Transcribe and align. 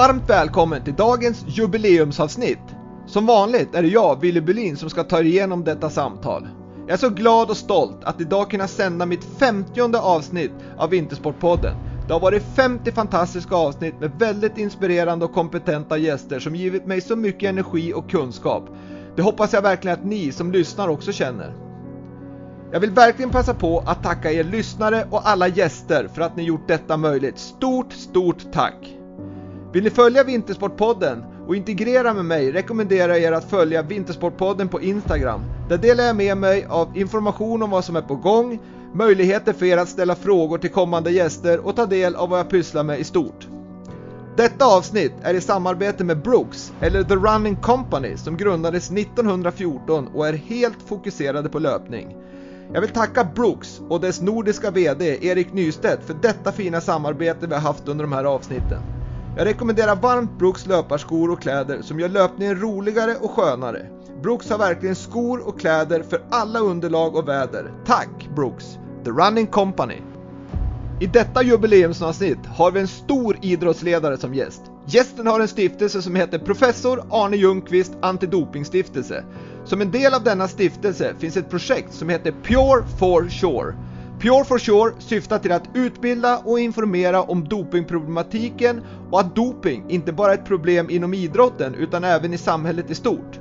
Varmt 0.00 0.30
välkommen 0.30 0.84
till 0.84 0.94
dagens 0.94 1.44
jubileumsavsnitt. 1.48 2.76
Som 3.06 3.26
vanligt 3.26 3.74
är 3.74 3.82
det 3.82 3.88
jag, 3.88 4.20
Willy 4.20 4.40
Bulin, 4.40 4.76
som 4.76 4.90
ska 4.90 5.04
ta 5.04 5.18
er 5.18 5.24
igenom 5.24 5.64
detta 5.64 5.90
samtal. 5.90 6.48
Jag 6.86 6.94
är 6.94 6.96
så 6.96 7.10
glad 7.10 7.50
och 7.50 7.56
stolt 7.56 8.04
att 8.04 8.20
idag 8.20 8.50
kunna 8.50 8.68
sända 8.68 9.06
mitt 9.06 9.24
50 9.38 9.96
avsnitt 9.96 10.52
av 10.76 10.90
Vintersportpodden. 10.90 11.74
Det 12.06 12.12
har 12.12 12.20
varit 12.20 12.42
50 12.56 12.92
fantastiska 12.92 13.54
avsnitt 13.54 14.00
med 14.00 14.10
väldigt 14.18 14.58
inspirerande 14.58 15.24
och 15.24 15.32
kompetenta 15.32 15.98
gäster 15.98 16.40
som 16.40 16.56
givit 16.56 16.86
mig 16.86 17.00
så 17.00 17.16
mycket 17.16 17.48
energi 17.48 17.92
och 17.94 18.10
kunskap. 18.10 18.68
Det 19.16 19.22
hoppas 19.22 19.52
jag 19.52 19.62
verkligen 19.62 19.98
att 19.98 20.04
ni 20.04 20.32
som 20.32 20.52
lyssnar 20.52 20.88
också 20.88 21.12
känner. 21.12 21.54
Jag 22.72 22.80
vill 22.80 22.90
verkligen 22.90 23.30
passa 23.30 23.54
på 23.54 23.82
att 23.86 24.02
tacka 24.02 24.32
er 24.32 24.44
lyssnare 24.44 25.06
och 25.10 25.28
alla 25.28 25.48
gäster 25.48 26.08
för 26.14 26.22
att 26.22 26.36
ni 26.36 26.42
gjort 26.42 26.68
detta 26.68 26.96
möjligt. 26.96 27.38
Stort, 27.38 27.92
stort 27.92 28.52
tack! 28.52 28.99
Vill 29.72 29.84
ni 29.84 29.90
följa 29.90 30.24
Vintersportpodden 30.24 31.24
och 31.46 31.56
integrera 31.56 32.14
med 32.14 32.24
mig 32.24 32.52
rekommenderar 32.52 33.12
jag 33.12 33.22
er 33.22 33.32
att 33.32 33.50
följa 33.50 33.82
Vintersportpodden 33.82 34.68
på 34.68 34.80
Instagram. 34.80 35.40
Där 35.68 35.78
delar 35.78 36.04
jag 36.04 36.16
med 36.16 36.36
mig 36.36 36.66
av 36.68 36.96
information 36.98 37.62
om 37.62 37.70
vad 37.70 37.84
som 37.84 37.96
är 37.96 38.02
på 38.02 38.14
gång, 38.16 38.60
möjligheter 38.94 39.52
för 39.52 39.66
er 39.66 39.76
att 39.76 39.88
ställa 39.88 40.14
frågor 40.14 40.58
till 40.58 40.70
kommande 40.70 41.10
gäster 41.10 41.66
och 41.66 41.76
ta 41.76 41.86
del 41.86 42.14
av 42.14 42.28
vad 42.28 42.38
jag 42.38 42.50
pysslar 42.50 42.82
med 42.82 43.00
i 43.00 43.04
stort. 43.04 43.48
Detta 44.36 44.64
avsnitt 44.64 45.12
är 45.22 45.34
i 45.34 45.40
samarbete 45.40 46.04
med 46.04 46.22
Brooks, 46.22 46.72
eller 46.80 47.02
The 47.02 47.14
Running 47.14 47.56
Company, 47.56 48.16
som 48.16 48.36
grundades 48.36 48.90
1914 48.90 50.08
och 50.14 50.28
är 50.28 50.32
helt 50.32 50.82
fokuserade 50.86 51.48
på 51.48 51.58
löpning. 51.58 52.16
Jag 52.72 52.80
vill 52.80 52.90
tacka 52.90 53.24
Brooks 53.34 53.80
och 53.88 54.00
dess 54.00 54.20
nordiska 54.20 54.70
VD 54.70 55.18
Erik 55.26 55.52
Nystedt 55.52 56.04
för 56.04 56.14
detta 56.22 56.52
fina 56.52 56.80
samarbete 56.80 57.46
vi 57.46 57.54
har 57.54 57.60
haft 57.60 57.88
under 57.88 58.04
de 58.04 58.12
här 58.12 58.24
avsnitten. 58.24 58.99
Jag 59.36 59.46
rekommenderar 59.46 59.96
varmt 59.96 60.38
Brooks 60.38 60.66
löparskor 60.66 61.30
och 61.30 61.42
kläder 61.42 61.82
som 61.82 62.00
gör 62.00 62.08
löpningen 62.08 62.60
roligare 62.60 63.14
och 63.20 63.30
skönare. 63.30 63.86
Brooks 64.22 64.50
har 64.50 64.58
verkligen 64.58 64.94
skor 64.94 65.48
och 65.48 65.60
kläder 65.60 66.02
för 66.02 66.22
alla 66.30 66.58
underlag 66.58 67.16
och 67.16 67.28
väder. 67.28 67.72
Tack 67.86 68.28
Brooks! 68.36 68.78
The 69.04 69.10
Running 69.10 69.46
Company. 69.46 69.96
I 71.00 71.06
detta 71.06 71.42
jubileumsavsnitt 71.42 72.46
har 72.46 72.70
vi 72.70 72.80
en 72.80 72.88
stor 72.88 73.38
idrottsledare 73.42 74.16
som 74.16 74.34
gäst. 74.34 74.62
Gästen 74.86 75.26
har 75.26 75.40
en 75.40 75.48
stiftelse 75.48 76.02
som 76.02 76.14
heter 76.14 76.38
Professor 76.38 77.04
Arne 77.10 77.36
Ljungqvist 77.36 77.92
Antidopingstiftelse. 78.02 79.24
Som 79.64 79.80
en 79.80 79.90
del 79.90 80.14
av 80.14 80.24
denna 80.24 80.48
stiftelse 80.48 81.14
finns 81.18 81.36
ett 81.36 81.50
projekt 81.50 81.94
som 81.94 82.08
heter 82.08 82.34
Pure 82.42 82.84
for 82.98 83.28
Sure. 83.28 83.74
Pure 84.20 84.44
for 84.44 84.58
Sure 84.58 84.92
syftar 84.98 85.38
till 85.38 85.52
att 85.52 85.68
utbilda 85.74 86.38
och 86.38 86.60
informera 86.60 87.22
om 87.22 87.48
dopingproblematiken 87.48 88.82
och 89.10 89.20
att 89.20 89.36
doping 89.36 89.84
inte 89.88 90.12
bara 90.12 90.32
är 90.32 90.38
ett 90.38 90.44
problem 90.44 90.90
inom 90.90 91.14
idrotten 91.14 91.74
utan 91.74 92.04
även 92.04 92.34
i 92.34 92.38
samhället 92.38 92.90
i 92.90 92.94
stort. 92.94 93.40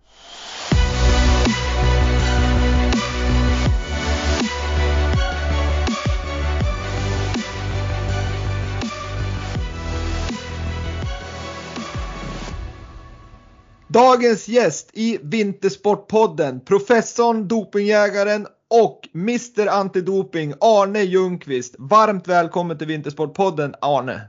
Dagens 13.94 14.47
gäst 14.47 14.90
i 14.94 15.19
Vintersportpodden, 15.24 16.59
professorn, 16.59 17.47
dopingjägaren 17.47 18.47
och 18.69 19.09
Mr 19.16 19.68
Antidoping 19.68 20.53
Arne 20.59 21.02
Ljungqvist. 21.02 21.75
Varmt 21.78 22.28
välkommen 22.28 22.78
till 22.78 22.88
Vintersportpodden 22.88 23.75
Arne. 23.81 24.22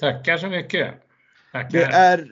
Tackar 0.00 0.38
så 0.38 0.46
mycket. 0.46 0.94
Tackar. 1.52 1.78
Det, 1.78 1.84
är, 1.84 2.26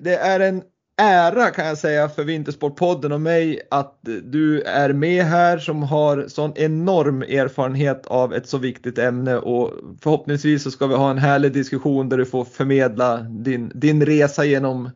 det 0.00 0.16
är 0.16 0.40
en 0.40 0.62
ära 0.96 1.50
kan 1.50 1.66
jag 1.66 1.78
säga 1.78 2.08
för 2.08 2.24
Vintersportpodden 2.24 3.12
och 3.12 3.20
mig 3.20 3.60
att 3.70 3.98
du 4.22 4.62
är 4.62 4.92
med 4.92 5.24
här 5.24 5.58
som 5.58 5.82
har 5.82 6.28
sån 6.28 6.52
enorm 6.56 7.22
erfarenhet 7.22 8.06
av 8.06 8.34
ett 8.34 8.48
så 8.48 8.58
viktigt 8.58 8.98
ämne 8.98 9.36
och 9.36 9.72
förhoppningsvis 10.00 10.62
så 10.62 10.70
ska 10.70 10.86
vi 10.86 10.94
ha 10.94 11.10
en 11.10 11.18
härlig 11.18 11.52
diskussion 11.52 12.08
där 12.08 12.18
du 12.18 12.26
får 12.26 12.44
förmedla 12.44 13.20
din, 13.20 13.72
din 13.74 14.06
resa 14.06 14.44
genom 14.44 14.90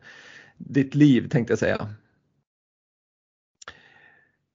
ditt 0.59 0.95
liv 0.95 1.29
tänkte 1.29 1.51
jag 1.51 1.59
säga. 1.59 1.89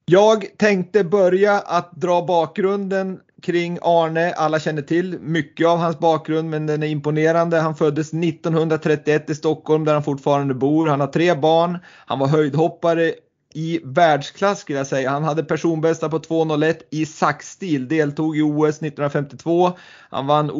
Jag 0.06 0.46
tänkte 0.56 1.04
börja 1.04 1.58
att 1.58 1.92
dra 1.92 2.22
bakgrunden 2.26 3.20
kring 3.42 3.78
Arne. 3.82 4.32
Alla 4.32 4.60
känner 4.60 4.82
till 4.82 5.18
mycket 5.20 5.66
av 5.66 5.78
hans 5.78 5.98
bakgrund 5.98 6.50
men 6.50 6.66
den 6.66 6.82
är 6.82 6.86
imponerande. 6.86 7.60
Han 7.60 7.74
föddes 7.74 8.14
1931 8.14 9.30
i 9.30 9.34
Stockholm 9.34 9.84
där 9.84 9.92
han 9.92 10.02
fortfarande 10.02 10.54
bor. 10.54 10.86
Han 10.86 11.00
har 11.00 11.06
tre 11.06 11.34
barn. 11.34 11.78
Han 12.06 12.18
var 12.18 12.26
höjdhoppare 12.26 13.12
i 13.56 13.80
världsklass 13.84 14.60
skulle 14.60 14.78
jag 14.78 14.86
säga. 14.86 15.10
Han 15.10 15.24
hade 15.24 15.44
personbästa 15.44 16.08
på 16.08 16.18
2.01 16.18 16.74
i 16.90 17.06
saxstil, 17.06 17.88
deltog 17.88 18.36
i 18.36 18.42
OS 18.42 18.68
1952. 18.68 19.72
Han 20.10 20.26
vann 20.26 20.50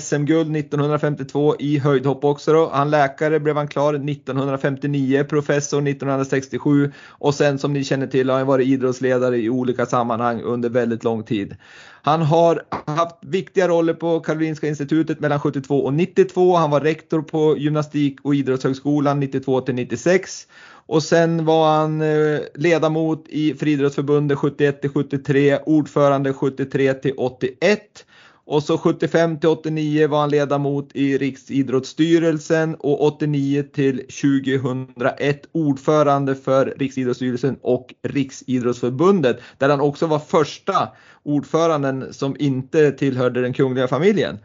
SM-guld 0.00 0.56
1952 0.56 1.56
i 1.58 1.78
höjdhopp 1.78 2.24
också 2.24 2.52
då. 2.52 2.70
Han 2.72 2.90
läkare 2.90 3.40
blev 3.40 3.56
han 3.56 3.68
klar 3.68 3.94
1959, 3.94 5.24
professor 5.24 5.88
1967 5.88 6.92
och 7.08 7.34
sen 7.34 7.58
som 7.58 7.72
ni 7.72 7.84
känner 7.84 8.06
till 8.06 8.30
har 8.30 8.38
han 8.38 8.46
varit 8.46 8.68
idrottsledare 8.68 9.36
i 9.36 9.50
olika 9.50 9.86
sammanhang 9.86 10.40
under 10.42 10.68
väldigt 10.68 11.04
lång 11.04 11.22
tid. 11.22 11.56
Han 12.04 12.22
har 12.22 12.62
haft 12.86 13.16
viktiga 13.20 13.68
roller 13.68 13.94
på 13.94 14.20
Karolinska 14.20 14.68
institutet 14.68 15.20
mellan 15.20 15.40
72 15.40 15.84
och 15.84 15.94
92. 15.94 16.56
Han 16.56 16.70
var 16.70 16.80
rektor 16.80 17.22
på 17.22 17.58
gymnastik 17.58 18.18
och 18.22 18.34
idrottshögskolan 18.34 19.20
92 19.20 19.60
till 19.60 19.74
96 19.74 20.46
och 20.86 21.02
sen 21.02 21.44
var 21.44 21.76
han 21.76 22.02
eh, 22.02 22.40
ledamot 22.54 23.24
i 23.28 23.54
Friidrottsförbundet 23.54 24.38
71 24.38 24.80
till 24.80 24.90
73, 24.90 25.58
ordförande 25.66 26.32
73 26.32 26.94
till 26.94 27.14
81. 27.16 28.04
Och 28.44 28.62
så 28.62 28.78
75 28.78 29.40
till 29.40 29.48
89 29.48 30.08
var 30.08 30.20
han 30.20 30.30
ledamot 30.30 30.90
i 30.94 31.18
Riksidrottsstyrelsen 31.18 32.74
och 32.74 33.02
89 33.06 33.62
till 33.62 33.98
2001 33.98 35.46
ordförande 35.52 36.34
för 36.34 36.74
Riksidrottsstyrelsen 36.76 37.56
och 37.62 37.94
Riksidrottsförbundet 38.02 39.40
där 39.58 39.68
han 39.68 39.80
också 39.80 40.06
var 40.06 40.18
första 40.18 40.88
ordföranden 41.22 42.12
som 42.12 42.36
inte 42.38 42.92
tillhörde 42.92 43.42
den 43.42 43.52
kungliga 43.52 43.88
familjen. 43.88 44.38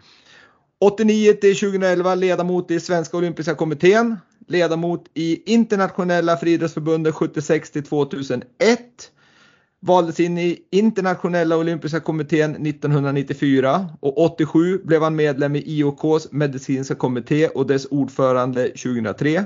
89 0.80 1.34
till 1.34 1.56
2011 1.56 2.16
ledamot 2.16 2.72
i 2.72 2.80
Svenska 2.80 3.18
Olympiska 3.18 3.56
Kommittén 3.56 4.18
ledamot 4.48 5.06
i 5.14 5.54
Internationella 5.54 6.38
friidrottsförbundet 6.38 7.16
76 7.16 7.72
till 7.72 7.84
2001. 7.84 8.42
Valdes 9.80 10.20
in 10.20 10.38
i 10.38 10.60
Internationella 10.72 11.58
olympiska 11.58 12.00
kommittén 12.00 12.68
1994 12.68 13.90
och 14.00 14.18
87 14.18 14.78
blev 14.84 15.02
han 15.02 15.16
medlem 15.16 15.56
i 15.56 15.64
IOKs 15.66 16.32
medicinska 16.32 16.96
kommitté 16.96 17.48
och 17.48 17.68
dess 17.68 17.86
ordförande 17.86 18.68
2003. 18.68 19.44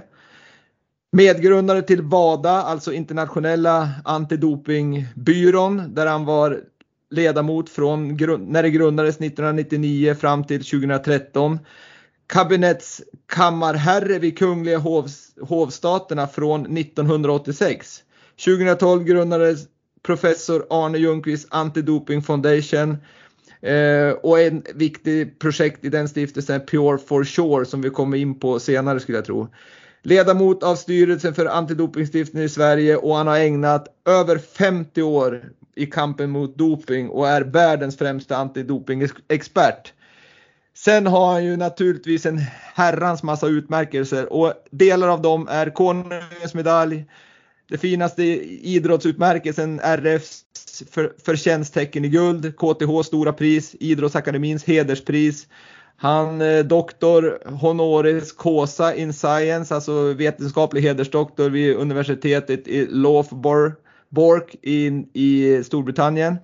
Medgrundare 1.11 1.81
till 1.81 2.01
WADA, 2.01 2.51
alltså 2.51 2.93
internationella 2.93 3.89
antidopingbyrån, 4.05 5.93
där 5.93 6.05
han 6.05 6.25
var 6.25 6.61
ledamot 7.09 7.69
från 7.69 8.07
när 8.47 8.63
det 8.63 8.69
grundades 8.69 9.15
1999 9.15 10.15
fram 10.15 10.43
till 10.43 10.63
2013 10.63 11.59
kabinettskammarherre 12.31 14.19
vid 14.19 14.37
Kungliga 14.37 14.77
hovs, 14.77 15.31
hovstaterna 15.41 16.27
från 16.27 16.77
1986. 16.77 18.03
2012 18.45 19.03
grundades 19.03 19.59
professor 20.03 20.65
Arne 20.69 20.97
Ljungqvist 20.97 21.47
Antidoping 21.51 22.21
Foundation 22.21 22.97
eh, 23.61 24.09
och 24.09 24.39
en 24.39 24.63
viktig 24.75 25.39
projekt 25.39 25.85
i 25.85 25.89
den 25.89 26.09
stiftelsen 26.09 26.55
är 26.55 26.65
Pure 26.65 26.97
for 26.97 27.23
Sure 27.23 27.65
som 27.65 27.81
vi 27.81 27.89
kommer 27.89 28.17
in 28.17 28.39
på 28.39 28.59
senare 28.59 28.99
skulle 28.99 29.17
jag 29.17 29.25
tro. 29.25 29.47
Ledamot 30.03 30.63
av 30.63 30.75
styrelsen 30.75 31.33
för 31.33 31.45
Antidopingstiftelsen 31.45 32.41
i 32.41 32.49
Sverige 32.49 32.95
och 32.95 33.15
han 33.15 33.27
har 33.27 33.37
ägnat 33.37 33.87
över 34.05 34.37
50 34.37 35.01
år 35.01 35.43
i 35.75 35.85
kampen 35.85 36.29
mot 36.29 36.57
doping 36.57 37.09
och 37.09 37.27
är 37.27 37.41
världens 37.41 37.97
främsta 37.97 38.37
antidopingexpert. 38.37 39.93
Sen 40.75 41.07
har 41.07 41.31
han 41.31 41.45
ju 41.45 41.57
naturligtvis 41.57 42.25
en 42.25 42.37
herrans 42.73 43.23
massa 43.23 43.47
utmärkelser 43.47 44.33
och 44.33 44.53
delar 44.71 45.07
av 45.07 45.21
dem 45.21 45.47
är 45.47 45.69
Konungens 45.69 46.53
medalj, 46.53 47.05
det 47.69 47.77
finaste 47.77 48.23
idrottsutmärkelsen 48.23 49.79
RFs 49.79 50.43
för, 50.91 51.13
förtjänsttecken 51.25 52.05
i 52.05 52.09
guld, 52.09 52.55
KTH 52.57 53.01
stora 53.05 53.33
pris, 53.33 53.75
Idrottsakademins 53.79 54.63
hederspris. 54.63 55.47
Han 55.97 56.41
är 56.41 56.63
doktor 56.63 57.39
honoris 57.45 58.31
causa 58.31 58.95
in 58.95 59.13
science, 59.13 59.75
alltså 59.75 60.13
vetenskaplig 60.13 60.81
hedersdoktor 60.81 61.49
vid 61.49 61.75
universitetet 61.75 62.67
i 62.67 62.85
Loughborough 62.85 64.55
i, 64.61 64.87
i 65.13 65.63
Storbritannien. 65.63 66.37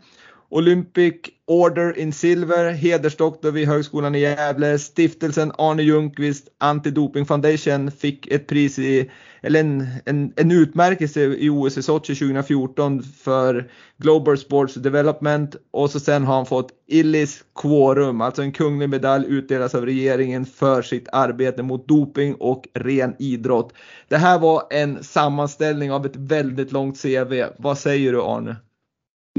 Olympic 0.50 1.16
Order 1.48 1.98
in 2.00 2.14
Silver, 2.14 2.72
hedersdoktor 2.72 3.52
vid 3.52 3.68
Högskolan 3.68 4.16
i 4.16 4.20
Gävle. 4.20 4.80
Stiftelsen 4.80 5.52
Arne 5.58 5.84
Ljungqvist 5.84 6.48
Anti-Doping 6.60 7.26
Foundation 7.26 7.92
fick 7.92 8.28
ett 8.28 8.48
pris 8.48 8.80
i, 8.80 9.12
eller 9.42 9.60
en, 9.60 9.88
en, 10.06 10.34
en 10.36 10.52
utmärkelse 10.52 11.22
i 11.22 11.50
OS 11.50 11.78
i 11.78 11.84
Sochi 11.84 12.16
2014 12.16 13.04
för 13.04 13.72
Global 13.98 14.38
Sports 14.38 14.74
Development 14.74 15.56
och 15.72 15.90
så 15.90 16.00
sen 16.00 16.24
har 16.24 16.36
han 16.36 16.46
fått 16.46 16.72
Illis 16.88 17.44
Quorum, 17.62 18.22
alltså 18.22 18.42
en 18.42 18.52
kunglig 18.52 18.90
medalj 18.90 19.26
utdelas 19.28 19.76
av 19.76 19.86
regeringen 19.86 20.46
för 20.46 20.82
sitt 20.82 21.08
arbete 21.12 21.64
mot 21.64 21.88
doping 21.88 22.36
och 22.36 22.68
ren 22.74 23.16
idrott. 23.20 23.74
Det 24.08 24.18
här 24.18 24.40
var 24.40 24.64
en 24.70 25.04
sammanställning 25.04 25.92
av 25.92 26.06
ett 26.06 26.16
väldigt 26.16 26.72
långt 26.72 27.02
CV. 27.02 27.44
Vad 27.58 27.78
säger 27.78 28.12
du 28.12 28.22
Arne? 28.22 28.56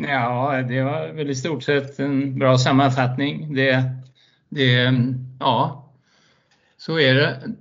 Ja, 0.08 0.62
det 0.68 0.82
var 0.82 1.12
väl 1.12 1.30
i 1.30 1.34
stort 1.34 1.62
sett 1.62 1.98
en 1.98 2.38
bra 2.38 2.58
sammanfattning. 2.58 3.54
Det, 3.54 3.84
det, 4.48 4.94
ja, 5.40 5.92
så 6.76 6.98
är 6.98 7.14
det. 7.14 7.52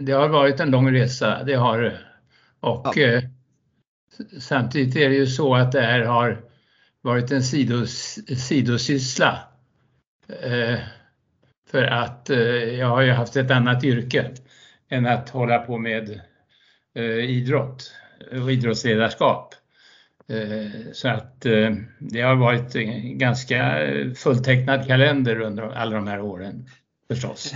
Det 0.00 0.12
har 0.12 0.28
varit 0.28 0.60
en 0.60 0.70
lång 0.70 0.92
resa, 0.92 1.42
det 1.44 1.54
har 1.54 1.80
det. 1.80 1.98
Och 2.60 2.92
ja. 2.96 3.02
eh, 3.02 3.22
samtidigt 4.38 4.96
är 4.96 5.08
det 5.08 5.14
ju 5.14 5.26
så 5.26 5.54
att 5.54 5.72
det 5.72 5.80
här 5.80 6.00
har 6.00 6.40
varit 7.00 7.32
en 7.32 7.42
sidos, 7.42 8.18
sidosyssla. 8.38 9.38
Eh, 10.42 10.78
för 11.70 11.82
att 11.82 12.30
eh, 12.30 12.38
jag 12.78 12.88
har 12.88 13.02
ju 13.02 13.12
haft 13.12 13.36
ett 13.36 13.50
annat 13.50 13.84
yrke 13.84 14.30
än 14.88 15.06
att 15.06 15.30
hålla 15.30 15.58
på 15.58 15.78
med 15.78 16.20
eh, 16.94 17.04
idrott 17.04 17.92
och 18.42 18.52
idrottsledarskap. 18.52 19.54
Eh, 20.28 20.92
så 20.92 21.08
att 21.08 21.46
eh, 21.46 21.70
det 21.98 22.20
har 22.20 22.36
varit 22.36 22.76
en 22.76 23.18
ganska 23.18 23.78
fulltecknad 24.16 24.86
kalender 24.86 25.40
under 25.40 25.62
alla 25.62 25.96
de 25.96 26.06
här 26.06 26.20
åren 26.20 26.66
förstås. 27.08 27.54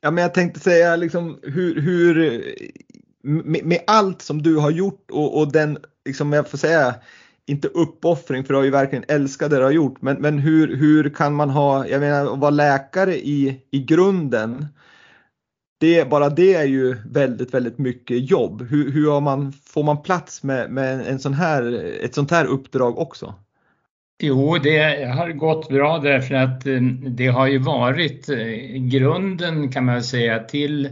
Ja, 0.00 0.10
men 0.10 0.22
jag 0.22 0.34
tänkte 0.34 0.60
säga 0.60 0.96
liksom 0.96 1.38
hur, 1.42 1.80
hur 1.80 2.44
med, 3.22 3.64
med 3.64 3.80
allt 3.86 4.22
som 4.22 4.42
du 4.42 4.56
har 4.56 4.70
gjort 4.70 5.10
och, 5.10 5.38
och 5.38 5.52
den, 5.52 5.78
liksom 6.04 6.32
jag 6.32 6.50
får 6.50 6.58
säga, 6.58 6.94
inte 7.46 7.68
uppoffring 7.68 8.44
för 8.44 8.54
du 8.54 8.58
har 8.58 8.64
ju 8.64 8.70
verkligen 8.70 9.04
älskat 9.08 9.50
det 9.50 9.56
du 9.56 9.62
har 9.62 9.70
gjort, 9.70 10.02
men, 10.02 10.16
men 10.16 10.38
hur, 10.38 10.76
hur 10.76 11.10
kan 11.10 11.34
man 11.34 11.50
ha, 11.50 11.86
jag 11.86 12.00
menar 12.00 12.32
att 12.32 12.38
vara 12.38 12.50
läkare 12.50 13.16
i, 13.16 13.60
i 13.70 13.78
grunden 13.78 14.66
det, 15.80 16.08
bara 16.08 16.28
det 16.28 16.54
är 16.54 16.64
ju 16.64 16.96
väldigt, 17.06 17.54
väldigt 17.54 17.78
mycket 17.78 18.30
jobb. 18.30 18.62
Hur, 18.70 18.92
hur 18.92 19.10
har 19.10 19.20
man, 19.20 19.52
får 19.52 19.82
man 19.82 20.02
plats 20.02 20.42
med, 20.42 20.70
med 20.70 21.06
en 21.06 21.18
sån 21.18 21.34
här, 21.34 21.84
ett 22.04 22.14
sånt 22.14 22.30
här 22.30 22.44
uppdrag 22.44 22.98
också? 22.98 23.34
Jo, 24.22 24.58
det 24.58 25.04
har 25.04 25.32
gått 25.32 25.68
bra 25.68 25.98
därför 25.98 26.34
att 26.34 26.66
eh, 26.66 26.80
det 27.06 27.26
har 27.26 27.46
ju 27.46 27.58
varit 27.58 28.28
eh, 28.28 28.38
grunden 28.78 29.72
kan 29.72 29.84
man 29.84 30.02
säga 30.02 30.38
till 30.38 30.88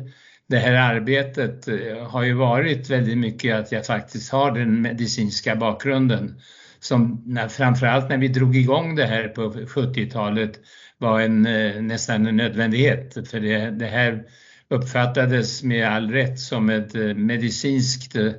det 0.46 0.58
här 0.58 0.94
arbetet 0.94 1.68
eh, 1.68 2.08
har 2.08 2.22
ju 2.22 2.32
varit 2.32 2.90
väldigt 2.90 3.18
mycket 3.18 3.56
att 3.56 3.72
jag 3.72 3.86
faktiskt 3.86 4.32
har 4.32 4.52
den 4.52 4.82
medicinska 4.82 5.56
bakgrunden 5.56 6.40
som 6.80 7.22
när, 7.26 7.48
framförallt 7.48 8.08
när 8.08 8.18
vi 8.18 8.28
drog 8.28 8.56
igång 8.56 8.94
det 8.94 9.06
här 9.06 9.28
på 9.28 9.52
70-talet 9.52 10.60
var 10.98 11.20
en, 11.20 11.42
nästan 11.86 12.26
en 12.26 12.36
nödvändighet 12.36 13.28
för 13.30 13.40
det, 13.40 13.70
det 13.70 13.86
här 13.86 14.24
uppfattades 14.70 15.62
med 15.62 15.88
all 15.88 16.10
rätt 16.10 16.40
som 16.40 16.70
ett 16.70 16.94
eh, 16.94 17.14
medicinskt 17.14 18.16
eh, 18.16 18.32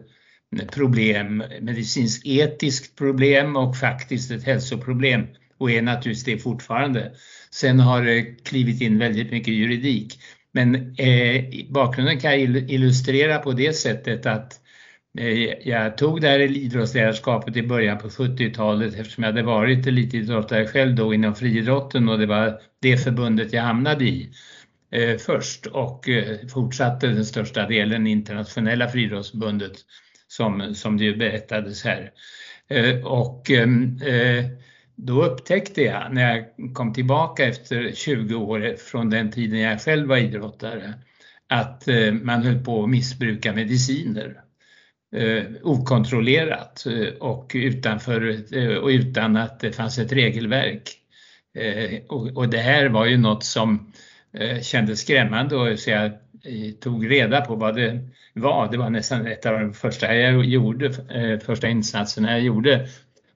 problem, 0.74 1.44
medicinskt 1.62 2.26
etiskt 2.26 2.98
problem 2.98 3.56
och 3.56 3.78
faktiskt 3.78 4.32
ett 4.32 4.44
hälsoproblem 4.44 5.28
och 5.58 5.72
är 5.72 5.82
naturligtvis 5.82 6.24
det 6.24 6.38
fortfarande. 6.38 7.12
Sen 7.52 7.80
har 7.80 8.04
det 8.04 8.24
klivit 8.44 8.82
in 8.82 9.00
väldigt 9.00 9.32
mycket 9.32 9.54
juridik. 9.54 10.20
Men 10.52 10.96
eh, 10.98 11.46
bakgrunden 11.70 12.20
kan 12.20 12.32
jag 12.32 12.40
illustrera 12.70 13.38
på 13.38 13.52
det 13.52 13.74
sättet 13.74 14.26
att 14.26 14.54
eh, 15.20 15.68
jag 15.70 15.98
tog 15.98 16.22
det 16.22 16.28
här 16.28 16.40
idrottsledarskapet 16.40 17.58
i 17.58 17.64
början 17.64 17.98
på 17.98 18.08
70-talet 18.08 18.96
eftersom 18.96 19.24
jag 19.24 19.32
hade 19.32 19.44
varit 19.44 19.88
elitidrottare 19.88 20.68
själv 20.68 20.96
då 20.96 21.14
inom 21.14 21.36
friidrotten 21.36 22.10
och 22.10 22.20
det 22.20 22.26
var 22.26 22.62
det 22.82 22.98
förbundet 22.98 23.54
jag 23.54 23.64
hamnade 23.64 24.06
i 24.06 24.30
Eh, 24.92 25.18
först 25.18 25.66
och 25.66 26.10
eh, 26.10 26.48
fortsatte 26.48 27.08
den 27.08 27.26
största 27.26 27.68
delen 27.68 28.08
internationella 28.08 28.88
friidrottsförbundet 28.88 29.74
som, 30.28 30.76
som 30.76 30.98
det 30.98 31.14
berättades 31.14 31.84
här. 31.84 32.12
Eh, 32.68 33.06
och 33.06 33.52
ehm, 33.52 34.02
eh, 34.02 34.46
då 34.96 35.24
upptäckte 35.24 35.82
jag 35.82 36.14
när 36.14 36.36
jag 36.36 36.74
kom 36.74 36.94
tillbaka 36.94 37.46
efter 37.46 37.92
20 37.96 38.36
år 38.36 38.76
från 38.78 39.10
den 39.10 39.32
tiden 39.32 39.60
jag 39.60 39.82
själv 39.82 40.08
var 40.08 40.18
idrottare 40.18 40.94
att 41.50 41.88
eh, 41.88 42.12
man 42.12 42.44
höll 42.44 42.64
på 42.64 42.84
att 42.84 42.90
missbruka 42.90 43.54
mediciner 43.54 44.42
eh, 45.16 45.44
okontrollerat 45.64 46.86
eh, 46.86 47.14
och, 47.20 47.52
utanför, 47.56 48.44
eh, 48.58 48.76
och 48.76 48.88
utan 48.88 49.38
att 49.38 49.60
det 49.60 49.72
fanns 49.72 49.98
ett 50.00 50.12
regelverk. 50.12 50.96
Eh, 51.58 52.00
och, 52.08 52.38
och 52.38 52.50
det 52.50 52.58
här 52.58 52.90
var 52.90 53.06
ju 53.06 53.18
något 53.18 53.44
som 53.44 53.92
Eh, 53.92 54.09
kändes 54.62 55.00
skrämmande 55.00 55.56
och 55.56 55.80
så 55.80 55.90
jag 55.90 56.06
eh, 56.06 56.72
tog 56.80 57.12
reda 57.12 57.42
på 57.42 57.56
vad 57.56 57.76
det 57.76 58.00
var. 58.34 58.72
Det 58.72 58.78
var 58.78 58.90
nästan 58.90 59.28
ett 59.28 59.46
av 59.46 59.60
de 59.60 59.74
första 59.74 60.16
jag 60.16 60.46
gjorde, 60.46 60.86
eh, 60.86 61.40
första 61.40 61.68
insatserna 61.68 62.32
jag 62.32 62.42
gjorde 62.42 62.88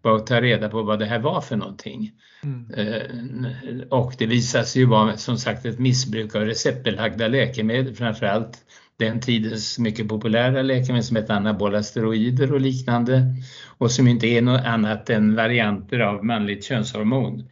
var 0.02 0.16
att 0.16 0.28
ta 0.28 0.42
reda 0.42 0.70
på 0.70 0.84
vad 0.84 1.00
det 1.00 1.06
här 1.06 1.20
var 1.20 1.42
för 1.42 1.56
någonting. 1.56 2.12
Mm. 2.44 3.46
Och 3.90 4.14
det 4.18 4.26
visade 4.26 4.66
sig 4.66 4.82
ju 4.82 4.88
vara 4.88 5.18
som 5.18 5.38
sagt 5.38 5.66
ett 5.66 5.80
missbruk 5.80 6.36
av 6.36 6.42
receptbelagda 6.42 7.28
läkemedel, 7.28 7.96
framförallt 7.96 8.58
den 8.98 9.20
tidens 9.22 9.80
mycket 9.80 10.08
populära 10.08 10.62
läkemedel 10.62 11.04
som 11.04 11.16
heter 11.16 11.34
anabola 11.34 11.84
steroider 11.84 12.54
och 12.54 12.62
liknande 12.62 13.36
och 13.78 13.92
som 13.92 14.08
inte 14.08 14.28
är 14.28 14.42
något 14.42 14.66
annat 14.66 15.10
än 15.10 15.36
varianter 15.36 16.00
av 16.00 16.26
manligt 16.26 16.66
könshormon. 16.66 17.50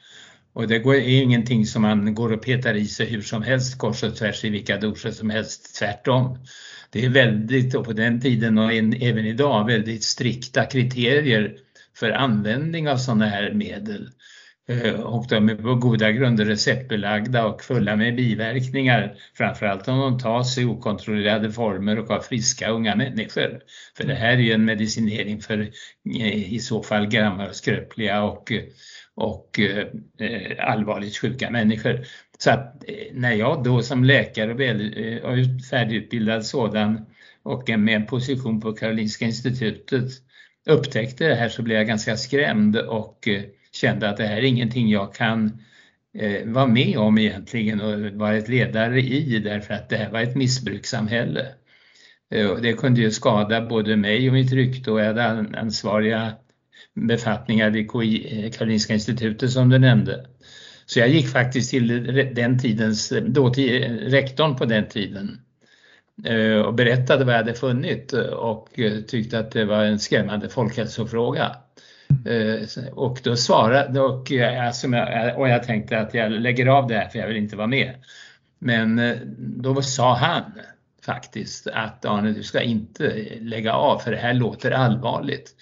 Och 0.53 0.67
det 0.67 0.75
är 0.75 1.22
ingenting 1.22 1.65
som 1.65 1.81
man 1.81 2.15
går 2.15 2.34
och 2.34 2.41
petar 2.41 2.74
i 2.74 2.86
sig 2.86 3.05
hur 3.05 3.22
som 3.22 3.43
helst 3.43 3.77
kors 3.77 4.03
och 4.03 4.15
tvärs 4.15 4.46
i 4.46 4.50
vilka 4.50 4.77
doser 4.77 5.12
som 5.12 5.29
helst, 5.29 5.75
tvärtom. 5.79 6.38
Det 6.89 7.05
är 7.05 7.10
väldigt, 7.10 7.75
och 7.75 7.86
på 7.86 7.93
den 7.93 8.22
tiden 8.22 8.58
och 8.58 8.74
även 8.74 9.25
idag, 9.25 9.65
väldigt 9.65 10.03
strikta 10.03 10.65
kriterier 10.65 11.55
för 11.96 12.12
användning 12.12 12.89
av 12.89 12.98
sådana 12.98 13.25
här 13.25 13.53
medel. 13.53 14.10
Eh, 14.70 14.93
och 14.93 15.25
de 15.29 15.50
är 15.50 15.55
på 15.55 15.75
goda 15.75 16.12
grunder 16.12 16.46
receptbelagda 16.46 17.46
och 17.46 17.62
fulla 17.62 17.96
med 17.96 18.15
biverkningar, 18.15 19.15
framförallt 19.38 19.88
om 19.88 20.00
de 20.00 20.20
tas 20.20 20.58
i 20.58 20.65
okontrollerade 20.65 21.51
former 21.51 22.00
och 22.00 22.12
av 22.12 22.20
friska 22.20 22.70
unga 22.70 22.96
människor. 22.96 23.60
För 23.98 24.03
det 24.03 24.15
här 24.15 24.34
är 24.34 24.38
ju 24.38 24.51
en 24.51 24.65
medicinering 24.65 25.41
för 25.41 25.60
eh, 26.15 26.53
i 26.53 26.60
så 26.60 26.84
fall 26.84 27.08
gamla 27.08 27.50
och 27.50 27.55
skröpliga 27.55 28.24
och 28.24 28.51
och 29.15 29.60
eh, 29.60 29.88
eh, 30.20 30.72
allvarligt 30.72 31.18
sjuka 31.18 31.50
människor. 31.50 32.06
Så 32.38 32.51
att 32.51 32.84
eh, 32.88 32.96
när 33.13 33.32
jag 33.32 33.63
då 33.63 33.82
som 33.82 34.03
läkare 34.03 34.53
väl, 34.53 34.96
färdigutbildad 35.70 36.46
sådan 36.46 37.06
och 37.44 37.70
med 37.70 37.96
en 37.96 38.06
position 38.06 38.62
på 38.62 38.74
Karolinska 38.74 39.25
institutet 39.25 40.12
upptäckte 40.70 41.27
det 41.27 41.36
här 41.36 41.50
så 41.50 41.62
blev 41.62 41.77
jag 41.77 41.88
ganska 41.88 42.18
skrämd 42.18 42.77
och 42.77 43.27
kände 43.72 44.10
att 44.10 44.18
det 44.18 44.25
här 44.25 44.38
är 44.38 44.44
ingenting 44.44 44.89
jag 44.89 45.13
kan 45.13 45.62
vara 46.46 46.68
med 46.68 46.98
om 46.98 47.18
egentligen 47.18 47.82
och 47.82 48.00
vara 48.00 48.38
ett 48.38 48.50
ledare 48.50 49.01
i 49.01 49.39
därför 49.39 49.74
att 49.74 49.89
det 49.89 49.98
här 49.98 50.12
var 50.12 50.22
ett 50.22 50.36
missbrukssamhälle. 50.36 51.46
Det 52.62 52.74
kunde 52.74 53.01
ju 53.01 53.12
skada 53.12 53.62
både 53.62 53.96
mig 53.96 54.27
och 54.27 54.34
mitt 54.34 54.51
rykte 54.51 54.91
och 54.91 55.00
jag 55.00 55.06
hade 55.06 55.60
ansvariga 55.60 56.34
befattningar 56.96 57.70
vid 57.70 57.92
KI, 57.92 58.46
eh, 58.46 58.52
Karolinska 58.52 58.94
institutet 58.94 59.52
som 59.52 59.70
du 59.70 59.80
nämnde. 59.80 60.26
Så 60.86 61.00
jag 61.00 61.10
gick 61.10 61.28
faktiskt 61.28 61.70
till 61.70 61.88
den 62.36 62.60
tidens, 62.60 63.12
eh, 63.12 63.24
då 63.24 63.50
till 63.50 63.84
eh, 63.84 63.88
rektorn 63.90 64.56
på 64.56 64.66
den 64.66 64.88
tiden 64.88 65.40
och 66.66 66.74
berättade 66.74 67.26
vad 67.26 67.34
jag 67.34 67.40
hade 67.40 67.54
funnit 67.54 68.14
och 68.14 68.70
tyckte 69.08 69.40
att 69.40 69.52
det 69.52 69.66
var 69.66 69.84
en 69.84 70.00
skrämmande 70.00 70.50
folkhälsofråga. 70.50 71.56
Och 72.92 73.20
då 73.24 73.36
svarade, 73.36 74.02
och, 74.02 74.32
jag, 74.32 74.74
och 75.40 75.50
jag 75.50 75.64
tänkte 75.64 76.00
att 76.00 76.14
jag 76.14 76.32
lägger 76.32 76.66
av 76.66 76.88
det 76.88 76.96
här 76.96 77.10
för 77.10 77.20
jag 77.20 77.28
vill 77.28 77.38
inte 77.38 77.56
vara 77.56 77.68
med. 77.68 77.94
Men 78.60 79.02
då 79.38 79.82
sa 79.82 80.16
han 80.16 80.44
faktiskt 81.06 81.68
att 81.68 82.06
Arne, 82.06 82.32
du 82.32 82.44
ska 82.44 82.62
inte 82.62 83.26
lägga 83.40 83.74
av 83.74 84.00
för 84.00 84.12
det 84.12 84.18
här 84.18 84.34
låter 84.34 84.72
allvarligt 84.72 85.56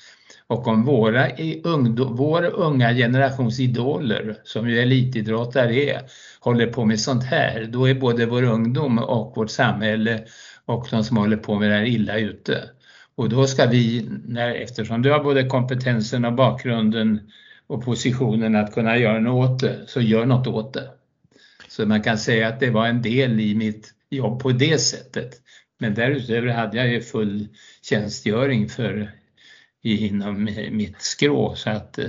och 0.49 0.67
om 0.67 0.83
våra 0.83 1.27
ungdom, 1.63 2.15
vår 2.15 2.45
unga 2.45 2.93
generations 2.93 3.59
idoler, 3.59 4.37
som 4.43 4.69
ju 4.69 4.79
elitidrottare 4.79 5.75
är, 5.75 6.01
håller 6.39 6.67
på 6.67 6.85
med 6.85 6.99
sånt 6.99 7.23
här, 7.23 7.67
då 7.69 7.89
är 7.89 7.95
både 7.95 8.25
vår 8.25 8.43
ungdom 8.43 8.99
och 8.99 9.37
vårt 9.37 9.49
samhälle 9.49 10.23
och 10.65 10.87
de 10.91 11.03
som 11.03 11.17
håller 11.17 11.37
på 11.37 11.59
med 11.59 11.69
det 11.69 11.75
här 11.75 11.85
illa 11.85 12.17
ute. 12.17 12.69
Och 13.15 13.29
då 13.29 13.47
ska 13.47 13.65
vi, 13.65 14.09
när, 14.25 14.55
eftersom 14.55 15.01
du 15.01 15.11
har 15.11 15.23
både 15.23 15.47
kompetensen 15.47 16.25
och 16.25 16.33
bakgrunden 16.33 17.19
och 17.67 17.85
positionen 17.85 18.55
att 18.55 18.73
kunna 18.73 18.97
göra 18.97 19.19
något 19.19 19.51
åt 19.51 19.59
det, 19.59 19.79
så 19.87 20.01
gör 20.01 20.25
något 20.25 20.47
åt 20.47 20.73
det. 20.73 20.89
Så 21.67 21.85
man 21.85 22.01
kan 22.01 22.17
säga 22.17 22.47
att 22.47 22.59
det 22.59 22.69
var 22.69 22.87
en 22.87 23.01
del 23.01 23.39
i 23.39 23.55
mitt 23.55 23.93
jobb 24.09 24.39
på 24.39 24.51
det 24.51 24.81
sättet. 24.81 25.35
Men 25.79 25.93
därutöver 25.93 26.47
hade 26.47 26.77
jag 26.77 26.87
ju 26.87 27.01
full 27.01 27.47
tjänstgöring 27.81 28.69
för, 28.69 29.18
inom 29.83 30.43
mitt 30.71 31.01
skrå 31.01 31.55
så 31.55 31.69
att 31.69 31.97
eh, 31.97 32.05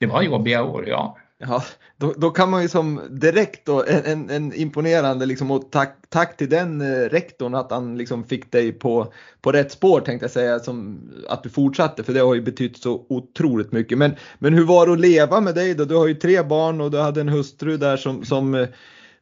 det 0.00 0.06
var 0.06 0.22
jobbiga 0.22 0.62
år, 0.62 0.88
ja. 0.88 1.18
Ja, 1.38 1.64
då, 1.96 2.14
då, 2.16 2.30
kan 2.30 2.50
man 2.50 2.62
ju 2.62 2.68
som 2.68 3.00
direkt 3.10 3.66
då, 3.66 3.84
en, 3.86 4.30
en 4.30 4.54
imponerande 4.54 5.26
liksom, 5.26 5.50
och 5.50 5.70
tack, 5.70 5.96
tack 6.08 6.36
till 6.36 6.48
den 6.48 6.80
eh, 6.80 7.08
rektorn 7.08 7.54
att 7.54 7.70
han 7.70 7.98
liksom 7.98 8.24
fick 8.24 8.52
dig 8.52 8.72
på, 8.72 9.12
på 9.40 9.52
rätt 9.52 9.72
spår 9.72 10.00
tänkte 10.00 10.24
jag 10.24 10.30
säga, 10.30 10.58
som, 10.58 11.00
att 11.28 11.42
du 11.42 11.48
fortsatte 11.48 12.04
för 12.04 12.12
det 12.12 12.20
har 12.20 12.34
ju 12.34 12.42
betytt 12.42 12.76
så 12.76 13.06
otroligt 13.08 13.72
mycket. 13.72 13.98
Men, 13.98 14.14
men 14.38 14.54
hur 14.54 14.64
var 14.64 14.86
det 14.86 14.92
att 14.92 15.00
leva 15.00 15.40
med 15.40 15.54
dig 15.54 15.74
då? 15.74 15.84
Du 15.84 15.94
har 15.94 16.06
ju 16.06 16.14
tre 16.14 16.42
barn 16.42 16.80
och 16.80 16.90
du 16.90 16.98
hade 16.98 17.20
en 17.20 17.28
hustru 17.28 17.76
där 17.76 17.96
som, 17.96 18.24
som 18.24 18.54
eh, 18.54 18.68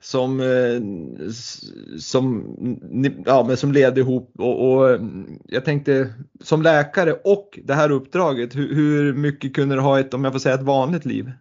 som, 0.02 0.40
eh, 0.40 1.28
som, 1.99 2.56
ja, 3.26 3.44
men 3.49 3.56
som 3.56 3.73
levde 3.73 4.00
ihop 4.00 4.32
och, 4.38 4.73
och, 4.73 4.99
jag 5.49 5.64
tänkte 5.64 6.14
som 6.40 6.62
läkare 6.62 7.12
och 7.12 7.59
det 7.64 7.75
här 7.75 7.90
uppdraget, 7.90 8.56
hur, 8.56 8.75
hur 8.75 9.14
mycket 9.14 9.54
kunde 9.54 9.75
du 9.75 9.80
ha 9.80 10.00
ett, 10.00 10.14
om 10.14 10.25
jag 10.25 10.32
får 10.32 10.40
säga 10.40 10.54
ett 10.54 10.62
vanligt 10.62 11.04
liv? 11.04 11.32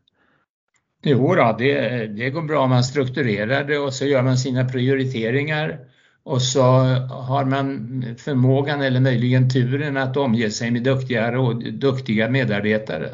Jo 1.03 1.35
då, 1.35 1.55
det, 1.59 2.07
det 2.07 2.29
går 2.29 2.41
bra 2.41 2.59
om 2.63 2.69
man 2.69 2.83
strukturerar 2.83 3.63
det 3.63 3.77
och 3.77 3.93
så 3.93 4.05
gör 4.05 4.23
man 4.23 4.37
sina 4.37 4.65
prioriteringar 4.65 5.79
och 6.23 6.41
så 6.41 6.61
har 7.09 7.45
man 7.45 8.03
förmågan 8.17 8.81
eller 8.81 8.99
möjligen 8.99 9.49
turen 9.49 9.97
att 9.97 10.17
omge 10.17 10.51
sig 10.51 10.71
med 10.71 10.83
duktiga, 10.83 11.31
duktiga 11.71 12.29
medarbetare. 12.29 13.09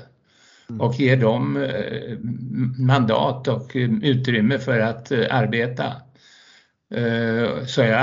Mm. 0.70 0.82
och 0.82 1.00
ger 1.00 1.18
dem 1.18 1.58
eh, 1.58 2.18
mandat 2.86 3.48
och 3.48 3.76
eh, 3.76 3.90
utrymme 4.02 4.60
för 4.60 4.80
att 4.80 5.12
eh, 5.12 5.26
arbeta. 5.30 5.94
Så 7.68 7.82
jag 7.82 8.00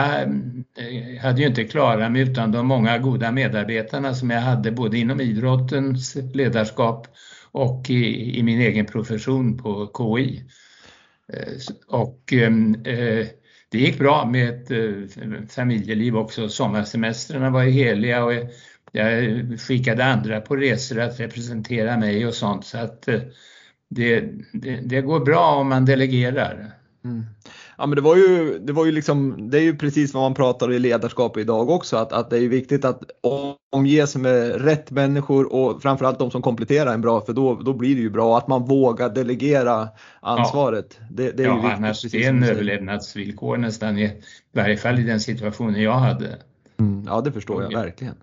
hade 1.20 1.40
ju 1.40 1.46
inte 1.46 1.64
klarat 1.64 2.12
mig 2.12 2.22
utan 2.22 2.52
de 2.52 2.66
många 2.66 2.98
goda 2.98 3.32
medarbetarna 3.32 4.14
som 4.14 4.30
jag 4.30 4.40
hade 4.40 4.72
både 4.72 4.98
inom 4.98 5.20
idrottens 5.20 6.16
ledarskap 6.34 7.06
och 7.52 7.90
i, 7.90 8.38
i 8.38 8.42
min 8.42 8.60
egen 8.60 8.86
profession 8.86 9.58
på 9.58 9.90
KI. 9.98 10.44
Och 11.88 12.32
ehm, 12.32 12.74
eh, 12.74 13.26
det 13.68 13.78
gick 13.78 13.98
bra 13.98 14.26
med 14.26 14.48
ett 14.48 14.70
eh, 14.70 15.46
familjeliv 15.48 16.16
också. 16.16 16.48
Sommarsemestrarna 16.48 17.50
var 17.50 17.62
heliga 17.62 18.24
och 18.24 18.32
jag 18.94 19.60
skickade 19.60 20.04
andra 20.04 20.40
på 20.40 20.56
resor 20.56 21.00
att 21.00 21.20
representera 21.20 21.96
mig 21.96 22.26
och 22.26 22.34
sånt 22.34 22.64
så 22.64 22.78
att 22.78 23.02
det, 23.88 24.22
det, 24.52 24.80
det 24.84 25.00
går 25.00 25.20
bra 25.20 25.54
om 25.54 25.68
man 25.68 25.84
delegerar. 25.84 26.70
Mm. 27.04 27.24
Ja 27.78 27.86
men 27.86 27.96
det 27.96 28.02
var 28.02 28.16
ju, 28.16 28.58
det 28.58 28.72
var 28.72 28.86
ju 28.86 28.92
liksom, 28.92 29.50
det 29.50 29.58
är 29.58 29.62
ju 29.62 29.76
precis 29.76 30.14
vad 30.14 30.22
man 30.22 30.34
pratar 30.34 30.72
i 30.72 30.78
ledarskap 30.78 31.36
idag 31.36 31.70
också, 31.70 31.96
att, 31.96 32.12
att 32.12 32.30
det 32.30 32.38
är 32.38 32.48
viktigt 32.48 32.84
att 32.84 33.02
omge 33.72 34.06
sig 34.06 34.20
med 34.20 34.64
rätt 34.64 34.90
människor 34.90 35.52
och 35.52 35.82
framförallt 35.82 36.18
de 36.18 36.30
som 36.30 36.42
kompletterar 36.42 36.94
en 36.94 37.00
bra, 37.00 37.20
för 37.20 37.32
då, 37.32 37.54
då 37.54 37.72
blir 37.72 37.94
det 37.94 38.00
ju 38.00 38.10
bra. 38.10 38.38
Att 38.38 38.48
man 38.48 38.64
vågar 38.64 39.08
delegera 39.08 39.88
ansvaret. 40.20 40.98
Ja, 41.00 41.06
det, 41.10 41.30
det 41.30 41.42
är 41.42 41.46
ja 41.46 41.54
viktigt, 41.54 41.72
annars 41.72 42.02
det 42.02 42.24
är 42.24 42.28
en 42.28 42.42
överlevnadsvillkor 42.42 43.56
nästan, 43.56 43.98
i 43.98 44.22
varje 44.52 44.76
fall 44.76 44.98
i 44.98 45.02
den 45.02 45.20
situationen 45.20 45.82
jag 45.82 45.98
hade. 45.98 46.38
Mm, 46.80 47.04
ja 47.06 47.20
det 47.20 47.32
förstår 47.32 47.62
jag 47.62 47.72
verkligen. 47.72 48.14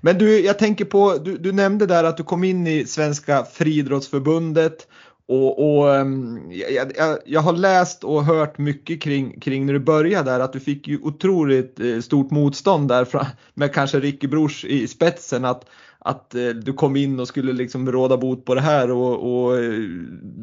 Men 0.00 0.18
du, 0.18 0.40
jag 0.40 0.58
tänker 0.58 0.84
på, 0.84 1.18
du, 1.24 1.38
du 1.38 1.52
nämnde 1.52 1.86
där 1.86 2.04
att 2.04 2.16
du 2.16 2.22
kom 2.22 2.44
in 2.44 2.66
i 2.66 2.86
Svenska 2.86 3.44
friidrottsförbundet 3.44 4.86
och, 5.26 5.78
och 5.78 5.94
ehm, 5.94 6.40
jag, 6.50 6.92
jag, 6.96 7.18
jag, 7.24 7.40
har 7.40 7.52
läst 7.52 8.04
och 8.04 8.24
hört 8.24 8.58
mycket 8.58 9.02
kring, 9.02 9.40
kring 9.40 9.66
när 9.66 9.72
du 9.72 9.78
började 9.78 10.30
där 10.30 10.40
att 10.40 10.52
du 10.52 10.60
fick 10.60 10.88
ju 10.88 10.98
otroligt 11.02 11.80
eh, 11.80 12.00
stort 12.00 12.30
motstånd 12.30 12.88
där 12.88 13.08
med 13.54 13.74
kanske 13.74 14.00
Ricky 14.00 14.26
Brors 14.26 14.64
i 14.64 14.88
spetsen 14.88 15.44
att, 15.44 15.64
att 15.98 16.34
eh, 16.34 16.48
du 16.48 16.72
kom 16.72 16.96
in 16.96 17.20
och 17.20 17.28
skulle 17.28 17.52
liksom 17.52 17.92
råda 17.92 18.16
bot 18.16 18.44
på 18.44 18.54
det 18.54 18.60
här 18.60 18.90
och, 18.90 19.44
och, 19.44 19.58
eh, 19.58 19.72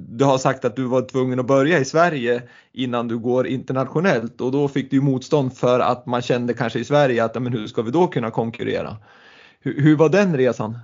du 0.09 0.25
har 0.25 0.37
sagt 0.37 0.65
att 0.65 0.75
du 0.75 0.83
var 0.83 1.01
tvungen 1.01 1.39
att 1.39 1.47
börja 1.47 1.79
i 1.79 1.85
Sverige 1.85 2.41
innan 2.73 3.07
du 3.07 3.17
går 3.17 3.47
internationellt 3.47 4.41
och 4.41 4.51
då 4.51 4.67
fick 4.67 4.91
du 4.91 5.01
motstånd 5.01 5.57
för 5.57 5.79
att 5.79 6.05
man 6.05 6.21
kände 6.21 6.53
kanske 6.53 6.79
i 6.79 6.85
Sverige 6.85 7.23
att 7.23 7.41
men 7.41 7.53
hur 7.53 7.67
ska 7.67 7.81
vi 7.81 7.91
då 7.91 8.07
kunna 8.07 8.31
konkurrera? 8.31 8.97
Hur, 9.61 9.81
hur 9.81 9.95
var 9.95 10.09
den 10.09 10.37
resan? 10.37 10.79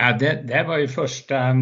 Ja, 0.00 0.16
det, 0.20 0.42
det 0.44 0.62
var 0.62 0.78
ju 0.78 0.88
första, 0.88 1.54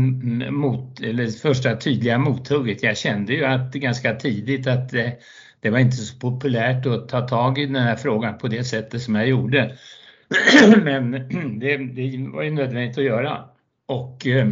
mot, 0.50 1.00
eller 1.00 1.26
första 1.26 1.76
tydliga 1.76 2.18
mothugget. 2.18 2.82
Jag 2.82 2.96
kände 2.96 3.32
ju 3.32 3.44
att 3.44 3.72
ganska 3.72 4.14
tidigt 4.14 4.66
att 4.66 4.90
det, 4.90 5.18
det 5.60 5.70
var 5.70 5.78
inte 5.78 5.96
så 5.96 6.18
populärt 6.18 6.86
att 6.86 7.08
ta 7.08 7.28
tag 7.28 7.58
i 7.58 7.66
den 7.66 7.76
här 7.76 7.96
frågan 7.96 8.38
på 8.38 8.48
det 8.48 8.64
sättet 8.64 9.02
som 9.02 9.14
jag 9.14 9.28
gjorde. 9.28 9.76
Men 10.82 11.10
det, 11.60 11.76
det 11.76 12.28
var 12.32 12.42
ju 12.42 12.50
nödvändigt 12.50 12.98
att 12.98 13.04
göra. 13.04 13.44
Och 13.86 14.26
eh, 14.26 14.48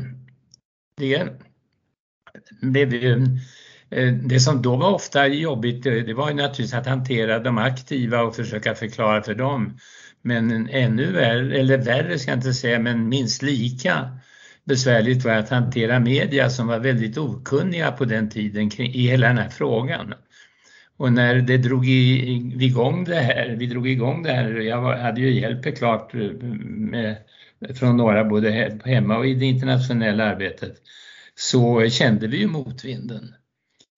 det 0.97 1.29
blev 2.63 2.95
ju 2.95 3.13
eh, 3.91 4.13
det 4.13 4.41
som 4.41 4.63
då 4.63 4.77
var 4.77 4.95
ofta 4.95 5.27
jobbigt, 5.27 5.85
det 5.85 6.15
var 6.15 6.29
ju 6.29 6.35
naturligtvis 6.35 6.75
att 6.75 6.87
hantera 6.87 7.39
de 7.39 7.59
aktiva 7.59 8.23
och 8.23 8.37
försöka 8.37 8.75
förklara 8.75 9.23
för 9.23 9.35
dem 9.35 9.79
men 10.27 10.69
ännu 10.69 11.13
värre, 11.13 11.59
eller 11.59 11.79
värre 11.79 12.19
ska 12.19 12.31
jag 12.31 12.39
inte 12.39 12.55
säga, 12.55 12.79
men 12.79 13.09
minst 13.09 13.43
lika 13.43 14.19
besvärligt 14.65 15.25
var 15.25 15.33
att 15.33 15.49
hantera 15.49 16.01
media 16.01 16.51
som 16.51 16.67
var 16.67 16.79
väldigt 16.79 17.19
okunniga 17.19 17.93
på 17.93 18.05
den 18.05 18.31
tiden 18.31 18.81
i 18.81 19.09
hela 19.09 19.29
den 19.29 19.39
här 19.39 19.49
frågan. 19.49 20.15
Och 20.97 21.13
när 21.13 21.35
det 21.35 21.59
drog 21.59 21.89
igång 21.89 23.05
det 23.05 23.15
här, 23.15 23.57
vi 23.59 23.67
drog 23.67 23.89
igång 23.89 24.23
det 24.23 24.33
här, 24.33 24.51
jag 24.51 24.97
hade 24.97 25.21
ju 25.21 25.41
hjälp 25.41 25.77
klart 25.77 26.15
eh, 26.15 26.21
med, 26.21 27.17
från 27.75 27.97
några 27.97 28.25
både 28.25 28.79
hemma 28.85 29.17
och 29.17 29.27
i 29.27 29.35
det 29.35 29.47
internationella 29.47 30.25
arbetet, 30.25 30.75
så 31.35 31.89
kände 31.89 32.27
vi 32.27 32.37
ju 32.37 32.47
motvinden. 32.47 33.35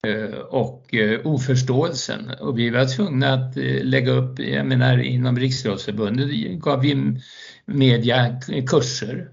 Eh, 0.07 0.39
och 0.39 0.95
eh, 0.95 1.27
oförståelsen. 1.27 2.31
Och 2.39 2.59
vi 2.59 2.69
var 2.69 2.95
tvungna 2.95 3.33
att 3.33 3.57
eh, 3.57 3.83
lägga 3.83 4.11
upp, 4.11 4.39
jag 4.39 4.65
menar 4.65 4.97
inom 4.97 5.39
Riksidrottsförbundet 5.39 6.29
gav 6.59 6.81
vi 6.81 7.19
media 7.65 8.39
kurser, 8.67 9.29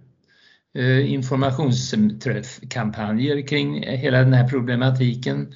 informationskampanjer 1.05 3.47
kring 3.47 3.83
hela 3.83 4.19
den 4.19 4.33
här 4.33 4.49
problematiken. 4.49 5.53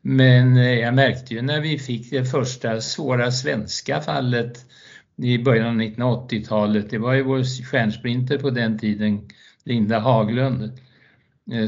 Men 0.00 0.56
jag 0.56 0.94
märkte 0.94 1.34
ju 1.34 1.42
när 1.42 1.60
vi 1.60 1.78
fick 1.78 2.10
det 2.10 2.24
första 2.24 2.80
svåra 2.80 3.30
svenska 3.30 4.00
fallet 4.00 4.66
i 5.16 5.38
början 5.38 5.66
av 5.66 5.74
1980-talet, 5.82 6.90
det 6.90 6.98
var 6.98 7.14
ju 7.14 7.22
vår 7.22 7.64
stjärnsprinter 7.64 8.38
på 8.38 8.50
den 8.50 8.78
tiden, 8.78 9.28
Linda 9.64 9.98
Haglund, 9.98 10.72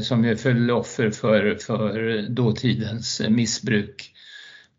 som 0.01 0.25
ju 0.25 0.35
föll 0.35 0.71
offer 0.71 1.09
för, 1.09 1.55
för 1.55 2.21
dåtidens 2.29 3.21
missbruk 3.29 4.13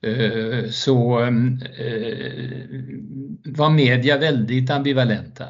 eh, 0.03 0.71
så 0.71 1.21
eh, 1.21 1.33
var 3.45 3.71
media 3.71 4.19
väldigt 4.19 4.71
ambivalenta 4.71 5.45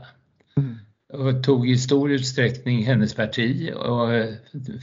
mm. 0.57 0.77
och 1.13 1.45
tog 1.45 1.71
i 1.71 1.77
stor 1.77 2.13
utsträckning 2.13 2.85
hennes 2.85 3.15
parti 3.15 3.73
och 3.75 4.09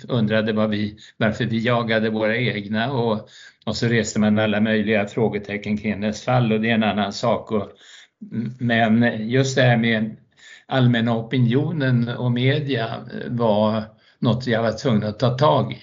undrade 0.08 0.54
vad 0.54 0.70
vi, 0.70 0.98
varför 1.18 1.46
vi 1.46 1.60
jagade 1.60 2.10
våra 2.10 2.38
egna 2.38 2.92
och, 2.92 3.30
och 3.66 3.76
så 3.76 3.88
reste 3.88 4.20
man 4.20 4.40
alla 4.40 4.62
möjliga 4.62 5.08
frågetecken 5.08 5.78
kring 5.78 5.94
hennes 5.94 6.24
fall 6.24 6.52
och 6.52 6.62
det 6.62 6.70
är 6.70 6.76
en 6.76 6.84
annan 6.84 7.14
sak. 7.14 7.52
Och, 7.52 7.70
men 8.60 9.28
just 9.30 9.56
det 9.56 9.62
här 9.62 9.78
med 9.78 10.16
allmänna 10.66 11.18
opinionen 11.18 12.10
och 12.10 12.32
media 12.32 13.06
var 13.28 13.84
något 14.24 14.48
jag 14.48 14.62
var 14.62 14.72
tvungen 14.72 15.04
att 15.04 15.20
ta 15.20 15.38
tag 15.38 15.72
i 15.72 15.80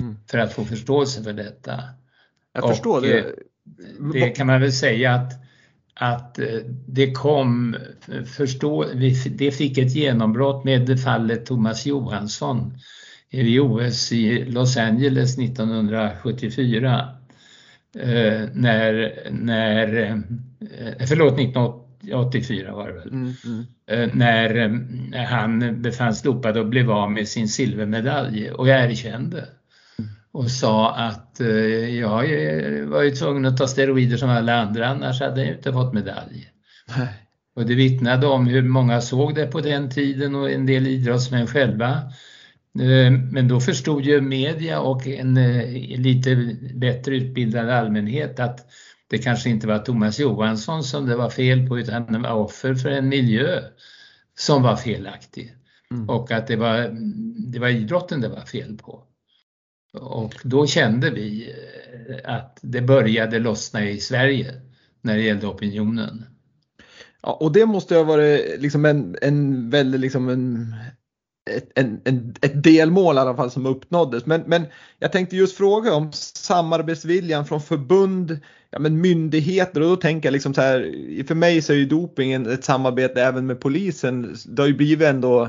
mm. 0.00 0.16
för 0.30 0.38
att 0.38 0.52
få 0.52 0.64
förståelse 0.64 1.22
för 1.22 1.32
detta. 1.32 1.80
Jag 2.52 2.68
förstår 2.68 3.00
det. 3.00 3.18
Eh, 3.18 3.24
det 4.12 4.28
kan 4.28 4.46
man 4.46 4.60
väl 4.60 4.72
säga 4.72 5.14
att, 5.14 5.32
att 5.94 6.38
eh, 6.38 6.46
det 6.86 7.12
kom, 7.12 7.76
förstå, 8.36 8.84
det 9.30 9.50
fick 9.50 9.78
ett 9.78 9.94
genombrott 9.94 10.64
med 10.64 11.00
fallet 11.00 11.46
Thomas 11.46 11.86
Johansson 11.86 12.78
i 13.30 13.58
OS 13.58 14.12
i 14.12 14.44
Los 14.44 14.76
Angeles 14.76 15.38
1974. 15.38 17.08
Eh, 17.98 18.42
när, 18.52 19.18
när, 19.30 20.22
förlåt, 21.06 21.38
84 22.12 22.72
var 22.72 22.88
det 22.88 22.92
väl, 22.92 23.08
mm, 23.08 23.32
mm. 23.44 23.64
Eh, 23.86 24.08
när 24.14 25.24
han 25.24 25.82
befanns 25.82 26.22
dopad 26.22 26.56
och 26.56 26.66
blev 26.66 26.90
av 26.90 27.10
med 27.12 27.28
sin 27.28 27.48
silvermedalj 27.48 28.50
och 28.50 28.68
jag 28.68 28.84
erkände 28.84 29.38
mm. 29.98 30.10
och 30.32 30.50
sa 30.50 30.94
att 30.94 31.40
jag 31.90 32.12
var 32.86 33.02
ju 33.02 33.10
tvungen 33.10 33.46
att 33.46 33.56
ta 33.56 33.66
steroider 33.66 34.16
som 34.16 34.30
alla 34.30 34.54
andra 34.54 34.88
annars 34.88 35.20
hade 35.20 35.44
jag 35.44 35.56
inte 35.56 35.72
fått 35.72 35.92
medalj. 35.92 36.48
Nej. 36.96 37.08
Och 37.56 37.66
det 37.66 37.74
vittnade 37.74 38.26
om 38.26 38.46
hur 38.46 38.62
många 38.62 39.00
såg 39.00 39.34
det 39.34 39.46
på 39.46 39.60
den 39.60 39.90
tiden 39.90 40.34
och 40.34 40.50
en 40.50 40.66
del 40.66 40.86
idrottsmän 40.86 41.46
själva. 41.46 41.90
Eh, 42.80 43.12
men 43.32 43.48
då 43.48 43.60
förstod 43.60 44.04
ju 44.04 44.20
media 44.20 44.80
och 44.80 45.06
en 45.06 45.36
eh, 45.36 45.98
lite 45.98 46.56
bättre 46.74 47.16
utbildad 47.16 47.70
allmänhet 47.70 48.40
att 48.40 48.66
det 49.10 49.18
kanske 49.18 49.50
inte 49.50 49.66
var 49.66 49.78
Thomas 49.78 50.18
Johansson 50.18 50.84
som 50.84 51.06
det 51.06 51.16
var 51.16 51.30
fel 51.30 51.68
på 51.68 51.78
utan 51.78 52.08
han 52.08 52.22
var 52.22 52.32
offer 52.32 52.74
för 52.74 52.88
en 52.88 53.08
miljö 53.08 53.62
som 54.38 54.62
var 54.62 54.76
felaktig. 54.76 55.56
Mm. 55.90 56.10
Och 56.10 56.30
att 56.30 56.46
det 56.46 56.56
var, 56.56 56.90
det 57.52 57.58
var 57.58 57.68
idrotten 57.68 58.20
det 58.20 58.28
var 58.28 58.40
fel 58.40 58.76
på. 58.76 59.04
Och 60.00 60.34
då 60.42 60.66
kände 60.66 61.10
vi 61.10 61.54
eh, 62.08 62.34
att 62.34 62.58
det 62.62 62.82
började 62.82 63.38
lossna 63.38 63.84
i 63.84 64.00
Sverige 64.00 64.60
när 65.00 65.16
det 65.16 65.22
gällde 65.22 65.46
opinionen. 65.46 66.24
Ja, 67.22 67.32
och 67.32 67.52
det 67.52 67.66
måste 67.66 67.96
ha 67.96 68.02
varit 68.02 68.60
liksom 68.60 68.84
en, 68.84 69.16
en 69.22 69.70
väldigt 69.70 70.00
liksom 70.00 70.28
en, 70.28 70.74
ett, 71.50 71.70
en, 71.74 72.00
en, 72.04 72.34
ett 72.40 72.62
delmål 72.62 73.16
i 73.16 73.18
alla 73.18 73.36
fall 73.36 73.50
som 73.50 73.66
uppnåddes. 73.66 74.26
Men, 74.26 74.40
men 74.46 74.66
jag 74.98 75.12
tänkte 75.12 75.36
just 75.36 75.56
fråga 75.56 75.94
om 75.94 76.12
samarbetsviljan 76.12 77.46
från 77.46 77.60
förbund, 77.60 78.40
ja, 78.74 78.80
men 78.80 79.00
myndigheter 79.00 79.80
och 79.80 79.88
då 79.88 79.96
tänker 79.96 80.26
jag 80.26 80.32
liksom 80.32 80.54
så 80.54 80.60
här, 80.60 81.24
för 81.26 81.34
mig 81.34 81.62
så 81.62 81.72
är 81.72 81.76
ju 81.76 81.84
dopingen 81.84 82.46
ett 82.46 82.64
samarbete 82.64 83.22
även 83.22 83.46
med 83.46 83.60
polisen. 83.60 84.36
Det 84.46 84.62
har 84.62 84.66
ju 84.66 84.74
blivit 84.74 85.08
ändå 85.08 85.48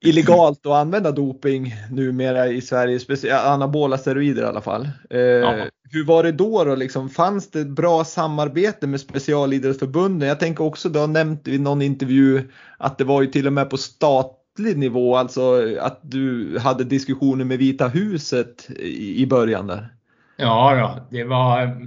illegalt 0.00 0.66
att 0.66 0.72
använda 0.72 1.10
doping 1.10 1.74
numera 1.90 2.48
i 2.48 2.60
Sverige, 2.60 3.00
anabola 3.38 3.98
steroider 3.98 4.42
i 4.42 4.46
alla 4.46 4.60
fall. 4.60 4.88
Eh, 5.10 5.20
ja. 5.20 5.66
Hur 5.90 6.04
var 6.04 6.22
det 6.22 6.32
då? 6.32 6.64
då 6.64 6.74
liksom? 6.74 7.10
Fanns 7.10 7.50
det 7.50 7.64
bra 7.64 8.04
samarbete 8.04 8.86
med 8.86 9.00
specialidrottsförbunden? 9.00 10.28
Jag 10.28 10.40
tänker 10.40 10.64
också, 10.64 10.88
du 10.88 10.98
har 10.98 11.06
nämnt 11.06 11.48
i 11.48 11.58
någon 11.58 11.82
intervju 11.82 12.42
att 12.78 12.98
det 12.98 13.04
var 13.04 13.22
ju 13.22 13.28
till 13.28 13.46
och 13.46 13.52
med 13.52 13.70
på 13.70 13.76
statlig 13.76 14.78
nivå, 14.78 15.16
alltså 15.16 15.74
att 15.80 16.00
du 16.02 16.58
hade 16.58 16.84
diskussioner 16.84 17.44
med 17.44 17.58
Vita 17.58 17.88
huset 17.88 18.70
i, 18.70 19.22
i 19.22 19.26
början 19.26 19.66
där. 19.66 19.94
Ja, 20.36 20.74
då, 20.74 21.16
det 21.16 21.24
var 21.24 21.80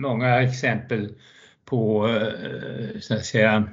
många 0.00 0.42
exempel 0.42 1.14
på 1.64 2.08
eh, 2.08 3.00
så 3.00 3.14
att 3.14 3.24
säga, 3.24 3.68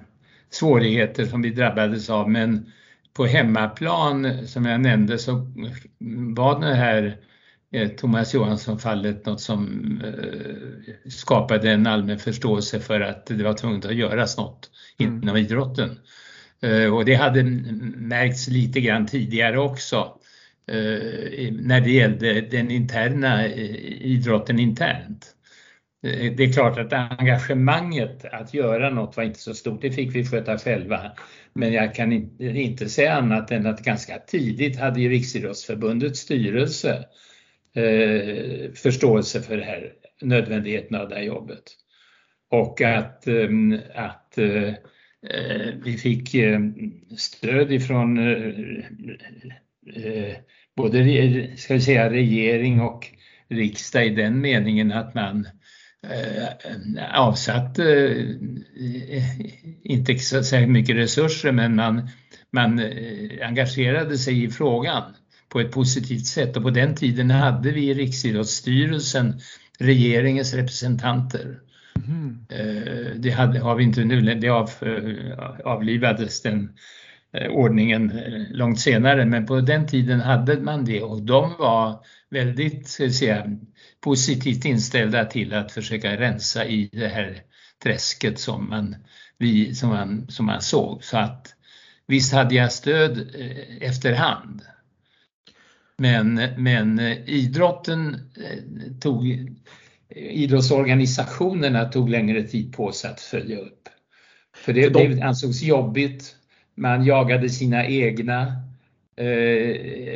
svårigheter 0.49 1.25
som 1.25 1.41
vi 1.41 1.49
drabbades 1.49 2.09
av 2.09 2.29
men 2.29 2.71
på 3.13 3.25
hemmaplan 3.25 4.47
som 4.47 4.65
jag 4.65 4.81
nämnde 4.81 5.17
så 5.17 5.47
var 6.35 6.59
det 6.59 6.75
här 6.75 7.17
eh, 7.71 7.89
Thomas 7.89 8.33
Johansson-fallet 8.33 9.25
något 9.25 9.41
som 9.41 9.81
eh, 10.05 11.09
skapade 11.09 11.71
en 11.71 11.87
allmän 11.87 12.19
förståelse 12.19 12.79
för 12.79 13.01
att 13.01 13.25
det 13.25 13.43
var 13.43 13.53
tvunget 13.53 13.85
att 13.85 13.95
göras 13.95 14.37
något 14.37 14.69
mm. 14.99 15.23
inom 15.23 15.37
idrotten. 15.37 15.99
Och 16.93 17.05
det 17.05 17.15
hade 17.15 17.43
märkts 17.43 18.47
lite 18.47 18.81
grann 18.81 19.05
tidigare 19.05 19.59
också 19.59 20.20
Eh, 20.71 21.51
när 21.51 21.81
det 21.81 21.91
gällde 21.91 22.41
den 22.41 22.71
interna 22.71 23.45
eh, 23.45 24.05
idrotten 24.05 24.59
internt. 24.59 25.35
Eh, 26.03 26.33
det 26.33 26.43
är 26.43 26.53
klart 26.53 26.77
att 26.77 26.93
engagemanget 26.93 28.25
att 28.25 28.53
göra 28.53 28.89
något 28.89 29.17
var 29.17 29.23
inte 29.23 29.39
så 29.39 29.53
stort, 29.53 29.81
det 29.81 29.91
fick 29.91 30.15
vi 30.15 30.25
sköta 30.25 30.57
själva. 30.57 31.11
Men 31.53 31.73
jag 31.73 31.95
kan 31.95 32.11
inte 32.41 32.89
säga 32.89 33.13
annat 33.13 33.51
än 33.51 33.67
att 33.67 33.83
ganska 33.83 34.19
tidigt 34.19 34.79
hade 34.79 35.01
ju 35.01 35.09
Riksidrottsförbundets 35.09 36.19
styrelse 36.19 37.05
eh, 37.75 38.71
förståelse 38.73 39.41
för 39.41 39.57
det 39.57 39.63
här, 39.63 39.93
nödvändigheten 40.21 40.97
av 40.97 41.09
det 41.09 41.15
här 41.15 41.23
jobbet. 41.23 41.63
Och 42.49 42.81
att, 42.81 43.27
att 43.95 44.37
eh, 44.37 44.73
vi 45.83 45.97
fick 45.97 46.35
stöd 47.17 47.71
ifrån 47.71 48.17
både 50.75 51.57
ska 51.57 51.73
vi 51.73 51.81
säga, 51.81 52.09
regering 52.09 52.81
och 52.81 53.07
riksdag 53.49 54.05
i 54.05 54.09
den 54.09 54.41
meningen 54.41 54.91
att 54.91 55.13
man 55.13 55.47
eh, 56.07 57.19
avsatte 57.19 57.83
eh, 59.09 59.23
inte 59.83 60.17
så 60.19 60.57
mycket 60.57 60.95
resurser 60.95 61.51
men 61.51 61.75
man, 61.75 62.09
man 62.51 62.79
eh, 62.79 63.47
engagerade 63.47 64.17
sig 64.17 64.43
i 64.43 64.49
frågan 64.49 65.03
på 65.49 65.59
ett 65.59 65.71
positivt 65.71 66.25
sätt 66.25 66.57
och 66.57 66.63
på 66.63 66.69
den 66.69 66.95
tiden 66.95 67.31
hade 67.31 67.71
vi 67.71 67.89
i 67.89 67.93
Riksidrottsstyrelsen 67.93 69.39
regeringens 69.79 70.53
representanter. 70.53 71.59
Mm. 72.07 72.37
Det 73.21 73.29
hade, 73.29 73.59
har 73.59 73.75
vi 73.75 73.83
inte 73.83 74.03
nu, 74.03 74.21
det 74.35 74.49
av, 74.49 74.69
avlivades 75.65 76.41
den 76.41 76.69
ordningen 77.49 78.11
långt 78.51 78.79
senare 78.79 79.25
men 79.25 79.45
på 79.45 79.61
den 79.61 79.87
tiden 79.87 80.19
hade 80.19 80.61
man 80.61 80.85
det 80.85 81.01
och 81.01 81.21
de 81.21 81.55
var 81.59 82.05
väldigt 82.29 82.87
ska 82.87 83.09
säga, 83.09 83.57
positivt 84.01 84.65
inställda 84.65 85.25
till 85.25 85.53
att 85.53 85.71
försöka 85.71 86.17
rensa 86.17 86.65
i 86.65 86.89
det 86.91 87.07
här 87.07 87.41
träsket 87.83 88.39
som 88.39 88.69
man, 88.69 88.95
vi, 89.37 89.75
som 89.75 89.89
man, 89.89 90.27
som 90.29 90.45
man 90.45 90.61
såg. 90.61 91.03
Så 91.03 91.17
att 91.17 91.55
visst 92.07 92.33
hade 92.33 92.55
jag 92.55 92.71
stöd 92.71 93.35
eh, 93.35 93.87
efterhand. 93.87 94.61
Men, 95.97 96.41
men 96.57 96.99
eh, 96.99 97.29
idrotten 97.29 98.13
eh, 98.13 98.93
tog, 99.01 99.49
idrottsorganisationerna 100.15 101.85
tog 101.85 102.09
längre 102.09 102.43
tid 102.43 102.73
på 102.73 102.91
sig 102.91 103.11
att 103.11 103.21
följa 103.21 103.57
upp. 103.59 103.89
För 104.55 104.73
det, 104.73 104.89
det 104.89 105.21
ansågs 105.21 105.61
jobbigt, 105.61 106.35
man 106.81 107.05
jagade 107.05 107.49
sina 107.49 107.87
egna 107.87 108.45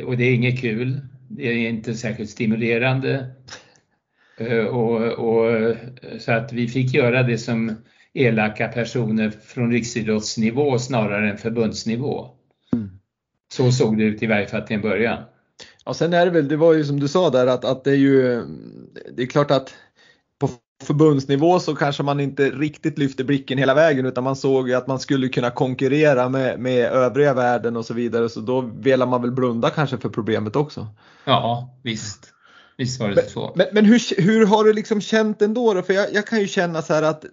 och 0.06 0.16
det 0.16 0.24
är 0.24 0.34
inget 0.34 0.60
kul. 0.60 1.00
Det 1.28 1.48
är 1.48 1.68
inte 1.68 1.94
särskilt 1.94 2.30
stimulerande. 2.30 3.26
Eh, 4.38 4.64
och, 4.64 5.02
och, 5.02 5.76
så 6.18 6.32
att 6.32 6.52
vi 6.52 6.68
fick 6.68 6.94
göra 6.94 7.22
det 7.22 7.38
som 7.38 7.74
elaka 8.14 8.68
personer 8.68 9.30
från 9.30 9.72
riksidrottsnivå 9.72 10.78
snarare 10.78 11.30
än 11.30 11.38
förbundsnivå. 11.38 12.28
Mm. 12.72 12.90
Så 13.52 13.72
såg 13.72 13.98
det 13.98 14.04
ut 14.04 14.22
i 14.22 14.26
varje 14.26 14.46
fall 14.46 14.62
till 14.62 14.76
en 14.76 14.82
början. 14.82 15.22
Ja, 15.84 15.94
sen 15.94 16.12
är 16.12 16.26
det 16.26 16.32
väl, 16.32 16.48
det 16.48 16.56
var 16.56 16.74
ju 16.74 16.84
som 16.84 17.00
du 17.00 17.08
sa 17.08 17.30
där 17.30 17.46
att, 17.46 17.64
att 17.64 17.84
det 17.84 17.90
är 17.90 17.96
ju, 17.96 18.44
det 19.12 19.22
är 19.22 19.26
klart 19.26 19.50
att 19.50 19.74
förbundsnivå 20.84 21.60
så 21.60 21.74
kanske 21.74 22.02
man 22.02 22.20
inte 22.20 22.50
riktigt 22.50 22.98
lyfte 22.98 23.24
blicken 23.24 23.58
hela 23.58 23.74
vägen 23.74 24.06
utan 24.06 24.24
man 24.24 24.36
såg 24.36 24.72
att 24.72 24.86
man 24.86 24.98
skulle 24.98 25.28
kunna 25.28 25.50
konkurrera 25.50 26.28
med, 26.28 26.60
med 26.60 26.84
övriga 26.84 27.34
världen 27.34 27.76
och 27.76 27.86
så 27.86 27.94
vidare 27.94 28.28
så 28.28 28.40
då 28.40 28.60
velar 28.60 29.06
man 29.06 29.22
väl 29.22 29.32
blunda 29.32 29.70
kanske 29.70 29.98
för 29.98 30.08
problemet 30.08 30.56
också. 30.56 30.86
Ja, 31.24 31.78
visst. 31.82 32.32
Visst 32.78 33.00
var 33.00 33.08
det 33.08 33.14
men, 33.14 33.24
så. 33.28 33.52
Men, 33.56 33.66
men 33.72 33.84
hur, 33.84 34.22
hur 34.22 34.46
har 34.46 34.64
du 34.64 34.72
liksom 34.72 35.00
känt 35.00 35.42
ändå 35.42 35.74
då? 35.74 35.82
För 35.82 35.92
jag, 35.92 36.06
jag 36.14 36.26
kan 36.26 36.40
ju 36.40 36.46
känna 36.46 36.82
så 36.82 36.94
här 36.94 37.02
att 37.02 37.24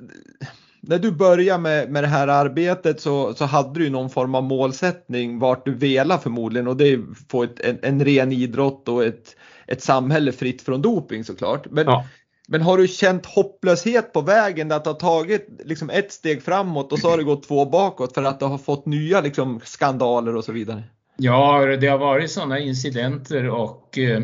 när 0.81 0.99
du 0.99 1.11
började 1.11 1.59
med, 1.59 1.89
med 1.89 2.03
det 2.03 2.07
här 2.07 2.27
arbetet 2.27 3.01
så, 3.01 3.33
så 3.33 3.45
hade 3.45 3.79
du 3.79 3.89
någon 3.89 4.09
form 4.09 4.35
av 4.35 4.43
målsättning 4.43 5.39
vart 5.39 5.65
du 5.65 5.73
velar 5.73 6.17
förmodligen 6.17 6.67
och 6.67 6.77
det 6.77 6.87
är 6.87 7.01
få 7.29 7.43
ett, 7.43 7.59
en, 7.59 7.79
en 7.81 8.05
ren 8.05 8.31
idrott 8.31 8.89
och 8.89 9.03
ett, 9.05 9.35
ett 9.67 9.83
samhälle 9.83 10.31
fritt 10.31 10.61
från 10.61 10.81
doping 10.81 11.23
såklart. 11.23 11.67
Men, 11.71 11.85
ja 11.85 12.05
men 12.47 12.61
har 12.61 12.77
du 12.77 12.87
känt 12.87 13.25
hopplöshet 13.25 14.13
på 14.13 14.21
vägen 14.21 14.71
att 14.71 14.85
ha 14.85 14.93
tagit 14.93 15.47
liksom 15.65 15.89
ett 15.89 16.11
steg 16.11 16.43
framåt 16.43 16.91
och 16.91 16.99
så 16.99 17.09
har 17.09 17.17
det 17.17 17.23
gått 17.23 17.47
två 17.47 17.65
bakåt 17.65 18.13
för 18.13 18.23
att 18.23 18.39
du 18.39 18.45
har 18.45 18.57
fått 18.57 18.85
nya 18.85 19.21
liksom 19.21 19.59
skandaler 19.63 20.35
och 20.35 20.43
så 20.43 20.51
vidare? 20.51 20.83
Ja, 21.17 21.65
det 21.65 21.87
har 21.87 21.97
varit 21.97 22.31
sådana 22.31 22.59
incidenter 22.59 23.49
och 23.49 23.97
eh, 23.97 24.23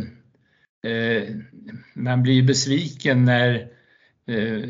eh 0.91 1.23
man 1.93 2.23
blir 2.23 2.43
besviken 2.43 3.25
när 3.25 3.55
eh, 4.27 4.63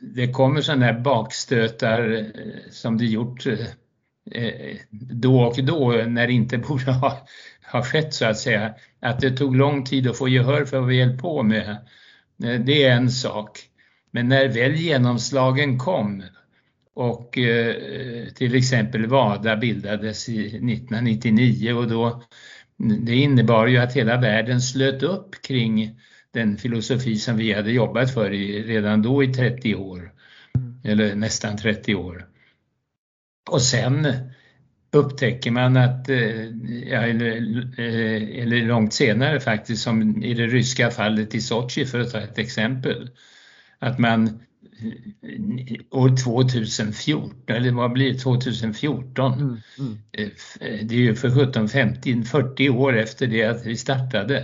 det 0.00 0.32
kommer 0.32 0.60
sådana 0.60 0.86
här 0.86 1.00
bakstötar 1.00 2.12
eh, 2.12 2.70
som 2.70 2.98
det 2.98 3.06
gjort 3.06 3.46
eh, 3.46 4.76
då 4.90 5.40
och 5.40 5.64
då 5.64 5.90
när 5.90 6.26
det 6.26 6.32
inte 6.32 6.58
borde 6.68 6.92
ha, 6.92 7.26
ha 7.72 7.82
skett 7.82 8.14
så 8.14 8.24
att 8.24 8.38
säga. 8.38 8.74
Att 9.00 9.20
det 9.20 9.30
tog 9.30 9.56
lång 9.56 9.84
tid 9.84 10.08
att 10.08 10.18
få 10.18 10.28
gehör 10.28 10.64
för 10.64 10.78
vad 10.78 10.88
vi 10.88 11.02
höll 11.02 11.18
på 11.18 11.42
med, 11.42 11.76
det 12.40 12.84
är 12.84 12.90
en 12.90 13.10
sak. 13.10 13.58
Men 14.10 14.28
när 14.28 14.48
väl 14.48 14.74
genomslagen 14.74 15.78
kom 15.78 16.22
och 16.94 17.38
till 18.34 18.54
exempel 18.54 19.06
WADA 19.06 19.56
bildades 19.56 20.28
1999 20.28 21.72
och 21.72 21.88
då 21.88 22.22
det 22.76 23.14
innebar 23.14 23.66
ju 23.66 23.78
att 23.78 23.92
hela 23.92 24.20
världen 24.20 24.60
slöt 24.60 25.02
upp 25.02 25.42
kring 25.42 26.00
den 26.32 26.56
filosofi 26.56 27.16
som 27.16 27.36
vi 27.36 27.52
hade 27.52 27.72
jobbat 27.72 28.14
för 28.14 28.32
i, 28.32 28.62
redan 28.62 29.02
då 29.02 29.22
i 29.22 29.32
30 29.34 29.74
år. 29.74 30.12
eller 30.84 31.14
nästan 31.14 31.56
30 31.56 31.94
år. 31.94 32.26
Och 33.50 33.62
sen 33.62 34.06
upptäcker 34.92 35.50
man 35.50 35.76
att, 35.76 36.08
ja, 36.84 37.00
eller, 37.00 37.30
eller 38.40 38.62
långt 38.62 38.92
senare 38.92 39.40
faktiskt, 39.40 39.82
som 39.82 40.22
i 40.22 40.34
det 40.34 40.46
ryska 40.46 40.90
fallet 40.90 41.34
i 41.34 41.40
Sochi 41.40 41.86
för 41.86 42.00
att 42.00 42.12
ta 42.12 42.18
ett 42.18 42.38
exempel, 42.38 43.10
att 43.78 43.98
man 43.98 44.40
år 45.90 46.16
2014, 46.16 47.34
eller 47.46 47.72
vad 47.72 47.92
blir 47.92 48.12
det, 48.12 48.18
2014? 48.18 49.32
Mm, 49.32 49.60
mm. 49.78 49.98
Det 50.88 50.94
är 50.94 50.98
ju 50.98 51.14
för 51.14 51.46
17, 51.46 51.68
50, 51.68 52.22
40 52.22 52.68
år 52.68 52.96
efter 52.96 53.26
det 53.26 53.44
att 53.44 53.66
vi 53.66 53.76
startade 53.76 54.38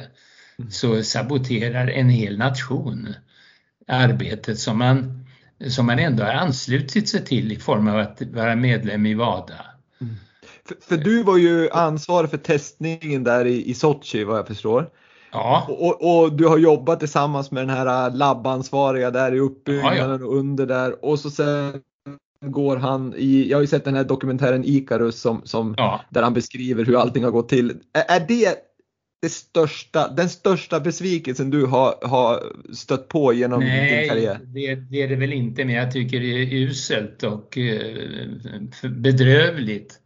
mm. 0.59 0.71
så 0.71 1.03
saboterar 1.03 1.89
en 1.89 2.09
hel 2.09 2.39
nation 2.39 3.15
arbetet 3.87 4.59
som 4.59 4.79
man, 4.79 5.27
som 5.69 5.87
man 5.87 5.99
ändå 5.99 6.25
har 6.25 6.33
anslutit 6.33 7.09
sig 7.09 7.25
till 7.25 7.53
i 7.53 7.57
form 7.57 7.89
av 7.89 7.99
att 7.99 8.23
vara 8.23 8.57
medlem 8.57 9.07
i 9.07 9.15
WADA. 9.15 9.67
Mm. 10.01 10.15
För, 10.69 10.77
för, 10.81 10.97
du 10.97 11.23
var 11.23 11.37
ju 11.37 11.71
ansvarig 11.71 12.31
för 12.31 12.39
testningen 12.39 13.25
där 13.25 13.45
i, 13.45 13.71
i 13.71 13.75
Sochi 13.75 14.25
vad 14.25 14.39
jag 14.39 14.47
förstår. 14.47 14.91
Ja. 15.33 15.67
Och, 15.69 16.23
och, 16.23 16.33
du 16.33 16.47
har 16.47 16.59
jobbat 16.59 17.01
tillsammans 17.01 17.51
med 17.51 17.63
den 17.63 17.77
här 17.77 18.11
labbansvariga 18.11 19.11
där 19.11 19.35
i 19.35 19.41
uppbyggnaden 19.41 20.21
ja, 20.21 20.27
och 20.27 20.37
under 20.37 20.67
där 20.67 21.05
och 21.05 21.19
så 21.19 21.31
sen 21.31 21.81
går 22.47 22.77
han 22.77 23.15
i, 23.17 23.51
jag 23.51 23.57
har 23.57 23.61
ju 23.61 23.67
sett 23.67 23.85
den 23.85 23.95
här 23.95 24.05
dokumentären 24.05 24.65
Icarus 24.65 25.21
som, 25.21 25.41
som 25.45 25.75
ja. 25.77 26.01
där 26.11 26.23
han 26.23 26.35
beskriver 26.35 26.85
hur 26.85 27.01
allting 27.01 27.25
har 27.25 27.31
gått 27.31 27.49
till. 27.49 27.71
Är, 27.93 28.17
är 28.17 28.27
det 28.29 28.67
det 29.23 29.29
största, 29.29 30.09
den 30.09 30.29
största 30.29 30.81
besvikelsen 30.81 31.51
du 31.51 31.67
har, 31.67 32.07
har 32.07 32.43
stött 32.75 33.09
på 33.09 33.33
genom 33.33 33.61
Nej, 33.61 34.01
din 34.01 34.09
karriär? 34.09 34.41
Nej, 34.45 34.77
det, 34.77 34.83
det, 34.91 35.03
är 35.03 35.09
det 35.09 35.17
väl 35.17 35.33
inte, 35.33 35.65
men 35.65 35.75
jag 35.75 35.93
tycker 35.93 36.21
det 36.21 36.27
är 36.27 36.55
uselt 36.55 37.23
och 37.23 37.59
eh, 37.59 38.29
bedrövligt 38.83 40.01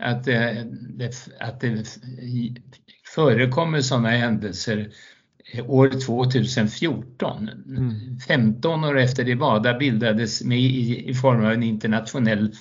att, 0.00 0.24
det, 0.24 1.28
att 1.40 1.60
det 1.60 1.98
förekommer 3.14 3.80
sådana 3.80 4.08
händelser 4.08 4.90
år 5.66 6.00
2014. 6.06 7.48
Mm. 7.48 8.18
15 8.28 8.84
år 8.84 8.98
efter 8.98 9.24
det 9.24 9.34
WADA 9.34 9.74
bildades 9.74 10.44
med 10.44 10.58
i, 10.58 11.10
i 11.10 11.14
form 11.14 11.44
av 11.44 11.52
en 11.52 11.62
internationell 11.62 12.54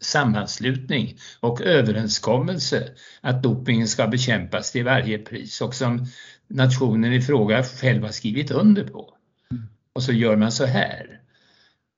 sammanslutning 0.00 1.16
och 1.40 1.62
överenskommelse 1.62 2.88
att 3.20 3.42
dopingen 3.42 3.88
ska 3.88 4.06
bekämpas 4.06 4.72
till 4.72 4.84
varje 4.84 5.18
pris 5.18 5.60
och 5.60 5.74
som 5.74 6.06
nationen 6.48 7.12
i 7.12 7.20
fråga 7.20 7.62
själv 7.62 8.02
har 8.02 8.10
skrivit 8.10 8.50
under 8.50 8.84
på. 8.84 9.14
Mm. 9.50 9.62
Och 9.92 10.02
så 10.02 10.12
gör 10.12 10.36
man 10.36 10.52
så 10.52 10.64
här. 10.64 11.19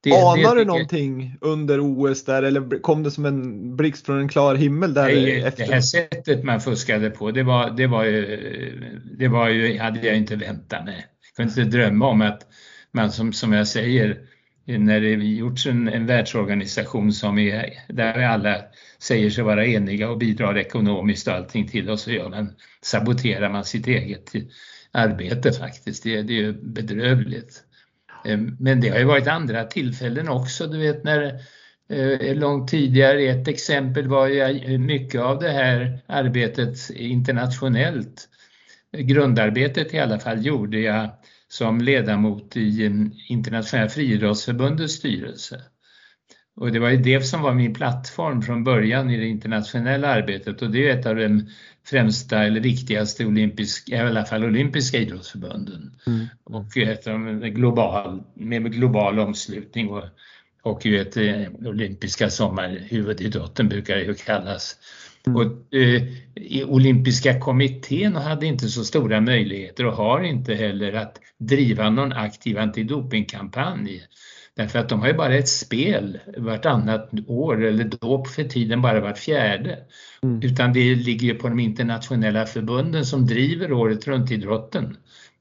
Det, 0.03 0.11
Anar 0.13 0.55
det, 0.55 0.61
du 0.61 0.65
någonting 0.65 1.37
under 1.41 1.81
OS 1.81 2.25
där 2.25 2.43
eller 2.43 2.81
kom 2.81 3.03
det 3.03 3.11
som 3.11 3.27
en 3.27 3.77
blixt 3.77 4.07
från 4.07 4.19
en 4.19 4.29
klar 4.29 4.55
himmel 4.55 4.95
där 4.95 5.05
nej, 5.07 5.43
efter? 5.43 5.67
Det 5.67 5.73
här 5.73 5.81
sättet 5.81 6.45
man 6.45 6.61
fuskade 6.61 7.11
på 7.11 7.31
det 7.31 7.43
var, 7.43 7.71
det 7.71 7.87
var 7.87 8.05
ju, 8.05 9.01
det 9.19 9.29
var 9.29 9.49
ju, 9.49 9.79
hade 9.79 10.07
jag 10.07 10.17
inte 10.17 10.37
väntat 10.37 10.85
mig. 10.85 11.07
Jag 11.37 11.37
kunde 11.37 11.63
inte 11.63 11.77
drömma 11.77 12.07
om 12.07 12.23
att 12.23 12.47
man 12.93 13.13
som, 13.13 13.33
som 13.33 13.53
jag 13.53 13.69
säger, 13.69 14.19
när 14.65 15.01
det 15.01 15.11
gjorts 15.11 15.67
en, 15.67 15.89
en 15.89 16.07
världsorganisation 16.07 17.13
som 17.13 17.39
är, 17.39 17.73
där 17.89 18.23
alla 18.23 18.57
säger 18.99 19.31
sig 19.31 19.45
vara 19.45 19.67
eniga 19.67 20.11
och 20.11 20.19
bidrar 20.19 20.59
ekonomiskt 20.59 21.29
och 21.29 21.35
allting 21.35 21.69
till 21.69 21.91
och 21.91 22.01
så 22.01 22.11
gör 22.11 22.29
man, 22.29 22.53
saboterar 22.81 23.49
man 23.49 23.65
sitt 23.65 23.87
eget 23.87 24.33
arbete 24.93 25.53
faktiskt. 25.53 26.03
Det, 26.03 26.23
det 26.23 26.33
är 26.33 26.43
ju 26.43 26.53
bedrövligt. 26.53 27.65
Eh, 28.25 28.39
men 28.59 28.81
det 28.81 28.89
har 28.89 28.99
ju 28.99 29.05
varit 29.05 29.27
andra 29.27 29.65
tillfällen 29.65 30.29
också, 30.29 30.67
du 30.67 30.79
vet 30.79 31.05
när 31.05 31.41
eh, 31.89 32.35
långt 32.37 32.71
tidigare, 32.71 33.23
ett 33.23 33.49
exempel 33.49 34.09
var 34.09 34.27
ju 34.27 34.41
eh, 34.41 34.79
mycket 34.79 35.21
av 35.21 35.39
det 35.39 35.51
här 35.51 36.01
arbetet 36.07 36.91
internationellt. 36.91 38.29
Grundarbetet 38.99 39.95
i 39.95 39.99
alla 39.99 40.19
fall 40.19 40.47
gjorde 40.47 40.81
jag 40.81 41.11
som 41.49 41.81
ledamot 41.81 42.57
i 42.57 42.91
Internationella 43.29 43.89
friidrottsförbundets 43.89 44.95
styrelse. 44.95 45.63
Och 46.57 46.73
det 46.73 46.79
var 46.79 46.91
ju 46.91 46.97
det 46.97 47.21
som 47.21 47.43
var 47.43 47.55
min 47.55 47.75
plattform 47.75 48.43
från 48.43 48.65
början 48.65 49.11
i 49.11 49.17
det 49.17 49.27
internationella 49.27 50.09
arbetet 50.09 50.63
och 50.63 50.71
det 50.71 50.89
är 50.89 50.99
ett 50.99 51.07
av 51.07 51.17
de 51.17 51.47
främsta 51.85 52.45
eller 52.45 52.61
viktigaste 52.61 53.27
olympiska, 53.27 53.97
i 53.97 53.99
alla 53.99 54.25
fall 54.25 54.45
olympiska 54.45 54.99
idrottsförbunden. 54.99 55.93
Mm. 56.07 56.27
Och 56.45 56.77
ett 56.77 57.07
av 57.07 57.41
global, 57.41 58.23
med 58.35 58.73
global 58.73 59.19
omslutning 59.19 59.89
och, 59.89 60.05
och 60.63 60.87
ju 60.87 61.01
ett 61.01 61.17
eh, 61.17 61.69
olympiska 61.69 62.31
sommarhuvudidrotten 62.31 63.69
brukar 63.69 63.97
det 63.97 64.03
ju 64.03 64.15
kallas. 64.15 64.77
Mm. 65.27 65.37
Och, 65.37 65.75
eh, 65.75 66.03
olympiska 66.69 67.41
kommittén 67.41 68.17
hade 68.17 68.47
inte 68.47 68.69
så 68.69 68.85
stora 68.85 69.21
möjligheter 69.21 69.87
och 69.87 69.93
har 69.93 70.23
inte 70.23 70.55
heller 70.55 70.93
att 70.93 71.21
driva 71.39 71.91
någon 71.91 72.13
aktiv 72.13 72.59
antidopingkampanj. 72.59 74.03
Därför 74.57 74.79
att 74.79 74.89
de 74.89 75.01
har 75.01 75.09
ju 75.09 75.15
bara 75.15 75.35
ett 75.35 75.49
spel 75.49 76.19
vartannat 76.37 77.11
år 77.27 77.65
eller 77.65 77.85
dop 77.85 78.29
för 78.29 78.45
tiden 78.45 78.83
bara 78.83 79.01
vart 79.01 79.19
fjärde. 79.19 79.79
Mm. 80.23 80.43
Utan 80.43 80.73
det 80.73 80.95
ligger 80.95 81.27
ju 81.27 81.35
på 81.35 81.49
de 81.49 81.61
internationella 81.61 82.47
förbunden 82.47 83.07
som 83.07 83.27
driver 83.27 83.73
året 83.73 84.07
runt-idrotten 84.07 84.97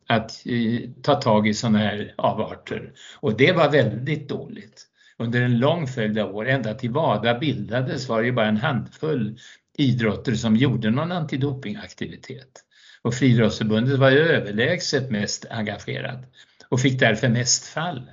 att 0.07 0.31
eh, 0.45 0.89
ta 1.01 1.15
tag 1.15 1.47
i 1.47 1.53
sådana 1.53 1.77
här 1.77 2.13
avarter. 2.17 2.91
Och 3.19 3.37
det 3.37 3.51
var 3.51 3.69
väldigt 3.71 4.29
dåligt. 4.29 4.87
Under 5.17 5.41
en 5.41 5.59
lång 5.59 5.87
följd 5.87 6.19
av 6.19 6.35
år, 6.35 6.47
ända 6.47 6.73
till 6.73 6.91
WADA 6.91 7.39
bildades 7.39 8.09
var 8.09 8.21
det 8.21 8.25
ju 8.25 8.33
bara 8.33 8.47
en 8.47 8.57
handfull 8.57 9.37
idrotter 9.77 10.35
som 10.35 10.55
gjorde 10.55 10.91
någon 10.91 11.11
antidopingaktivitet. 11.11 12.63
Och 13.01 13.13
Friidrottsförbundet 13.13 13.99
var 13.99 14.11
ju 14.11 14.19
överlägset 14.19 15.11
mest 15.11 15.45
engagerat 15.49 16.33
och 16.69 16.79
fick 16.79 16.99
därför 16.99 17.29
mest 17.29 17.65
fall. 17.65 18.11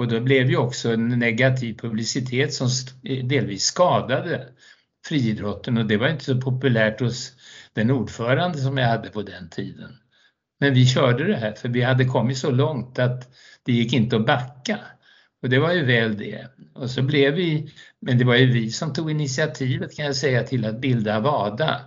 Och 0.00 0.08
då 0.08 0.20
blev 0.20 0.50
ju 0.50 0.56
också 0.56 0.92
en 0.92 1.08
negativ 1.08 1.74
publicitet 1.74 2.54
som 2.54 2.68
eh, 3.04 3.24
delvis 3.24 3.64
skadade 3.64 4.48
friidrotten 5.06 5.78
och 5.78 5.86
det 5.86 5.96
var 5.96 6.08
inte 6.08 6.24
så 6.24 6.40
populärt 6.40 7.00
hos 7.00 7.32
den 7.72 7.90
ordförande 7.90 8.58
som 8.58 8.78
jag 8.78 8.88
hade 8.88 9.08
på 9.08 9.22
den 9.22 9.48
tiden. 9.48 9.90
Men 10.60 10.74
vi 10.74 10.86
körde 10.86 11.24
det 11.24 11.36
här 11.36 11.52
för 11.52 11.68
vi 11.68 11.82
hade 11.82 12.04
kommit 12.04 12.38
så 12.38 12.50
långt 12.50 12.98
att 12.98 13.28
det 13.62 13.72
gick 13.72 13.92
inte 13.92 14.16
att 14.16 14.26
backa. 14.26 14.78
Och 15.42 15.48
det 15.48 15.58
var 15.58 15.72
ju 15.72 15.84
väl 15.84 16.18
det. 16.18 16.46
Och 16.74 16.90
så 16.90 17.02
blev 17.02 17.34
vi, 17.34 17.72
men 18.00 18.18
det 18.18 18.24
var 18.24 18.36
ju 18.36 18.52
vi 18.52 18.70
som 18.70 18.92
tog 18.92 19.10
initiativet 19.10 19.96
kan 19.96 20.04
jag 20.04 20.16
säga 20.16 20.42
till 20.42 20.64
att 20.64 20.80
bilda 20.80 21.20
WADA. 21.20 21.80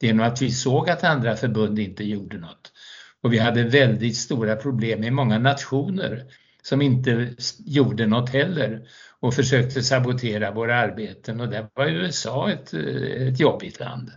Genom 0.00 0.26
att 0.26 0.42
vi 0.42 0.50
såg 0.50 0.90
att 0.90 1.04
andra 1.04 1.36
förbund 1.36 1.78
inte 1.78 2.04
gjorde 2.04 2.38
något. 2.38 2.72
Och 3.20 3.32
vi 3.32 3.38
hade 3.38 3.62
väldigt 3.62 4.16
stora 4.16 4.56
problem 4.56 5.04
i 5.04 5.10
många 5.10 5.38
nationer 5.38 6.24
som 6.62 6.82
inte 6.82 7.34
gjorde 7.64 8.06
något 8.06 8.30
heller 8.30 8.82
och 9.20 9.34
försökte 9.34 9.82
sabotera 9.82 10.50
våra 10.50 10.76
arbeten 10.76 11.40
och 11.40 11.48
där 11.48 11.68
var 11.74 11.86
USA 11.86 12.50
ett, 12.50 12.74
eh, 12.74 13.28
ett 13.28 13.40
jobbigt 13.40 13.80
land 13.80 14.10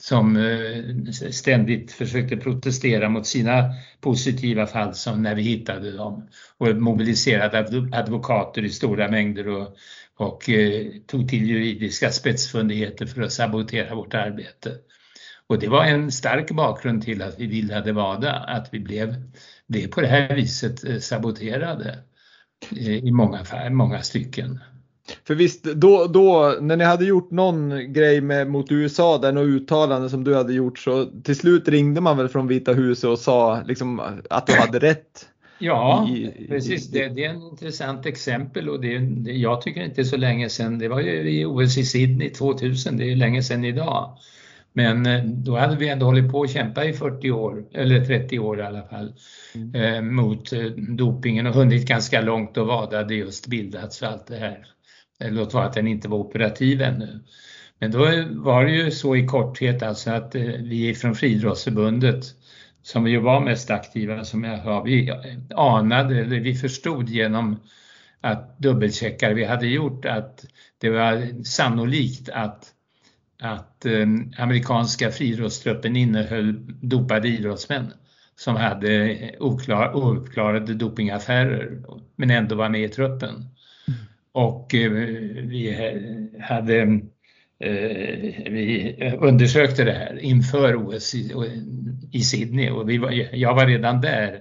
som 0.00 0.36
eh, 0.36 1.10
ständigt 1.30 1.92
försökte 1.92 2.36
protestera 2.36 3.08
mot 3.08 3.26
sina 3.26 3.74
positiva 4.00 4.66
fall 4.66 4.94
som 4.94 5.22
när 5.22 5.34
vi 5.34 5.42
hittade 5.42 5.90
dem 5.90 6.28
och 6.58 6.76
mobiliserade 6.76 7.58
advokater 7.92 8.64
i 8.64 8.70
stora 8.70 9.08
mängder 9.08 9.48
och, 9.48 9.76
och 10.16 10.50
eh, 10.50 10.86
tog 11.06 11.28
till 11.28 11.46
juridiska 11.46 12.10
spetsfundigheter 12.10 13.06
för 13.06 13.22
att 13.22 13.32
sabotera 13.32 13.94
vårt 13.94 14.14
arbete. 14.14 14.70
Och 15.46 15.58
det 15.58 15.68
var 15.68 15.84
en 15.84 16.12
stark 16.12 16.50
bakgrund 16.50 17.02
till 17.02 17.22
att 17.22 17.40
vi 17.40 17.48
bildade 17.48 17.92
WADA, 17.92 18.32
att 18.32 18.68
vi 18.72 18.80
blev, 18.80 19.14
blev 19.70 19.88
på 19.88 20.00
det 20.00 20.06
här 20.06 20.34
viset 20.34 20.84
eh, 20.84 20.98
saboterade 20.98 21.98
i 22.70 23.10
många, 23.10 23.38
många 23.70 24.02
stycken. 24.02 24.60
För 25.26 25.34
visst, 25.34 25.64
då, 25.64 26.06
då 26.06 26.56
när 26.60 26.76
ni 26.76 26.84
hade 26.84 27.04
gjort 27.04 27.30
någon 27.30 27.92
grej 27.92 28.20
med, 28.20 28.48
mot 28.50 28.72
USA, 28.72 29.18
där 29.18 29.32
något 29.32 29.46
uttalande 29.46 30.10
som 30.10 30.24
du 30.24 30.34
hade 30.34 30.52
gjort, 30.52 30.78
så 30.78 31.04
till 31.04 31.36
slut 31.36 31.68
ringde 31.68 32.00
man 32.00 32.16
väl 32.16 32.28
från 32.28 32.46
Vita 32.46 32.72
huset 32.72 33.10
och 33.10 33.18
sa 33.18 33.62
liksom, 33.66 34.00
att 34.30 34.46
du 34.46 34.52
hade 34.52 34.78
rätt? 34.78 35.26
Ja, 35.62 36.08
i, 36.08 36.46
precis. 36.48 36.88
I, 36.88 36.98
det, 36.98 37.08
det, 37.08 37.24
är 37.24 37.30
ett 37.30 37.42
intressant 37.50 38.06
exempel 38.06 38.68
och 38.68 38.80
det, 38.80 38.98
det, 38.98 39.32
jag 39.32 39.62
tycker 39.62 39.84
inte 39.84 40.04
så 40.04 40.16
länge 40.16 40.48
sedan, 40.48 40.78
det 40.78 40.88
var 40.88 41.00
ju 41.00 41.30
i 41.30 41.44
OS 41.44 41.78
i 41.78 41.84
Sydney 41.84 42.30
2000, 42.30 42.96
det 42.96 43.12
är 43.12 43.16
länge 43.16 43.42
sedan 43.42 43.64
idag. 43.64 44.18
Men 44.72 45.06
eh, 45.06 45.24
då 45.24 45.56
hade 45.56 45.76
vi 45.76 45.88
ändå 45.88 46.06
hållit 46.06 46.32
på 46.32 46.42
att 46.42 46.50
kämpa 46.50 46.84
i 46.84 46.92
40 46.92 47.30
år, 47.30 47.64
eller 47.72 48.04
30 48.04 48.38
år 48.38 48.60
i 48.60 48.62
alla 48.62 48.82
fall, 48.82 49.14
mm. 49.54 49.74
eh, 49.74 50.02
mot 50.02 50.52
eh, 50.52 50.64
dopingen 50.88 51.46
och 51.46 51.54
hunnit 51.54 51.88
ganska 51.88 52.20
långt 52.20 52.56
och 52.56 52.66
vad 52.66 52.94
hade 52.94 53.14
just 53.14 53.46
bildats 53.46 54.02
och 54.02 54.08
allt 54.08 54.26
det 54.26 54.36
här. 54.36 54.66
Eh, 55.20 55.32
låt 55.32 55.54
vara 55.54 55.64
att 55.64 55.72
den 55.72 55.86
inte 55.86 56.08
var 56.08 56.18
operativ 56.18 56.82
ännu. 56.82 57.20
Men 57.78 57.90
då 57.90 57.98
var 58.30 58.64
det 58.64 58.72
ju 58.72 58.90
så 58.90 59.16
i 59.16 59.26
korthet 59.26 59.82
alltså 59.82 60.10
att 60.10 60.34
vi 60.34 60.94
från 60.94 61.14
Friidrottsförbundet 61.14 62.24
som 62.82 63.06
ju 63.06 63.20
var 63.20 63.40
mest 63.40 63.70
aktiva 63.70 64.24
som 64.24 64.44
jag 64.44 64.62
sa, 64.62 64.82
vi 64.82 65.12
anade, 65.54 66.20
eller 66.20 66.40
vi 66.40 66.54
förstod 66.54 67.08
genom 67.08 67.60
att 68.20 68.58
dubbelcheckar 68.58 69.34
vi 69.34 69.44
hade 69.44 69.66
gjort 69.66 70.04
att 70.04 70.44
det 70.78 70.90
var 70.90 71.44
sannolikt 71.44 72.28
att, 72.28 72.72
att 73.40 73.86
eh, 73.86 74.06
amerikanska 74.38 75.10
friidrottstruppen 75.10 75.96
innehöll 75.96 76.54
dopade 76.80 77.28
idrottsmän 77.28 77.92
som 78.36 78.56
hade 78.56 79.16
oklar, 79.38 79.96
ouppklarade 79.96 80.74
dopingaffärer 80.74 81.82
men 82.16 82.30
ändå 82.30 82.54
var 82.54 82.68
med 82.68 82.82
i 82.82 82.88
truppen. 82.88 83.30
Mm. 83.30 84.00
Och 84.32 84.74
eh, 84.74 84.90
vi 84.90 85.76
hade 86.40 86.80
eh, 87.58 88.50
vi 88.50 88.96
undersökte 89.20 89.84
det 89.84 89.92
här 89.92 90.18
inför 90.18 90.76
OS 90.76 91.14
i, 91.14 91.32
i 92.12 92.20
Sydney 92.20 92.70
och 92.70 92.90
vi 92.90 92.98
var, 92.98 93.10
jag 93.32 93.54
var 93.54 93.66
redan 93.66 94.00
där 94.00 94.40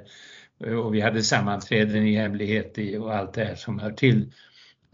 och 0.84 0.96
vi 0.96 1.02
hade 1.02 1.24
sammanträden 1.24 2.08
i 2.08 2.16
hemlighet 2.16 2.78
och 3.00 3.16
allt 3.16 3.34
det 3.34 3.44
här 3.44 3.56
som 3.56 3.80
hör 3.80 3.92
till. 3.92 4.32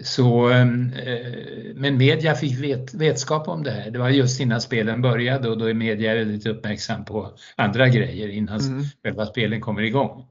Så, 0.03 0.47
ehm, 0.49 0.93
eh, 0.93 1.33
men 1.75 1.97
media 1.97 2.35
fick 2.35 2.63
vet, 2.63 2.93
vetskap 2.93 3.47
om 3.47 3.63
det 3.63 3.71
här. 3.71 3.91
Det 3.91 3.99
var 3.99 4.09
just 4.09 4.41
innan 4.41 4.61
spelen 4.61 5.01
började 5.01 5.49
och 5.49 5.57
då 5.57 5.65
är 5.65 5.73
media 5.73 6.15
väldigt 6.15 6.45
uppmärksam 6.45 7.05
på 7.05 7.31
andra 7.55 7.89
grejer 7.89 8.27
innan 8.27 8.59
mm. 8.59 8.83
själva 9.03 9.25
spelen 9.25 9.61
kommer 9.61 9.81
igång. 9.81 10.27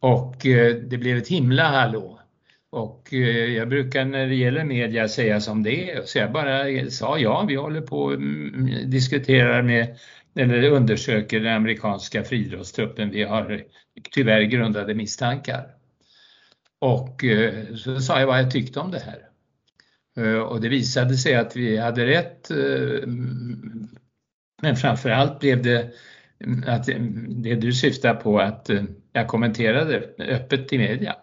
Och 0.00 0.46
eh, 0.46 0.74
det 0.74 0.98
blev 0.98 1.16
ett 1.16 1.28
himla 1.28 1.62
hallå. 1.62 2.20
Och 2.70 3.14
eh, 3.14 3.54
jag 3.54 3.68
brukar 3.68 4.04
när 4.04 4.26
det 4.26 4.34
gäller 4.34 4.64
media 4.64 5.08
säga 5.08 5.40
som 5.40 5.62
det 5.62 5.90
är, 5.90 6.02
så 6.02 6.18
jag 6.18 6.32
bara 6.32 6.90
sa 6.90 7.18
ja, 7.18 7.44
vi 7.48 7.54
håller 7.54 7.80
på 7.80 8.02
och 8.02 8.14
mm, 8.14 8.90
diskuterar 8.90 9.62
med 9.62 9.96
eller 10.38 10.70
undersöker 10.70 11.40
den 11.40 11.56
amerikanska 11.56 12.24
friidrottstruppen. 12.24 13.10
Vi 13.10 13.22
har 13.22 13.62
tyvärr 14.10 14.42
grundade 14.42 14.94
misstankar. 14.94 15.75
Och 16.78 17.24
eh, 17.24 17.74
så 17.74 18.00
sa 18.00 18.20
jag 18.20 18.26
vad 18.26 18.38
jag 18.38 18.50
tyckte 18.50 18.80
om 18.80 18.90
det 18.90 18.98
här. 18.98 19.18
Eh, 20.16 20.38
och 20.38 20.60
det 20.60 20.68
visade 20.68 21.16
sig 21.16 21.34
att 21.34 21.56
vi 21.56 21.76
hade 21.76 22.06
rätt. 22.06 22.50
Eh, 22.50 23.08
men 24.62 24.76
framförallt 24.76 25.40
blev 25.40 25.62
det 25.62 25.90
att 26.66 26.86
det 27.28 27.54
du 27.54 27.72
syftar 27.72 28.14
på 28.14 28.40
att 28.40 28.70
jag 29.12 29.28
kommenterade 29.28 30.10
öppet 30.18 30.72
i 30.72 30.78
media. 30.78 31.16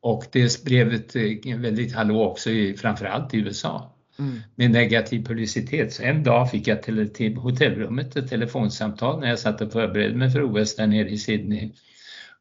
Och 0.00 0.24
det 0.32 0.64
blev 0.64 0.92
ett 0.92 1.16
väldigt 1.56 1.94
hallå 1.94 2.24
också 2.24 2.50
i, 2.50 2.76
framförallt 2.76 3.34
i 3.34 3.38
USA. 3.38 3.92
Mm. 4.18 4.40
med 4.54 4.70
negativ 4.70 5.24
publicitet. 5.24 5.92
Så 5.92 6.02
en 6.02 6.22
dag 6.22 6.50
fick 6.50 6.66
jag 6.66 6.82
till, 6.82 7.12
till 7.12 7.36
hotellrummet 7.36 8.16
ett 8.16 8.28
telefonsamtal 8.28 9.20
när 9.20 9.28
jag 9.28 9.38
satt 9.38 9.60
och 9.60 9.72
förberedde 9.72 10.14
mig 10.14 10.30
för 10.30 10.42
OS 10.42 10.76
där 10.76 10.86
nere 10.86 11.08
i 11.08 11.18
Sydney 11.18 11.70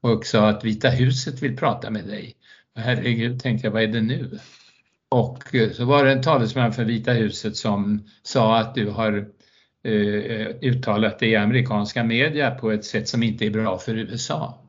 och 0.05 0.25
sa 0.25 0.49
att 0.49 0.63
Vita 0.63 0.89
huset 0.89 1.43
vill 1.43 1.57
prata 1.57 1.89
med 1.89 2.05
dig. 2.05 2.35
Och 2.75 2.81
herregud, 2.81 3.39
tänkte 3.39 3.67
jag, 3.67 3.71
vad 3.71 3.83
är 3.83 3.87
det 3.87 4.01
nu? 4.01 4.39
Och 5.09 5.55
eh, 5.55 5.71
så 5.71 5.85
var 5.85 6.05
det 6.05 6.11
en 6.11 6.21
talesman 6.21 6.73
för 6.73 6.83
Vita 6.83 7.11
huset 7.11 7.55
som 7.55 8.03
sa 8.23 8.57
att 8.57 8.75
du 8.75 8.89
har 8.89 9.27
eh, 9.83 10.47
uttalat 10.61 11.19
dig 11.19 11.29
i 11.29 11.35
amerikanska 11.35 12.03
media 12.03 12.51
på 12.51 12.71
ett 12.71 12.85
sätt 12.85 13.07
som 13.07 13.23
inte 13.23 13.45
är 13.45 13.49
bra 13.49 13.77
för 13.77 13.95
USA. 13.97 14.61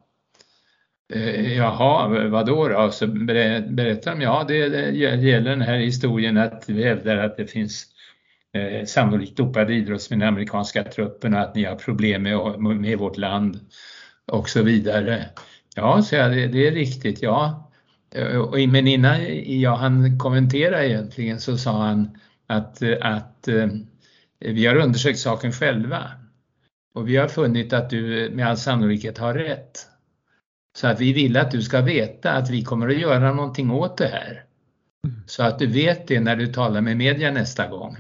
Eh, 1.15 1.57
jaha, 1.57 2.29
vadå 2.29 2.69
då? 2.69 2.91
Så 2.91 3.07
berättar 3.07 4.11
de, 4.11 4.21
ja 4.21 4.45
det, 4.49 4.69
det 4.69 4.91
gäller 4.97 5.51
den 5.51 5.63
här 5.63 5.79
historien 5.79 6.37
att 6.37 6.65
vi 6.69 6.85
hävdar 6.85 7.17
att 7.17 7.37
det 7.37 7.47
finns 7.47 7.87
eh, 8.53 8.85
sannolikt 8.85 9.37
dopade 9.37 9.75
idrottsmän 9.75 10.23
i 10.23 10.25
amerikanska 10.25 10.85
truppen 10.85 11.35
och 11.35 11.41
att 11.41 11.55
ni 11.55 11.65
har 11.65 11.77
problem 11.77 12.23
med, 12.23 12.61
med 12.61 12.99
vårt 12.99 13.17
land 13.17 13.61
och 14.33 14.49
så 14.49 14.63
vidare. 14.63 15.29
Ja, 15.75 16.03
så 16.03 16.15
jag, 16.15 16.31
det, 16.31 16.47
det 16.47 16.69
är 16.69 16.73
riktigt, 16.73 17.23
ja. 17.23 17.71
Eh, 18.15 18.69
men 18.69 18.87
innan 18.87 19.21
jag 19.61 19.77
hann 19.77 20.19
kommentera 20.19 20.85
egentligen 20.85 21.41
så 21.41 21.59
sa 21.59 21.83
han 21.83 22.19
att, 22.47 22.83
att 23.01 23.49
eh, 23.49 23.67
vi 24.41 24.67
har 24.67 24.77
undersökt 24.77 25.19
saken 25.19 25.53
själva 25.53 26.11
och 26.95 27.09
vi 27.09 27.17
har 27.17 27.29
funnit 27.29 27.73
att 27.73 27.91
du 27.91 28.31
med 28.35 28.49
all 28.49 28.57
sannolikhet 28.57 29.19
har 29.19 29.35
rätt. 29.35 29.87
Så 30.77 30.87
att 30.87 31.01
vi 31.01 31.13
vill 31.13 31.37
att 31.37 31.51
du 31.51 31.63
ska 31.63 31.81
veta 31.81 32.33
att 32.33 32.51
vi 32.51 32.65
kommer 32.65 32.89
att 32.89 32.99
göra 32.99 33.33
någonting 33.33 33.71
åt 33.71 33.97
det 33.97 34.09
här. 34.09 34.45
Mm. 35.05 35.23
Så 35.27 35.43
att 35.43 35.59
du 35.59 35.67
vet 35.67 36.09
det 36.09 36.21
när 36.21 36.37
du 36.37 36.47
talar 36.47 36.81
med 36.81 36.97
media 36.97 37.31
nästa 37.31 37.69
gång. 37.69 37.97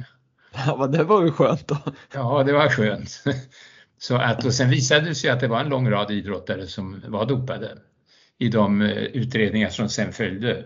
Ja, 0.66 0.86
det 0.86 1.04
var 1.04 1.24
ju 1.24 1.30
skönt 1.30 1.68
då. 1.68 1.78
Ja, 2.14 2.42
det 2.46 2.52
var 2.52 2.68
skönt. 2.68 3.24
Så 3.98 4.16
att, 4.16 4.44
och 4.44 4.54
sen 4.54 4.70
visade 4.70 5.08
det 5.08 5.14
sig 5.14 5.30
att 5.30 5.40
det 5.40 5.48
var 5.48 5.60
en 5.60 5.68
lång 5.68 5.90
rad 5.90 6.10
idrottare 6.10 6.66
som 6.66 7.02
var 7.06 7.26
dopade 7.26 7.78
i 8.38 8.48
de 8.48 8.82
eh, 8.82 9.02
utredningar 9.02 9.68
som 9.68 9.88
sen 9.88 10.12
följde 10.12 10.64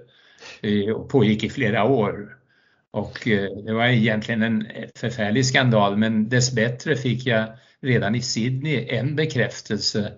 eh, 0.63 0.95
och 0.95 1.09
pågick 1.09 1.45
i 1.45 1.51
flera 1.51 1.85
år. 1.85 2.37
Och 2.91 3.29
eh, 3.29 3.49
det 3.67 3.73
var 3.73 3.87
egentligen 3.87 4.43
en 4.43 4.67
förfärlig 4.95 5.47
skandal 5.47 5.97
men 5.97 6.29
dessbättre 6.29 6.97
fick 6.97 7.27
jag 7.27 7.47
redan 7.81 8.15
i 8.15 8.23
Sydney 8.23 8.87
en 8.89 9.17
bekräftelse 9.17 10.13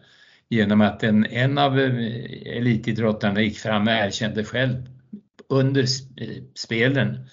genom 0.48 0.80
att 0.80 1.02
en, 1.02 1.26
en 1.26 1.58
av 1.58 1.78
elitidrottarna 1.78 3.40
gick 3.40 3.58
fram 3.58 3.88
och 3.88 3.92
erkände 3.92 4.44
själv 4.44 4.86
under 5.48 5.86
spelen. 6.54 7.26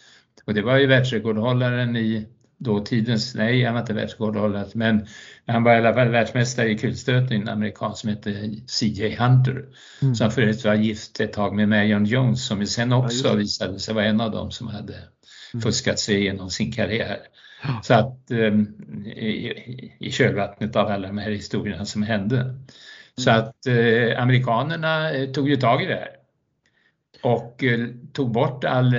Och 0.45 0.53
det 0.53 0.61
var 0.61 0.77
ju 0.77 0.87
världsrekordhållaren 0.87 1.95
i 1.95 2.27
dåtidens, 2.59 3.35
nej 3.35 3.63
han 3.63 3.73
var 3.73 3.81
inte 3.81 3.93
världsrekordhållare, 3.93 4.67
men 4.73 5.07
han 5.47 5.63
var 5.63 5.73
i 5.73 5.77
alla 5.77 5.93
fall 5.93 6.09
världsmästare 6.09 6.69
i 6.69 6.77
kulstötning, 6.77 7.41
en 7.41 7.49
amerikan 7.49 7.95
som 7.95 8.09
hette 8.09 8.49
CJ 8.67 9.15
Hunter, 9.15 9.65
mm. 10.01 10.15
som 10.15 10.31
förut 10.31 10.65
var 10.65 10.75
gift 10.75 11.19
ett 11.19 11.33
tag 11.33 11.55
med 11.55 11.69
Marion 11.69 12.05
Jones 12.05 12.45
som 12.45 12.65
sen 12.65 12.93
också 12.93 13.27
ja, 13.27 13.33
visade 13.33 13.79
sig 13.79 13.93
vara 13.93 14.05
en 14.05 14.21
av 14.21 14.31
dem 14.31 14.51
som 14.51 14.67
hade 14.67 14.93
mm. 14.93 15.61
fuskat 15.61 15.99
sig 15.99 16.15
igenom 16.15 16.49
sin 16.49 16.71
karriär. 16.71 17.17
Ja. 17.63 17.79
Så 17.83 17.93
att 17.93 18.31
um, 18.31 18.75
i, 19.05 19.53
i 19.99 20.11
kölvattnet 20.11 20.75
av 20.75 20.87
alla 20.87 21.07
de 21.07 21.17
här 21.17 21.31
historierna 21.31 21.85
som 21.85 22.03
hände. 22.03 22.55
Så 23.17 23.29
mm. 23.29 23.41
att 23.41 23.67
eh, 23.67 24.23
amerikanerna 24.23 25.11
eh, 25.11 25.31
tog 25.31 25.49
ju 25.49 25.55
tag 25.55 25.83
i 25.83 25.85
det 25.85 25.93
här 25.93 26.18
och 27.21 27.63
eh, 27.63 27.87
tog 28.13 28.31
bort 28.31 28.63
all, 28.63 28.95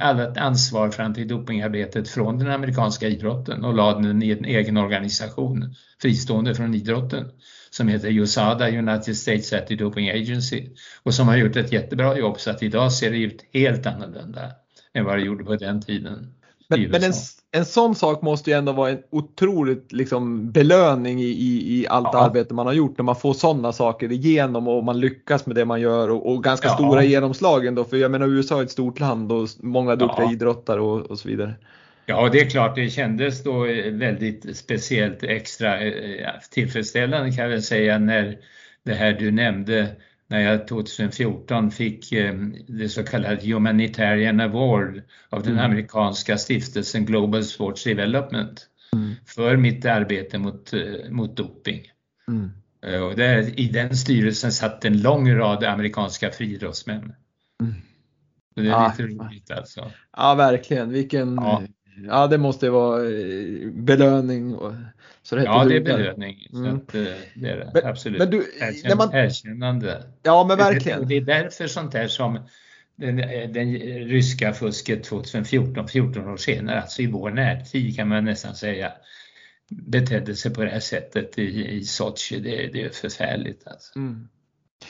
allt 0.00 0.36
ansvar 0.36 0.90
för 0.90 1.02
antidopingarbetet 1.02 2.08
från 2.08 2.38
den 2.38 2.50
amerikanska 2.50 3.08
idrotten 3.08 3.64
och 3.64 3.74
lade 3.74 4.08
den 4.08 4.22
i 4.22 4.30
en 4.30 4.44
egen 4.44 4.76
organisation 4.76 5.74
fristående 6.02 6.54
från 6.54 6.74
idrotten 6.74 7.30
som 7.70 7.88
heter 7.88 8.08
USADA, 8.08 8.68
United 8.68 9.16
States 9.16 9.52
Anti-Doping 9.52 10.10
Agency 10.10 10.68
och 11.02 11.14
som 11.14 11.28
har 11.28 11.36
gjort 11.36 11.56
ett 11.56 11.72
jättebra 11.72 12.18
jobb 12.18 12.40
så 12.40 12.50
att 12.50 12.62
idag 12.62 12.92
ser 12.92 13.10
det 13.10 13.18
ut 13.18 13.44
helt 13.52 13.86
annorlunda 13.86 14.52
än 14.94 15.04
vad 15.04 15.18
det 15.18 15.24
gjorde 15.24 15.44
på 15.44 15.56
den 15.56 15.82
tiden. 15.82 16.34
Men, 16.68 16.90
men 16.90 17.04
en, 17.04 17.12
en 17.54 17.64
sån 17.64 17.94
sak 17.94 18.22
måste 18.22 18.50
ju 18.50 18.56
ändå 18.56 18.72
vara 18.72 18.90
en 18.90 19.02
otroligt 19.10 19.92
liksom, 19.92 20.50
belöning 20.50 21.20
i, 21.20 21.24
i, 21.24 21.80
i 21.80 21.86
allt 21.88 22.08
ja. 22.12 22.24
arbete 22.24 22.54
man 22.54 22.66
har 22.66 22.72
gjort 22.72 22.98
när 22.98 23.02
man 23.02 23.16
får 23.16 23.34
sådana 23.34 23.72
saker 23.72 24.12
igenom 24.12 24.68
och 24.68 24.84
man 24.84 25.00
lyckas 25.00 25.46
med 25.46 25.56
det 25.56 25.64
man 25.64 25.80
gör 25.80 26.10
och, 26.10 26.32
och 26.32 26.44
ganska 26.44 26.68
ja. 26.68 26.74
stora 26.74 27.04
genomslag 27.04 27.66
ändå. 27.66 27.84
För 27.84 27.96
jag 27.96 28.10
menar 28.10 28.26
USA 28.26 28.58
är 28.58 28.62
ett 28.62 28.70
stort 28.70 29.00
land 29.00 29.32
och 29.32 29.48
många 29.60 29.96
duktiga 29.96 30.24
ja. 30.26 30.32
idrottare 30.32 30.80
och, 30.80 31.00
och 31.00 31.18
så 31.18 31.28
vidare. 31.28 31.54
Ja, 32.06 32.28
det 32.32 32.40
är 32.40 32.50
klart, 32.50 32.74
det 32.74 32.90
kändes 32.90 33.42
då 33.42 33.66
väldigt 33.90 34.56
speciellt 34.56 35.22
extra 35.22 35.80
eh, 35.80 36.28
tillfredsställande 36.50 37.32
kan 37.32 37.44
jag 37.44 37.50
väl 37.50 37.62
säga 37.62 37.98
när 37.98 38.38
det 38.82 38.94
här 38.94 39.12
du 39.12 39.30
nämnde 39.30 39.88
när 40.28 40.40
jag 40.40 40.68
2014 40.68 41.70
fick 41.70 42.12
eh, 42.12 42.34
det 42.66 42.88
så 42.88 43.04
kallade 43.04 43.52
Humanitarian 43.52 44.40
Award 44.40 45.02
av 45.28 45.42
den 45.42 45.52
mm. 45.52 45.64
amerikanska 45.64 46.38
stiftelsen 46.38 47.04
Global 47.04 47.44
Sports 47.44 47.84
Development 47.84 48.66
mm. 48.92 49.14
för 49.26 49.56
mitt 49.56 49.84
arbete 49.84 50.38
mot, 50.38 50.72
eh, 50.72 51.10
mot 51.10 51.36
doping. 51.36 51.82
Mm. 52.28 52.50
Eh, 52.86 53.00
och 53.00 53.16
där, 53.16 53.60
I 53.60 53.68
den 53.68 53.96
styrelsen 53.96 54.52
satt 54.52 54.84
en 54.84 55.02
lång 55.02 55.34
rad 55.34 55.64
amerikanska 55.64 56.30
friidrottsmän. 56.30 57.14
Mm. 57.60 57.74
det 58.54 58.60
är 58.60 58.64
ja. 58.64 58.94
lite 58.98 59.12
roligt 59.12 59.50
alltså. 59.50 59.90
Ja, 60.16 60.34
verkligen. 60.34 60.90
Vilken, 60.90 61.34
ja. 61.34 61.62
ja 62.08 62.26
det 62.26 62.38
måste 62.38 62.70
vara 62.70 63.00
belöning. 63.72 64.54
Och, 64.54 64.72
så 65.24 65.36
det 65.36 65.44
ja, 65.44 65.64
det 65.64 65.76
är 65.76 65.80
belöning. 65.80 66.48
Mm. 66.52 66.76
Att, 66.76 66.94
eh, 66.94 67.02
det 67.34 67.50
är 67.50 67.70
men, 67.74 67.86
absolut. 67.86 68.18
Men 68.18 68.30
du, 68.30 68.38
Erkänn, 68.60 68.88
när 68.88 68.96
man... 68.96 69.14
Erkännande. 69.14 70.02
Ja, 70.22 70.44
men 70.48 70.58
verkligen. 70.58 71.00
Det, 71.00 71.06
det 71.06 71.16
är 71.16 71.42
därför 71.42 71.66
sånt 71.66 71.92
där 71.92 72.08
som 72.08 72.48
den, 72.96 73.16
den 73.52 73.74
ryska 74.08 74.52
fusket 74.52 75.04
2014, 75.04 75.88
14 75.88 76.28
år 76.28 76.36
senare, 76.36 76.82
alltså 76.82 77.02
i 77.02 77.06
vår 77.06 77.30
närtid 77.30 77.96
kan 77.96 78.08
man 78.08 78.24
nästan 78.24 78.54
säga, 78.54 78.92
betedde 79.68 80.34
sig 80.34 80.54
på 80.54 80.64
det 80.64 80.70
här 80.70 80.80
sättet 80.80 81.38
i, 81.38 81.68
i 81.68 81.84
Sochi. 81.84 82.40
Det, 82.40 82.66
det 82.72 82.82
är 82.82 82.88
förfärligt. 82.88 83.66
Alltså. 83.66 83.98
Mm. 83.98 84.28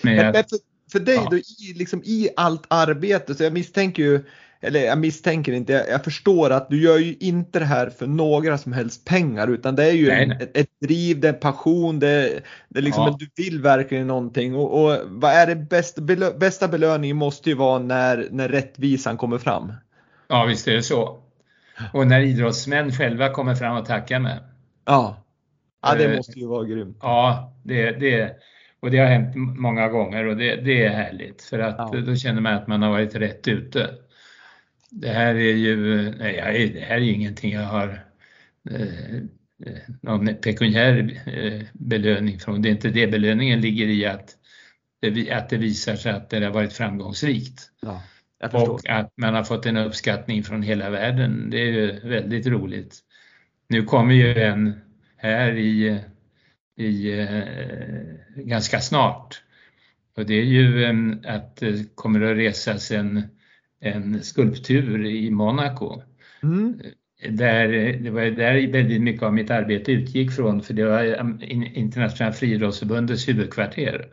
Men, 0.02 0.14
jag... 0.14 0.32
men, 0.32 0.44
för 0.92 1.00
dig 1.00 1.14
Ja. 1.14 1.28
då 1.30 1.36
i, 1.36 1.74
liksom, 1.74 2.02
i 2.04 2.28
allt 2.36 2.66
arbete, 2.68 3.34
så 3.34 3.44
jag 3.44 3.52
misstänker 3.52 4.02
ju, 4.02 4.24
eller 4.64 4.80
jag 4.80 4.98
misstänker 4.98 5.52
inte, 5.52 5.72
jag, 5.72 5.88
jag 5.88 6.04
förstår 6.04 6.50
att 6.50 6.70
du 6.70 6.82
gör 6.82 6.98
ju 6.98 7.14
inte 7.20 7.58
det 7.58 7.64
här 7.64 7.90
för 7.90 8.06
några 8.06 8.58
som 8.58 8.72
helst 8.72 9.04
pengar 9.04 9.48
utan 9.48 9.76
det 9.76 9.84
är 9.84 9.92
ju 9.92 10.10
en, 10.10 10.30
ett, 10.30 10.56
ett 10.56 10.80
driv, 10.80 11.20
det 11.20 11.28
är 11.28 11.32
passion, 11.32 11.98
det, 11.98 12.40
det 12.68 12.78
är 12.78 12.82
liksom 12.82 13.02
Ja. 13.04 13.10
att 13.10 13.18
du 13.18 13.28
vill 13.36 13.62
verkligen 13.62 14.06
någonting 14.06 14.54
och, 14.54 14.84
och 14.84 14.98
vad 15.06 15.30
är 15.32 15.46
det 15.46 15.56
bästa, 15.56 16.00
belö, 16.02 16.30
bästa 16.38 16.68
belöningen 16.68 17.16
måste 17.16 17.48
ju 17.50 17.56
vara 17.56 17.78
när, 17.78 18.28
när 18.30 18.48
rättvisan 18.48 19.16
kommer 19.16 19.38
fram. 19.38 19.72
Ja, 20.28 20.44
visst 20.44 20.68
är 20.68 20.72
det 20.72 20.82
så. 20.82 21.18
Och 21.92 22.06
när 22.06 22.20
idrottsmän 22.20 22.92
själva 22.92 23.28
kommer 23.28 23.54
fram 23.54 23.76
och 23.76 23.86
tackar 23.86 24.18
mig. 24.18 24.38
Ja, 24.86 25.24
ja 25.82 25.94
det 25.94 26.04
Eh, 26.04 26.16
måste 26.16 26.38
ju 26.38 26.46
vara 26.46 26.64
grymt. 26.64 26.98
Ja, 27.02 27.52
det, 27.64 27.90
det, 27.90 28.36
och 28.80 28.90
det 28.90 28.98
har 28.98 29.06
hänt 29.06 29.32
många 29.36 29.88
gånger 29.88 30.24
och 30.26 30.36
det, 30.36 30.56
det 30.56 30.84
är 30.86 30.90
härligt 30.90 31.42
för 31.42 31.58
att 31.58 31.74
Ja. 31.78 32.00
då 32.06 32.16
känner 32.16 32.40
man 32.40 32.54
att 32.54 32.66
man 32.66 32.82
har 32.82 32.90
varit 32.90 33.14
rätt 33.14 33.48
ute. 33.48 33.90
Det 34.90 35.08
här 35.08 35.34
är 35.34 35.54
ju, 35.56 35.76
nej, 36.10 36.68
det 36.74 36.80
här 36.80 36.96
är 36.96 37.00
ju 37.00 37.12
ingenting 37.12 37.52
jag 37.52 37.62
har 37.62 38.04
eh, 38.70 39.14
eh, 39.66 39.82
någon 40.00 40.34
pekuniär 40.34 41.22
eh, 41.26 41.66
belöning 41.72 42.38
från. 42.38 42.62
Det 42.62 42.68
är 42.68 42.72
inte 42.72 42.88
det 42.88 43.06
belöningen 43.06 43.60
ligger 43.60 43.86
i 43.86 44.06
att 44.06 44.36
det, 45.00 45.30
att 45.30 45.48
det 45.48 45.56
visar 45.56 45.96
sig 45.96 46.12
att 46.12 46.30
det 46.30 46.44
har 46.44 46.52
varit 46.52 46.72
framgångsrikt. 46.72 47.70
Ja. 47.80 48.02
Och 48.52 48.88
att 48.88 49.12
man 49.16 49.34
har 49.34 49.44
fått 49.44 49.66
en 49.66 49.76
uppskattning 49.76 50.42
från 50.42 50.62
hela 50.62 50.90
världen, 50.90 51.50
det 51.50 51.58
är 51.58 51.72
ju 51.72 52.00
väldigt 52.08 52.46
roligt. 52.46 52.98
Nu 53.68 53.82
kommer 53.82 54.14
ju 54.14 54.42
en 54.42 54.80
här 55.16 55.56
i, 55.56 56.00
i 56.76 57.20
eh, 57.20 58.44
ganska 58.44 58.80
snart. 58.80 59.42
Och 60.16 60.26
det 60.26 60.34
är 60.34 60.44
ju 60.44 60.86
att 61.26 61.56
det 61.56 61.94
kommer 61.94 62.20
att 62.20 62.36
resas 62.36 62.90
en, 62.90 63.22
en 63.84 64.22
skulptur 64.22 65.06
i 65.06 65.30
Monaco. 65.30 66.02
Mm. 66.42 66.80
Där, 67.28 67.68
det 68.02 68.10
var 68.10 68.22
där 68.22 68.72
väldigt 68.72 69.02
mycket 69.02 69.22
av 69.22 69.34
mitt 69.34 69.50
arbete 69.50 69.92
utgick 69.92 70.32
från, 70.32 70.62
för 70.62 70.74
det 70.74 70.84
var 70.84 71.42
In- 71.44 71.74
Internationella 71.74 72.32
friidrottsförbundets 72.32 73.28
huvudkvarter 73.28 74.06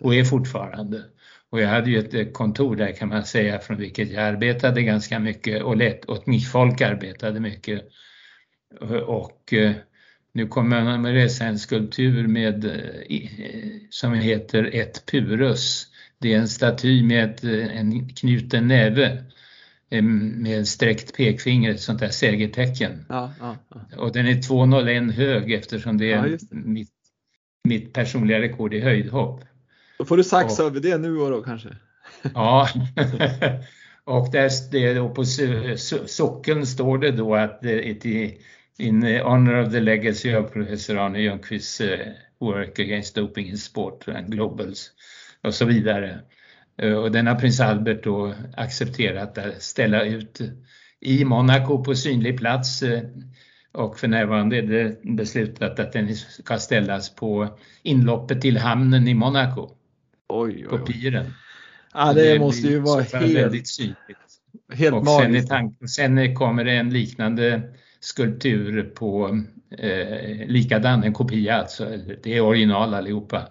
och 0.00 0.14
är 0.14 0.24
fortfarande. 0.24 1.02
Och 1.50 1.60
jag 1.60 1.68
hade 1.68 1.90
ju 1.90 1.98
ett 1.98 2.14
eh, 2.14 2.24
kontor 2.24 2.76
där 2.76 2.92
kan 2.92 3.08
man 3.08 3.24
säga 3.24 3.58
från 3.58 3.76
vilket 3.76 4.12
jag 4.12 4.24
arbetade 4.24 4.82
ganska 4.82 5.18
mycket 5.18 5.62
och 5.62 5.76
lät 5.76 6.08
åt 6.08 6.26
mitt 6.26 6.48
folk 6.48 6.80
arbetade 6.80 7.40
mycket. 7.40 7.82
Och, 9.06 9.52
eh, 9.52 9.72
nu 10.34 10.46
kommer 10.46 10.84
man 10.84 11.06
att 11.06 11.12
resa 11.14 11.44
en 11.44 11.58
skulptur 11.58 12.26
med, 12.26 12.64
eh, 12.64 12.70
som 13.90 14.14
heter 14.14 14.70
Ett 14.72 15.06
Purus. 15.10 15.86
Det 16.22 16.34
är 16.34 16.38
en 16.38 16.48
staty 16.48 17.02
med 17.02 17.44
eh, 17.44 17.78
en 17.78 18.08
knuten 18.08 18.68
näve 18.68 19.24
eh, 19.90 20.02
med 20.02 20.68
sträckt 20.68 21.16
pekfinger, 21.16 21.70
ett 21.70 21.80
sånt 21.80 22.00
där 22.00 22.08
segertecken. 22.08 23.04
Ja, 23.08 23.32
ja, 23.40 23.56
ja. 23.68 24.00
Och 24.00 24.12
den 24.12 24.26
är 24.26 24.34
2,01 24.34 25.12
hög 25.12 25.52
eftersom 25.52 25.98
det 25.98 26.12
är 26.12 26.38
mitt, 26.50 26.90
mitt 27.68 27.92
personliga 27.92 28.40
rekord 28.40 28.74
i 28.74 28.80
höjdhopp. 28.80 29.44
Då 29.98 30.04
får 30.04 30.16
du 30.16 30.24
saxa 30.24 30.62
Och- 30.62 30.70
över 30.70 30.80
det 30.80 30.98
nu 30.98 31.14
då 31.14 31.42
kanske. 31.42 31.68
Ja, 32.34 32.68
och 34.04 34.32
där 34.32 34.70
det 34.70 34.94
då 34.94 35.08
på 35.08 35.22
so- 35.22 35.74
so- 35.74 36.06
sockeln 36.06 36.66
står 36.66 36.98
det 36.98 37.10
då 37.10 37.34
att 37.34 37.64
it 37.64 38.04
in 38.78 39.02
honor 39.02 39.62
of 39.66 39.72
the 39.72 39.80
legacy 39.80 40.34
of 40.34 40.52
professor 40.52 40.98
Arne 40.98 41.18
Ljungqvists 41.20 41.80
eh, 41.80 42.08
work 42.40 42.78
against 42.78 43.14
doping 43.14 43.48
in 43.48 43.58
sport 43.58 44.08
and 44.08 44.32
globals 44.32 44.90
och 45.42 45.54
så 45.54 45.64
vidare. 45.64 46.20
Eh, 46.78 46.92
Och 46.94 47.12
den 47.12 47.26
har 47.26 47.34
prins 47.34 47.60
Albert 47.60 48.04
då 48.04 48.34
accepterat 48.56 49.38
att 49.38 49.62
ställa 49.62 50.04
ut 50.04 50.40
i 51.00 51.24
Monaco 51.24 51.84
på 51.84 51.94
synlig 51.94 52.38
plats 52.38 52.82
eh, 52.82 53.02
och 53.72 53.98
för 53.98 54.08
närvarande 54.08 54.56
är 54.56 54.62
det 54.62 55.02
beslutat 55.02 55.78
att 55.78 55.92
den 55.92 56.16
ska 56.16 56.58
ställas 56.58 57.14
på 57.14 57.58
inloppet 57.82 58.40
till 58.40 58.56
hamnen 58.58 59.08
i 59.08 59.14
Monaco, 59.14 59.70
Oj, 60.28 60.64
på 60.64 60.74
oj, 60.76 60.82
oj. 60.86 60.92
piren. 60.92 61.32
Ja, 61.94 62.12
det 62.12 62.38
måste 62.38 62.62
blir 62.62 62.70
ju 62.70 62.78
vara 62.78 63.02
helt, 63.02 63.36
väldigt 63.36 63.68
synligt. 63.68 63.98
helt 64.72 64.94
Och 64.96 65.06
sen, 65.08 65.24
är 65.24 65.28
magiskt. 65.28 65.48
tanken, 65.48 65.88
sen 65.88 66.34
kommer 66.34 66.64
det 66.64 66.72
en 66.72 66.90
liknande 66.90 67.62
skulptur 68.00 68.82
på 68.82 69.40
eh, 69.78 70.46
likadan, 70.46 71.04
en 71.04 71.12
kopia 71.12 71.54
alltså, 71.56 71.96
det 72.22 72.36
är 72.36 72.40
original 72.40 72.94
allihopa, 72.94 73.48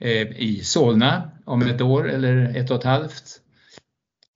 Eh, 0.00 0.40
i 0.40 0.60
Solna 0.64 1.30
om 1.44 1.62
ett 1.62 1.80
år 1.80 2.10
eller 2.10 2.56
ett 2.56 2.70
och 2.70 2.76
ett 2.76 2.84
halvt. 2.84 3.40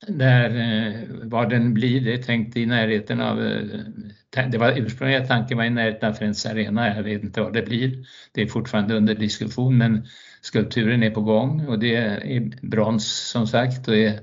Där, 0.07 0.51
eh, 0.51 1.29
var 1.29 1.47
den 1.47 1.75
blir, 1.75 2.01
det 2.01 2.13
är 2.13 2.23
tänkt 2.23 2.57
i 2.57 2.67
närheten 2.67 3.21
av, 3.21 3.47
eh, 3.47 4.49
det 4.51 4.59
var 4.59 4.79
ursprungliga 4.79 5.27
tanken 5.27 5.57
var 5.59 5.65
i 5.65 5.71
närheten 5.71 6.09
av 6.09 6.13
Friends 6.13 6.47
Arena, 6.47 6.97
jag 6.97 7.03
vet 7.03 7.23
inte 7.23 7.41
vad 7.41 7.53
det 7.53 7.63
blir. 7.63 8.05
Det 8.33 8.43
är 8.43 8.47
fortfarande 8.47 8.95
under 8.95 9.15
diskussion 9.15 9.79
men 9.79 10.07
skulpturen 10.41 11.03
är 11.03 11.11
på 11.11 11.21
gång 11.21 11.67
och 11.67 11.79
det 11.79 11.97
är 11.97 12.67
brons 12.67 13.31
som 13.31 13.47
sagt. 13.47 13.89
Och, 13.89 13.97
är, 13.97 14.21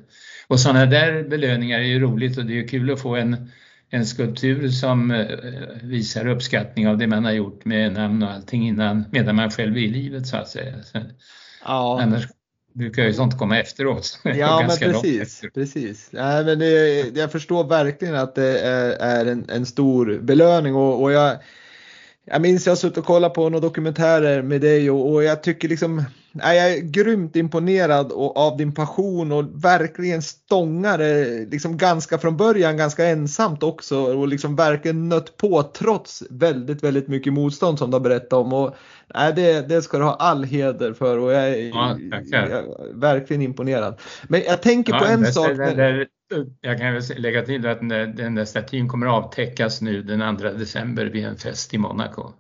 och 0.48 0.60
sådana 0.60 0.86
där 0.86 1.24
belöningar 1.24 1.80
är 1.80 1.84
ju 1.84 2.00
roligt 2.00 2.38
och 2.38 2.46
det 2.46 2.54
är 2.54 2.58
ju 2.58 2.68
kul 2.68 2.92
att 2.92 3.02
få 3.02 3.16
en, 3.16 3.52
en 3.90 4.06
skulptur 4.06 4.70
som 4.70 5.12
eh, 5.12 5.26
visar 5.84 6.28
uppskattning 6.28 6.88
av 6.88 6.98
det 6.98 7.08
man 7.08 7.26
har 7.26 7.32
gjort 7.32 7.66
med 7.66 7.94
namn 7.94 8.24
och 8.24 8.32
allting 8.32 8.68
innan, 8.68 9.06
medan 9.12 9.36
man 9.36 9.52
själv 9.52 9.78
är 9.78 9.82
i 9.82 9.88
livet 9.88 10.28
så 10.28 10.38
att 10.38 10.50
säga. 10.50 10.84
Så, 10.84 11.00
Ja, 11.66 12.02
Annars 12.02 12.28
brukar 12.74 13.04
ju 13.04 13.14
sånt 13.14 13.38
komma 13.38 13.60
efteråt. 13.60 14.20
ja 14.24 14.66
men 14.68 14.78
precis. 14.78 15.42
precis. 15.54 16.10
Nej, 16.12 16.46
men 16.46 16.60
det, 16.60 17.18
jag 17.18 17.32
förstår 17.32 17.64
verkligen 17.64 18.16
att 18.16 18.36
det 18.36 18.60
är, 18.60 18.90
är 18.92 19.26
en, 19.26 19.46
en 19.50 19.66
stor 19.66 20.20
belöning 20.22 20.76
och, 20.76 21.02
och 21.02 21.12
jag, 21.12 21.38
jag 22.26 22.42
minns 22.42 22.66
jag 22.66 22.72
har 22.72 22.78
suttit 22.78 22.98
och 22.98 23.06
kollat 23.06 23.34
på 23.34 23.50
några 23.50 23.68
dokumentärer 23.68 24.42
med 24.42 24.62
dig 24.62 24.92
och, 24.92 25.14
och 25.14 25.24
jag 25.24 25.44
tycker 25.44 25.68
liksom, 25.68 26.04
nej, 26.44 26.58
jag 26.58 26.72
är 26.74 26.82
grymt 26.82 27.36
imponerad 27.36 28.12
och, 28.12 28.38
av 28.38 28.58
din 28.58 28.74
passion 28.74 29.32
och 29.32 29.64
verkligen 29.64 30.22
stångar 30.22 30.98
det 30.98 31.46
liksom 31.52 31.78
ganska 31.78 32.18
från 32.18 32.38
början 32.38 32.78
ganska 32.78 33.06
ensamt 33.06 33.64
också 33.64 33.98
och 34.00 34.28
liksom 34.28 34.56
verkligen 34.56 35.10
nött 35.10 35.38
på 35.38 35.64
trots 35.64 36.24
väldigt, 36.30 36.84
väldigt 36.84 37.08
mycket 37.08 37.34
motstånd 37.34 37.80
som 37.80 37.92
du 37.92 37.96
har 37.96 38.02
berättat 38.02 38.34
om. 38.34 38.54
Och, 38.54 38.76
nej, 39.16 39.34
det, 39.36 39.70
det 39.70 39.82
ska 39.82 39.98
du 39.98 40.04
ha 40.04 40.16
all 40.16 40.44
heder 40.44 40.94
för 40.94 41.18
och 41.18 41.32
jag 41.32 41.50
är, 41.50 41.56
Ja, 41.70 41.98
jag 42.32 42.42
är 42.52 42.94
verkligen 43.00 43.42
imponerad. 43.42 44.00
Men 44.28 44.42
jag 44.46 44.62
tänker 44.62 44.94
på 44.94 45.06
Ja, 45.06 45.10
en 45.12 45.22
det- 45.22 45.32
sak. 45.32 45.48
det- 45.58 45.76
det- 45.76 46.08
jag 46.62 46.78
kan 46.78 47.02
lägga 47.18 47.42
till 47.42 47.68
att 47.68 47.80
den 47.80 48.36
där, 48.36 48.46
statyn 48.46 48.88
kommer 48.88 49.08
att 49.08 49.26
avtäckas 49.26 49.82
nu 49.82 50.04
den 50.04 50.38
2 50.38 50.44
december 50.50 51.06
vid 51.06 51.26
en 51.26 51.38
fest 51.38 51.74
i 51.74 51.78
Monaco. 51.78 52.32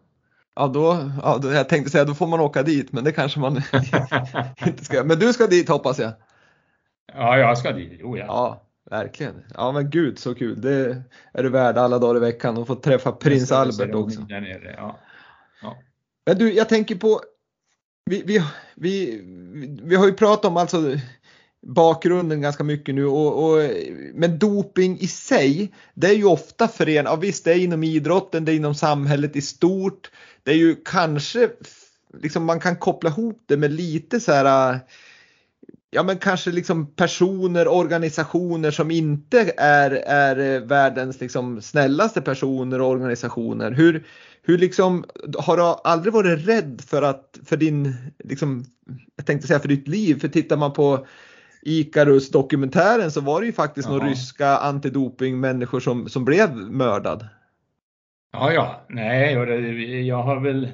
Ja, 0.59 0.67
då, 0.67 1.09
ja, 1.23 1.37
då, 1.41 1.51
jag 1.51 1.69
tänkte 1.69 1.91
säga 1.91 2.05
då 2.05 2.13
får 2.13 2.27
man 2.27 2.39
åka 2.39 2.63
dit, 2.63 2.91
men 2.91 3.03
det 3.03 3.11
kanske 3.11 3.39
man 3.39 3.55
inte 4.67 4.85
ska. 4.85 5.03
Men 5.03 5.19
du 5.19 5.33
ska 5.33 5.47
dit 5.47 5.69
hoppas 5.69 5.99
jag. 5.99 6.11
ja, 7.13 7.37
jag 7.37 7.57
ska 7.57 7.71
dit. 7.71 7.99
Jo, 7.99 8.17
ja. 8.17 8.25
Ja, 8.27 8.67
verkligen. 8.89 9.43
Ja, 9.53 9.71
men 9.71 9.89
gud 9.89 10.19
så 10.19 10.35
kul. 10.35 10.61
Det 10.61 11.03
är 11.33 11.43
du 11.43 11.49
värd 11.49 11.77
alla 11.77 11.99
dagar 11.99 12.17
i 12.17 12.19
veckan 12.19 12.57
och 12.57 12.67
få 12.67 12.75
träffa 12.75 13.11
prins 13.11 13.51
Albert 13.51 13.95
också. 13.95 14.21
Där 14.21 14.41
nere, 14.41 14.75
ja. 14.77 14.99
Men 16.25 16.37
du, 16.37 16.53
jag 16.53 16.69
tänker 16.69 16.95
på, 16.95 17.21
vi, 18.05 18.23
vi, 18.25 18.43
vi, 18.75 19.21
vi 19.83 19.95
har 19.95 20.05
ju 20.05 20.13
pratat 20.13 20.45
om 20.45 20.57
alltså 20.57 20.95
bakgrunden 21.67 22.41
ganska 22.41 22.63
mycket 22.63 22.95
nu 22.95 23.05
och, 23.05 23.43
och 23.43 23.69
men 24.13 24.39
doping 24.39 24.99
i 24.99 25.07
sig, 25.07 25.73
det 25.93 26.07
är 26.07 26.13
ju 26.13 26.25
ofta 26.25 26.67
förenat, 26.67 27.11
ja, 27.11 27.15
visst 27.15 27.45
det 27.45 27.51
är 27.51 27.59
inom 27.59 27.83
idrotten, 27.83 28.45
det 28.45 28.51
är 28.51 28.55
inom 28.55 28.75
samhället 28.75 29.35
i 29.35 29.41
stort, 29.41 30.11
det 30.47 30.53
är 30.53 30.57
ju 30.57 30.75
kanske, 30.85 31.49
liksom 32.17 32.45
man 32.45 32.59
kan 32.59 32.75
koppla 32.75 33.09
ihop 33.09 33.43
det 33.45 33.57
med 33.57 33.71
lite 33.71 34.19
så 34.19 34.31
här 34.31 34.79
ja 35.89 36.03
men 36.03 36.17
kanske 36.17 36.51
liksom 36.51 36.95
personer, 36.95 37.67
organisationer 37.67 38.71
som 38.71 38.91
inte 38.91 39.53
är, 39.57 39.91
är 39.91 40.59
världens 40.59 41.19
liksom 41.19 41.61
snällaste 41.61 42.21
personer 42.21 42.81
och 42.81 42.89
organisationer. 42.89 43.71
Hur, 43.71 44.05
hur 44.41 44.57
liksom, 44.57 45.05
har 45.37 45.57
du 45.57 45.63
aldrig 45.63 46.13
varit 46.13 46.47
rädd 46.47 46.81
för 46.87 47.01
att, 47.01 47.39
för 47.45 47.57
din, 47.57 47.95
liksom, 48.23 48.65
jag 49.15 49.25
tänkte 49.25 49.47
säga 49.47 49.59
för 49.59 49.67
ditt 49.67 49.87
liv, 49.87 50.19
för 50.19 50.27
tittar 50.27 50.57
man 50.57 50.73
på 50.73 51.07
Icarus 51.61 52.31
dokumentären 52.31 53.11
så 53.11 53.21
var 53.21 53.41
det 53.41 53.47
ju 53.47 53.53
faktiskt 53.53 53.87
Ja. 53.87 53.93
några 53.93 54.09
ryska 54.09 54.57
antidoping-människor 54.57 55.79
som, 55.79 56.09
som 56.09 56.25
blev 56.25 56.55
mördad. 56.55 57.27
Ja, 58.31 58.51
ja, 58.53 58.85
nej, 58.89 59.37
och 59.39 59.45
det- 59.45 60.01
jag 60.01 60.23
har 60.23 60.39
väl 60.39 60.69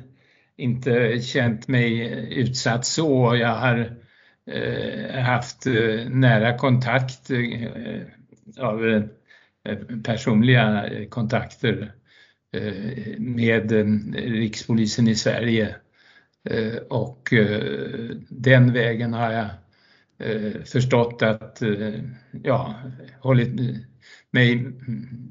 inte 0.58 1.20
känt 1.22 1.68
mig 1.68 2.02
utsatt 2.40 2.86
så. 2.86 3.36
Jag 3.36 3.56
har 3.56 3.98
eh, 4.52 5.20
haft 5.24 5.66
eh, 5.68 6.10
nära 6.10 6.58
kontakt 6.58 7.32
eh, 7.32 8.02
av 8.60 8.88
eh, 8.88 9.76
personliga 10.04 10.90
kontakter 11.10 11.94
eh, 12.54 13.20
med 13.20 13.72
eh, 13.72 13.86
Rikspolisen 14.16 15.08
i 15.08 15.16
Sverige. 15.16 15.76
Eh, 16.50 16.76
och 16.90 17.34
eh, 17.34 18.10
den 18.30 18.74
vägen 18.74 19.14
har 19.14 19.32
jag 19.32 19.50
eh, 20.20 20.62
förstått 20.66 21.22
att, 21.22 21.62
eh, 21.62 21.94
ja, 22.44 22.76
hållit 23.20 23.50
mig, 24.32 24.66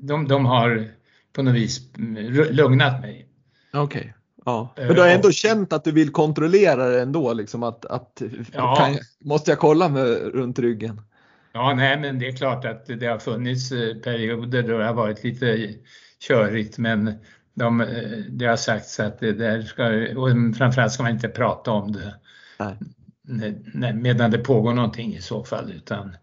de, 0.02 0.28
de 0.28 0.46
har 0.46 0.88
på 1.32 1.42
något 1.42 1.54
vis 1.54 1.80
lugnat 2.50 3.00
mig. 3.00 3.26
Okej. 3.72 4.00
Okay. 4.00 4.12
Ja. 4.44 4.74
Men 4.76 4.94
du 4.94 5.00
har 5.00 5.08
ändå 5.08 5.28
och, 5.28 5.34
känt 5.34 5.72
att 5.72 5.84
du 5.84 5.92
vill 5.92 6.10
kontrollera 6.10 6.88
det 6.88 7.02
ändå, 7.02 7.32
liksom 7.32 7.62
att, 7.62 7.84
att 7.84 8.22
ja. 8.52 8.76
kan, 8.76 8.98
måste 9.24 9.50
jag 9.50 9.58
kolla 9.58 9.88
med, 9.88 10.06
runt 10.34 10.58
ryggen? 10.58 11.00
Ja, 11.52 11.74
nej, 11.74 12.00
men 12.00 12.18
det 12.18 12.28
är 12.28 12.36
klart 12.36 12.64
att 12.64 12.86
det 12.86 13.06
har 13.06 13.18
funnits 13.18 13.68
perioder 14.04 14.62
då 14.62 14.78
det 14.78 14.84
har 14.84 14.94
varit 14.94 15.24
lite 15.24 15.74
körigt, 16.28 16.78
men 16.78 17.14
de, 17.54 17.86
det 18.28 18.46
har 18.46 18.56
sagts 18.56 19.00
att 19.00 19.20
det 19.20 19.32
där 19.32 19.62
ska, 19.62 19.86
och 20.20 20.56
framförallt 20.56 20.92
ska 20.92 21.02
man 21.02 21.12
inte 21.12 21.28
prata 21.28 21.70
om 21.70 21.92
det 21.92 22.14
nej. 23.22 23.94
medan 23.94 24.30
det 24.30 24.38
pågår 24.38 24.72
någonting 24.74 25.14
i 25.14 25.20
så 25.20 25.44
fall, 25.44 25.72
utan 25.72 26.16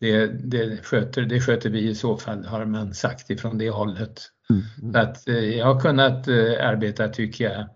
det, 0.00 0.26
det, 0.26 0.84
sköter, 0.84 1.22
det 1.22 1.40
sköter 1.40 1.70
vi 1.70 1.88
i 1.88 1.94
så 1.94 2.16
fall, 2.16 2.44
har 2.44 2.64
man 2.64 2.94
sagt 2.94 3.30
ifrån 3.30 3.58
det 3.58 3.70
hållet. 3.70 4.30
Mm. 4.50 4.92
Så 4.92 4.98
att 4.98 5.28
eh, 5.28 5.34
jag 5.34 5.66
har 5.66 5.80
kunnat 5.80 6.28
eh, 6.28 6.68
arbeta, 6.68 7.08
tycker 7.08 7.44
jag, 7.44 7.66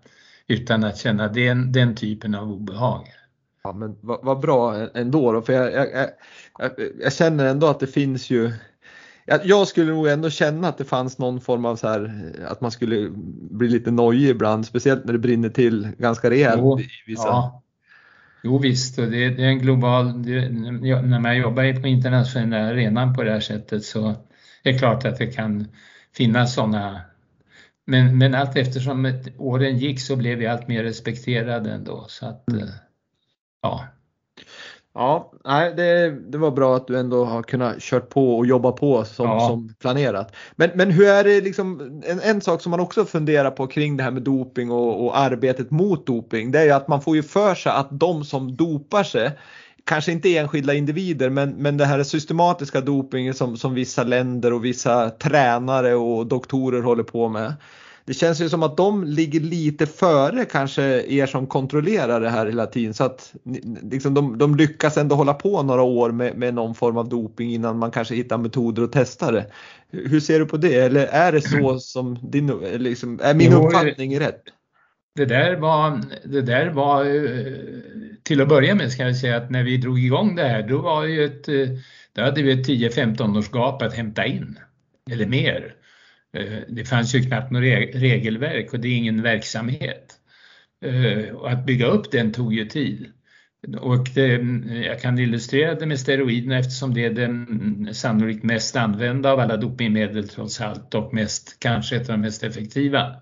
utan 0.47 0.83
att 0.83 0.97
känna 0.97 1.27
den, 1.27 1.71
den 1.71 1.95
typen 1.95 2.35
av 2.35 2.51
obehag. 2.51 3.07
Ja, 3.63 3.73
men 3.73 3.97
vad, 4.01 4.19
vad 4.23 4.39
bra 4.39 4.87
ändå 4.93 5.31
då, 5.31 5.41
för 5.41 5.53
jag, 5.53 5.73
jag, 5.73 6.09
jag, 6.59 6.71
jag, 7.01 7.13
känner 7.13 7.45
ändå 7.45 7.67
att 7.67 7.79
det 7.79 7.87
finns 7.87 8.29
ju 8.29 8.51
jag 9.43 9.67
skulle 9.67 9.91
nog 9.91 10.07
ändå 10.07 10.29
känna 10.29 10.67
att 10.67 10.77
det 10.77 10.85
fanns 10.85 11.17
någon 11.17 11.41
form 11.41 11.65
av 11.65 11.75
så 11.75 11.87
här 11.87 12.31
att 12.47 12.61
man 12.61 12.71
skulle 12.71 13.09
bli 13.51 13.67
lite 13.67 13.91
nojig 13.91 14.29
ibland, 14.29 14.65
speciellt 14.65 15.05
när 15.05 15.13
det 15.13 15.19
brinner 15.19 15.49
till 15.49 15.87
ganska 15.97 16.29
rejält 16.29 16.61
jo, 16.61 16.79
i 16.79 16.87
vissa. 17.07 17.27
Ja. 17.27 17.63
Jo 18.43 18.57
visst, 18.57 18.95
det, 18.95 19.05
det 19.05 19.43
är 19.43 19.47
en 19.47 19.59
global, 19.59 20.23
det, 20.23 20.49
när 20.49 21.19
man 21.19 21.37
jobbar 21.37 21.81
på 21.81 21.87
internationella 21.87 22.57
arenan 22.57 23.13
på 23.13 23.23
det 23.23 23.31
här 23.31 23.39
sättet 23.39 23.83
så 23.83 24.07
är 24.63 24.73
det 24.73 24.79
klart 24.79 25.05
att 25.05 25.17
det 25.17 25.27
kan 25.27 25.67
finnas 26.13 26.53
sådana 26.53 27.01
men, 27.85 28.17
men 28.17 28.35
allt 28.35 28.57
eftersom 28.57 29.13
åren 29.37 29.77
gick 29.77 30.01
så 30.01 30.15
blev 30.15 30.37
vi 30.37 30.47
allt 30.47 30.67
mer 30.67 30.83
respekterade 30.83 31.71
ändå. 31.71 32.05
Så 32.07 32.25
att, 32.25 32.49
mm. 32.51 32.67
ja. 33.61 33.85
Ja, 34.93 35.31
nej, 35.45 35.73
det, 35.75 36.11
det 36.31 36.37
var 36.37 36.51
bra 36.51 36.75
att 36.75 36.87
du 36.87 36.99
ändå 36.99 37.25
har 37.25 37.43
kunnat 37.43 37.79
kört 37.79 38.09
på 38.09 38.37
och 38.37 38.45
jobba 38.45 38.71
på 38.71 39.05
som, 39.05 39.25
ja. 39.25 39.39
som 39.39 39.73
planerat. 39.79 40.35
Men, 40.55 40.69
men 40.75 40.91
hur 40.91 41.07
är 41.07 41.23
det 41.23 41.41
liksom, 41.41 42.01
en, 42.05 42.19
en 42.19 42.41
sak 42.41 42.61
som 42.61 42.69
man 42.69 42.79
också 42.79 43.05
funderar 43.05 43.51
på 43.51 43.67
kring 43.67 43.97
det 43.97 44.03
här 44.03 44.11
med 44.11 44.23
doping 44.23 44.71
och, 44.71 45.05
och 45.05 45.17
arbetet 45.17 45.71
mot 45.71 46.05
doping, 46.05 46.51
det 46.51 46.59
är 46.59 46.63
ju 46.65 46.71
att 46.71 46.87
man 46.87 47.01
får 47.01 47.15
ju 47.15 47.23
för 47.23 47.55
sig 47.55 47.71
att 47.71 47.87
de 47.91 48.25
som 48.25 48.55
dopar 48.55 49.03
sig 49.03 49.31
kanske 49.83 50.11
inte 50.11 50.37
enskilda 50.37 50.73
individer 50.73 51.29
men, 51.29 51.49
men 51.49 51.77
det 51.77 51.85
här 51.85 52.03
systematiska 52.03 52.81
dopingen 52.81 53.33
som, 53.33 53.57
som 53.57 53.73
vissa 53.73 54.03
länder 54.03 54.53
och 54.53 54.65
vissa 54.65 55.09
tränare 55.09 55.95
och 55.95 56.27
doktorer 56.27 56.81
håller 56.81 57.03
på 57.03 57.29
med 57.29 57.53
det 58.05 58.13
känns 58.13 58.41
ju 58.41 58.49
som 58.49 58.63
att 58.63 58.77
de 58.77 59.03
ligger 59.03 59.39
lite 59.39 59.85
före 59.85 60.45
kanske 60.45 60.83
er 61.07 61.25
som 61.25 61.47
kontrollerar 61.47 62.21
det 62.21 62.29
här 62.29 62.45
hela 62.45 62.65
tiden 62.65 62.93
så 62.93 63.03
att 63.03 63.33
liksom, 63.83 64.13
de, 64.13 64.37
de 64.37 64.55
lyckas 64.55 64.97
ändå 64.97 65.15
hålla 65.15 65.33
på 65.33 65.63
några 65.63 65.81
år 65.81 66.11
med, 66.11 66.37
med 66.37 66.53
någon 66.53 66.75
form 66.75 66.97
av 66.97 67.09
doping 67.09 67.53
innan 67.53 67.77
man 67.77 67.91
kanske 67.91 68.15
hittar 68.15 68.37
metoder 68.37 68.83
att 68.83 68.91
testa 68.91 69.31
det. 69.31 69.45
Hur 69.91 70.19
ser 70.19 70.39
du 70.39 70.45
på 70.45 70.57
det 70.57 70.75
eller 70.75 71.05
är 71.05 71.31
det 71.31 71.41
så 71.41 71.79
som 71.79 72.19
din, 72.31 72.47
liksom, 72.73 73.19
är 73.23 73.33
min 73.33 73.51
jo, 73.51 73.67
uppfattning 73.67 74.19
rätt? 74.19 74.43
Det 75.15 75.25
där 75.25 75.55
var, 75.55 76.01
det 76.23 76.41
där 76.41 76.69
var 76.69 77.05
eh, 77.05 77.53
till 78.23 78.41
att 78.41 78.47
börja 78.47 78.75
med 78.75 78.91
ska 78.91 79.03
jag 79.03 79.17
säga 79.17 79.37
att 79.37 79.49
när 79.49 79.63
vi 79.63 79.77
drog 79.77 79.99
igång 79.99 80.35
det 80.35 80.47
här 80.47 80.63
då 80.63 80.81
var 80.81 81.05
ju 81.05 81.25
ett, 81.25 81.47
eh, 81.47 81.69
då 82.13 82.21
hade 82.21 82.41
vi 82.41 82.51
ett 82.51 82.67
10-15 82.67 83.37
års 83.37 83.51
gap 83.51 83.81
att 83.81 83.93
hämta 83.93 84.25
in 84.25 84.59
eller 85.11 85.25
mer. 85.25 85.75
Eh, 86.37 86.59
det 86.67 86.85
fanns 86.85 87.15
ju 87.15 87.21
knappt 87.21 87.51
något 87.51 87.61
regelverk 87.93 88.73
och 88.73 88.79
det 88.79 88.87
är 88.87 88.97
ingen 88.97 89.21
verksamhet. 89.21 90.17
Och 91.33 91.51
att 91.51 91.65
bygga 91.65 91.85
upp 91.85 92.11
den 92.11 92.31
tog 92.31 92.53
ju 92.53 92.65
tid. 92.65 93.11
Och 93.81 94.07
det, 94.15 94.27
jag 94.85 95.01
kan 95.01 95.19
illustrera 95.19 95.75
det 95.75 95.85
med 95.85 95.99
steroiderna 95.99 96.57
eftersom 96.57 96.93
det 96.93 97.05
är 97.05 97.09
den 97.09 97.89
sannolikt 97.93 98.43
mest 98.43 98.75
använda 98.75 99.31
av 99.31 99.39
alla 99.39 99.57
dopingmedel 99.57 100.29
trots 100.29 100.61
allt 100.61 100.95
och 100.95 101.13
mest, 101.13 101.59
kanske 101.59 101.95
ett 101.95 102.09
av 102.09 102.15
de 102.15 102.21
mest 102.21 102.43
effektiva. 102.43 103.15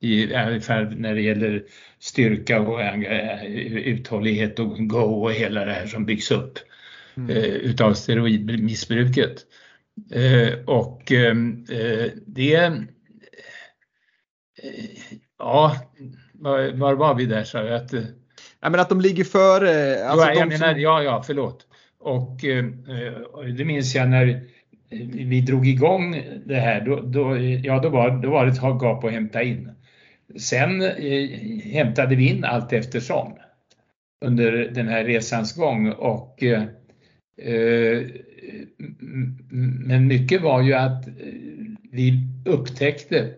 I 0.00 0.60
fall 0.60 0.94
när 0.96 1.14
det 1.14 1.20
gäller 1.20 1.62
styrka 1.98 2.60
och 2.60 2.82
eh, 2.82 3.44
uthållighet 3.76 4.58
och 4.58 4.88
go 4.88 5.24
och 5.24 5.32
hela 5.32 5.64
det 5.64 5.72
här 5.72 5.86
som 5.86 6.06
byggs 6.06 6.30
upp 6.30 6.58
mm. 7.16 7.36
utav 7.36 7.94
steroidmissbruket. 7.94 9.44
Eh, 10.12 10.58
och 10.64 11.12
ehm, 11.12 11.64
eh, 11.70 12.10
det... 12.26 12.54
Eh, 12.54 12.72
ja, 15.38 15.76
var, 16.32 16.72
var, 16.72 16.94
var 16.94 17.14
vi 17.14 17.26
där 17.26 17.44
sa 17.44 17.64
jag? 17.64 17.74
Att, 17.74 17.92
ja, 18.60 18.70
men 18.70 18.80
att 18.80 18.88
de 18.88 19.00
ligger 19.00 19.24
före... 19.24 20.04
Alltså 20.04 20.26
ja, 20.26 20.34
jag 20.34 20.48
menar, 20.48 20.72
som... 20.72 20.80
ja, 20.80 21.02
ja, 21.02 21.22
förlåt. 21.26 21.66
Och 22.00 22.40
det 23.56 23.64
minns 23.64 23.94
jag 23.94 24.08
när 24.08 24.40
vi 25.28 25.40
drog 25.40 25.68
igång 25.68 26.22
det 26.46 26.54
här, 26.54 26.80
då, 26.80 27.00
då, 27.00 27.38
ja, 27.38 27.80
då, 27.80 27.88
var, 27.88 28.22
då 28.22 28.30
var 28.30 28.46
det 28.46 28.52
ett 28.52 28.62
gap 28.62 29.04
att 29.04 29.12
hämta 29.12 29.42
in. 29.42 29.70
Sen 30.36 30.82
eh, 30.82 31.28
hämtade 31.62 32.16
vi 32.16 32.28
in 32.28 32.44
allt 32.44 32.72
eftersom 32.72 33.38
under 34.24 34.52
den 34.52 34.88
här 34.88 35.04
resans 35.04 35.56
gång 35.56 35.92
och 35.92 36.42
eh, 36.42 36.62
eh 37.36 38.06
men 39.84 40.06
mycket 40.06 40.42
var 40.42 40.62
ju 40.62 40.74
att 40.74 41.08
eh, 41.08 41.14
vi 41.92 42.28
upptäckte 42.44 43.34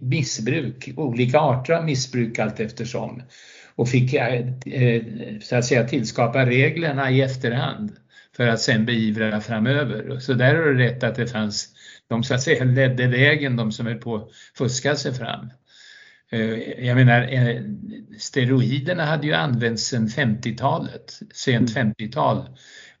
missbruk, 0.00 0.90
olika 0.96 1.38
arter 1.38 1.72
av 1.72 1.84
missbruk 1.84 2.38
allt 2.38 2.60
eftersom 2.60 3.22
och 3.74 3.88
fick 3.88 4.14
eh, 4.14 4.44
så 5.40 5.56
att 5.56 5.64
säga 5.64 5.88
tillskapa 5.88 6.46
reglerna 6.46 7.10
i 7.10 7.22
efterhand 7.22 7.92
för 8.36 8.48
att 8.48 8.60
sen 8.60 8.84
beivra 8.84 9.40
framöver. 9.40 10.18
Så 10.18 10.34
där 10.34 10.54
har 10.54 10.62
du 10.62 10.78
rätt 10.78 11.02
att 11.02 11.14
det 11.14 11.26
fanns 11.26 11.68
de 12.08 12.22
så 12.22 12.34
att 12.34 12.42
säga 12.42 12.64
ledde 12.64 13.06
vägen, 13.06 13.56
de 13.56 13.72
som 13.72 13.86
höll 13.86 13.98
på 13.98 14.16
att 14.16 14.28
fuska 14.58 14.96
sig 14.96 15.14
fram. 15.14 15.50
Jag 16.78 16.96
menar, 16.96 17.28
steroiderna 18.18 19.04
hade 19.04 19.26
ju 19.26 19.32
använts 19.32 19.84
sedan 19.84 20.08
50-talet, 20.08 21.20
sent 21.32 21.76
50-tal 21.76 22.36
mm. 22.40 22.52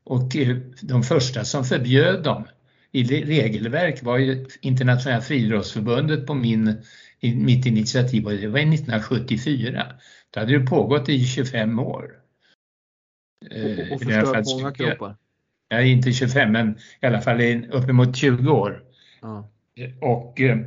Och 0.04 0.36
eh, 0.36 0.56
de 0.82 1.02
första 1.02 1.44
som 1.44 1.64
förbjöd 1.64 2.22
dem 2.22 2.44
i 2.92 3.04
regelverk 3.04 4.02
var 4.02 4.18
ju 4.18 4.46
Internationella 4.60 5.20
friidrottsförbundet 5.20 6.26
på 6.26 6.34
min, 6.34 6.82
mitt 7.20 7.66
initiativ 7.66 8.26
och 8.26 8.32
det 8.32 8.48
var 8.48 8.58
1974. 8.58 9.86
Då 10.30 10.40
hade 10.40 10.58
det 10.58 10.66
pågått 10.66 11.08
i 11.08 11.24
25 11.24 11.78
år. 11.78 12.10
Och, 13.50 13.92
och 13.92 14.02
förstört 14.02 14.46
många 14.46 14.72
kroppar? 14.72 15.16
Ja, 15.68 15.80
inte 15.80 16.12
25 16.12 16.52
men 16.52 16.78
i 17.00 17.06
alla 17.06 17.20
fall 17.20 17.64
uppemot 17.70 18.16
20 18.16 18.50
år. 18.50 18.82
Ja. 19.20 19.50
Och, 20.00 20.40
eh, 20.40 20.58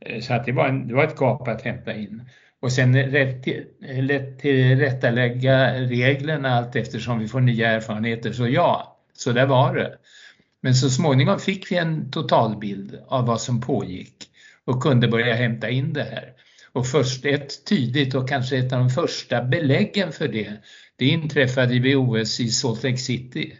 Eh, 0.00 0.20
så 0.20 0.34
att 0.34 0.44
det 0.46 0.52
var, 0.52 0.68
en, 0.68 0.88
det 0.88 0.94
var 0.94 1.04
ett 1.04 1.20
gap 1.20 1.48
att 1.48 1.62
hämta 1.62 1.94
in 1.94 2.22
och 2.60 2.72
sen 2.72 2.96
rätt 2.96 3.42
till, 3.42 3.66
lätt 3.80 4.38
tillrättalägga 4.38 5.74
reglerna 5.74 6.48
allt 6.48 6.76
eftersom 6.76 7.18
vi 7.18 7.28
får 7.28 7.40
nya 7.40 7.68
erfarenheter. 7.70 8.32
Så 8.32 8.48
ja, 8.48 8.98
så 9.12 9.32
där 9.32 9.46
var 9.46 9.74
det. 9.74 9.98
Men 10.60 10.74
så 10.74 10.90
småningom 10.90 11.38
fick 11.38 11.72
vi 11.72 11.76
en 11.76 12.10
totalbild 12.10 12.98
av 13.08 13.26
vad 13.26 13.40
som 13.40 13.60
pågick 13.60 14.14
och 14.64 14.82
kunde 14.82 15.08
börja 15.08 15.34
hämta 15.34 15.70
in 15.70 15.92
det 15.92 16.02
här. 16.02 16.32
Och 16.72 16.86
först 16.86 17.24
ett 17.24 17.64
tydligt 17.64 18.14
och 18.14 18.28
kanske 18.28 18.58
ett 18.58 18.72
av 18.72 18.78
de 18.78 18.90
första 18.90 19.42
beläggen 19.42 20.12
för 20.12 20.28
det, 20.28 20.52
det 20.96 21.06
inträffade 21.06 21.78
vid 21.78 21.96
OS 21.96 22.40
i 22.40 22.48
Salt 22.48 22.82
Lake 22.82 22.96
City 22.96 23.56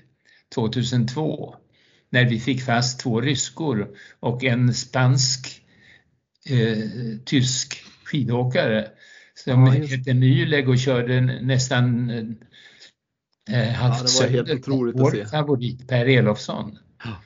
2002 0.54 1.54
när 2.10 2.24
vi 2.24 2.40
fick 2.40 2.62
fast 2.62 3.00
två 3.00 3.20
ryskor 3.20 3.88
och 4.20 4.44
en 4.44 4.74
spansk 4.74 5.59
eh, 6.48 7.18
tysk 7.24 7.84
skidåkare 8.04 8.88
som 9.44 9.66
ja, 9.66 9.72
hette 9.72 10.10
Mühlegg 10.10 10.68
och 10.68 10.78
körde 10.78 11.20
nästan 11.20 12.10
eh, 13.50 13.68
halvt 13.68 14.20
ja, 14.20 14.26
helt 14.26 14.50
otroligt 14.50 15.00
att 15.00 15.10
se. 15.10 15.26
favorit 15.26 15.88
Per 15.88 16.06
Elofsson. 16.06 16.78
Ja. 17.04 17.22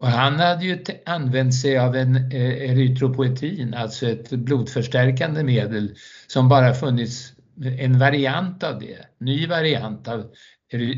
Och 0.00 0.08
han 0.08 0.34
hade 0.34 0.64
ju 0.64 0.84
använt 1.06 1.54
sig 1.54 1.78
av 1.78 1.96
en 1.96 2.16
eh, 2.16 2.70
erytropoetin, 2.70 3.74
alltså 3.74 4.06
ett 4.06 4.30
blodförstärkande 4.30 5.44
medel 5.44 5.94
som 6.26 6.48
bara 6.48 6.74
funnits 6.74 7.32
en 7.78 7.98
variant 7.98 8.62
av 8.62 8.80
det, 8.80 8.98
ny 9.18 9.46
variant 9.46 10.08
av 10.08 10.32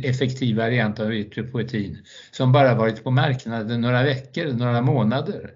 effektiv 0.04 0.56
variant 0.56 1.00
av 1.00 1.06
erytropoetin 1.12 1.98
som 2.30 2.52
bara 2.52 2.74
varit 2.74 3.04
på 3.04 3.10
marknaden 3.10 3.80
några 3.80 4.02
veckor, 4.02 4.52
några 4.52 4.82
månader. 4.82 5.50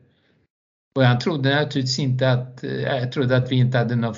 Och 0.97 1.05
han 1.05 1.19
trodde 1.19 1.55
naturligtvis 1.55 1.99
inte 1.99 2.31
att, 2.31 2.65
eh, 2.65 2.81
jag 2.81 3.13
trodde 3.13 3.37
att 3.37 3.53
vi 3.53 3.57
inte 3.57 3.79
hade 3.79 3.97
någon 3.97 4.15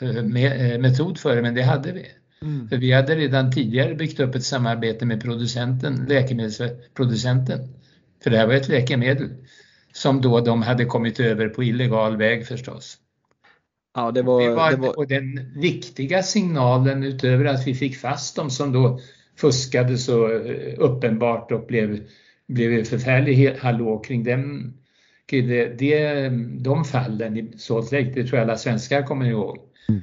eh, 0.00 0.78
metod 0.78 1.18
för 1.18 1.36
det, 1.36 1.42
men 1.42 1.54
det 1.54 1.62
hade 1.62 1.92
vi. 1.92 2.06
Mm. 2.42 2.68
För 2.68 2.76
vi 2.76 2.92
hade 2.92 3.14
redan 3.14 3.52
tidigare 3.52 3.94
byggt 3.94 4.20
upp 4.20 4.34
ett 4.34 4.44
samarbete 4.44 5.06
med 5.06 5.22
producenten, 5.22 6.06
läkemedelsproducenten. 6.08 7.58
För 8.22 8.30
det 8.30 8.36
här 8.36 8.46
var 8.46 8.54
ett 8.54 8.68
läkemedel 8.68 9.28
som 9.92 10.20
då 10.20 10.40
de 10.40 10.62
hade 10.62 10.84
kommit 10.84 11.20
över 11.20 11.48
på 11.48 11.64
illegal 11.64 12.16
väg 12.16 12.46
förstås. 12.46 12.96
Ja, 13.94 14.10
det 14.10 14.22
var, 14.22 14.42
det 14.42 14.54
var, 14.54 14.70
det 14.70 14.76
var... 14.76 14.98
Och 14.98 15.06
den 15.06 15.60
viktiga 15.60 16.22
signalen 16.22 17.04
utöver 17.04 17.44
att 17.44 17.66
vi 17.66 17.74
fick 17.74 17.96
fast 17.96 18.36
dem 18.36 18.50
som 18.50 18.72
då 18.72 19.00
fuskade 19.36 19.98
så 19.98 20.32
eh, 20.32 20.74
uppenbart 20.78 21.52
och 21.52 21.66
blev, 21.66 22.00
blev 22.48 22.84
förfärlig 22.84 23.54
hallå 23.58 23.98
kring 23.98 24.24
dem. 24.24 24.74
Det, 25.30 25.66
det, 25.78 26.28
de 26.60 26.84
fallen 26.84 27.36
i 27.36 27.58
Salt 27.58 27.92
Lake, 27.92 28.12
det 28.14 28.24
tror 28.24 28.38
jag 28.38 28.48
alla 28.48 28.58
svenskar 28.58 29.02
kommer 29.02 29.26
ihåg. 29.26 29.58
Mm. 29.88 30.02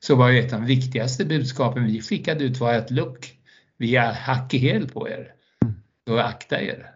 Så 0.00 0.14
var 0.14 0.30
ju 0.30 0.38
ett 0.38 0.52
av 0.52 0.60
de 0.60 0.66
viktigaste 0.66 1.24
budskapen 1.24 1.86
vi 1.86 2.00
skickade 2.00 2.44
ut 2.44 2.60
var 2.60 2.74
att 2.74 2.90
look, 2.90 3.38
vi 3.76 3.96
har 3.96 4.12
hack 4.12 4.54
i 4.54 4.58
häl 4.58 4.88
på 4.88 5.08
er. 5.08 5.32
Så 6.08 6.18
akta 6.18 6.60
er. 6.60 6.86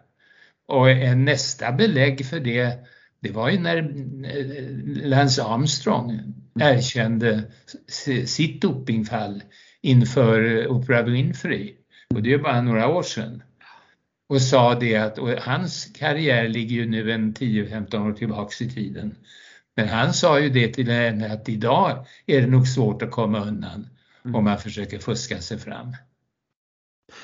Och 0.67 1.17
nästa 1.17 1.71
belägg 1.71 2.25
för 2.25 2.39
det, 2.39 2.79
det 3.19 3.31
var 3.31 3.49
ju 3.49 3.59
när 3.59 3.77
eh, 3.77 5.07
Lance 5.07 5.43
Armstrong 5.43 6.33
erkände 6.59 7.43
sitt 8.25 8.61
dopingfall 8.61 9.43
inför 9.81 10.67
Oprah 10.67 11.05
Winfrey. 11.05 11.75
Och 12.15 12.23
det 12.23 12.33
är 12.33 12.37
bara 12.37 12.61
några 12.61 12.87
år 12.87 13.03
sedan. 13.03 13.43
Och 14.29 14.41
sa 14.41 14.75
det 14.75 14.95
att 14.95 15.19
hans 15.39 15.85
karriär 15.85 16.47
ligger 16.47 16.75
ju 16.75 16.85
nu 16.85 17.11
en 17.11 17.33
10-15 17.33 18.09
år 18.09 18.13
tillbaks 18.13 18.61
i 18.61 18.69
tiden. 18.69 19.15
Men 19.75 19.87
han 19.87 20.13
sa 20.13 20.39
ju 20.39 20.49
det 20.49 20.73
till 20.73 20.89
henne 20.89 21.33
att 21.33 21.49
idag 21.49 22.05
är 22.25 22.41
det 22.41 22.47
nog 22.47 22.67
svårt 22.67 23.01
att 23.01 23.11
komma 23.11 23.41
undan 23.41 23.87
mm. 24.25 24.35
om 24.35 24.43
man 24.43 24.57
försöker 24.57 24.99
fuska 24.99 25.41
sig 25.41 25.59
fram. 25.59 25.95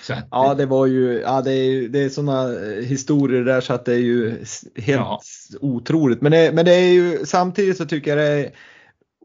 Att, 0.09 0.27
ja, 0.31 0.53
det 0.53 0.65
var 0.65 0.85
ju, 0.85 1.19
ja, 1.19 1.41
det 1.41 1.51
är, 1.51 1.89
det 1.89 1.99
är 1.99 2.09
sådana 2.09 2.65
eh, 2.65 2.83
historier 2.83 3.43
där 3.43 3.61
så 3.61 3.73
att 3.73 3.85
det 3.85 3.93
är 3.93 3.97
ju 3.97 4.29
helt 4.75 5.01
ja. 5.01 5.21
otroligt. 5.61 6.21
Men 6.21 6.31
det, 6.31 6.51
men 6.53 6.65
det 6.65 6.73
är 6.73 6.93
ju 6.93 7.25
samtidigt 7.25 7.77
så 7.77 7.85
tycker 7.85 8.17
jag 8.17 8.27
det 8.27 8.45
är 8.45 8.51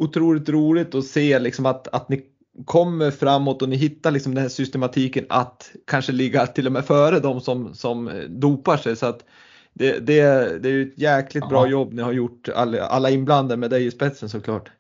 otroligt 0.01 0.49
roligt 0.49 0.95
att 0.95 1.05
se 1.05 1.39
liksom 1.39 1.67
att, 1.67 1.89
att 1.89 2.09
ni 2.09 2.25
kommer 2.65 3.11
framåt 3.11 3.63
och 3.63 3.69
ni 3.69 3.77
hittar 3.77 4.11
liksom 4.11 4.35
den 4.35 4.43
här 4.43 4.49
systematiken 4.49 5.27
att 5.29 5.71
kanske 5.87 6.13
ligga 6.13 6.47
till 6.47 6.67
och 6.67 6.73
med 6.73 6.85
före 6.85 7.21
de 7.21 7.41
som, 7.41 7.75
som 7.75 8.27
dopar 8.29 8.77
sig. 8.77 8.97
Så 8.97 9.07
att 9.07 9.25
det, 9.79 9.99
det, 9.99 10.23
det 10.63 10.69
är 10.69 10.73
ju 10.73 10.83
ett 10.83 10.99
jäkligt 10.99 11.43
Aha. 11.43 11.51
bra 11.51 11.69
jobb 11.69 11.93
ni 11.93 12.03
har 12.03 12.13
gjort, 12.13 12.49
alla, 12.49 12.87
alla 12.87 13.11
inblandade 13.11 13.57
med 13.57 13.71
dig 13.71 13.87
i 13.87 13.91
spetsen 13.91 14.29
såklart. 14.29 14.71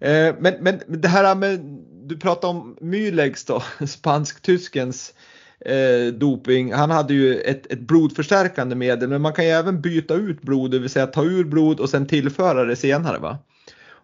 Eh, 0.00 0.34
men, 0.38 0.54
men 0.60 0.80
det 0.86 1.08
här 1.08 1.34
med, 1.34 1.60
du 2.04 2.18
pratar 2.18 2.48
om 2.48 2.76
Mylegs 2.80 3.44
då, 3.44 3.62
spansk-tyskens 3.86 5.14
eh, 5.60 6.12
doping. 6.12 6.72
Han 6.72 6.90
hade 6.90 7.14
ju 7.14 7.40
ett, 7.40 7.72
ett 7.72 7.80
blodförstärkande 7.80 8.76
medel 8.76 9.08
men 9.08 9.22
man 9.22 9.32
kan 9.32 9.44
ju 9.44 9.50
även 9.50 9.80
byta 9.80 10.14
ut 10.14 10.42
blod, 10.42 10.70
det 10.70 10.78
vill 10.78 10.90
säga 10.90 11.06
ta 11.06 11.24
ur 11.24 11.44
blod 11.44 11.80
och 11.80 11.90
sen 11.90 12.06
tillföra 12.06 12.64
det 12.64 12.76
senare 12.76 13.18
va? 13.18 13.38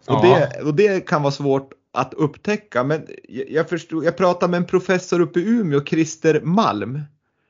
Och, 0.07 0.24
ja. 0.24 0.49
det, 0.53 0.62
och 0.62 0.74
det 0.74 1.07
kan 1.07 1.22
vara 1.22 1.32
svårt 1.32 1.70
att 1.95 2.14
upptäcka 2.14 2.84
men 2.84 3.07
jag, 3.49 3.68
förstod, 3.68 4.05
jag 4.05 4.16
pratade 4.16 4.51
med 4.51 4.59
en 4.59 4.66
professor 4.66 5.20
uppe 5.20 5.40
i 5.40 5.49
Umeå, 5.49 5.84
Christer 5.84 6.40
Malm. 6.40 7.01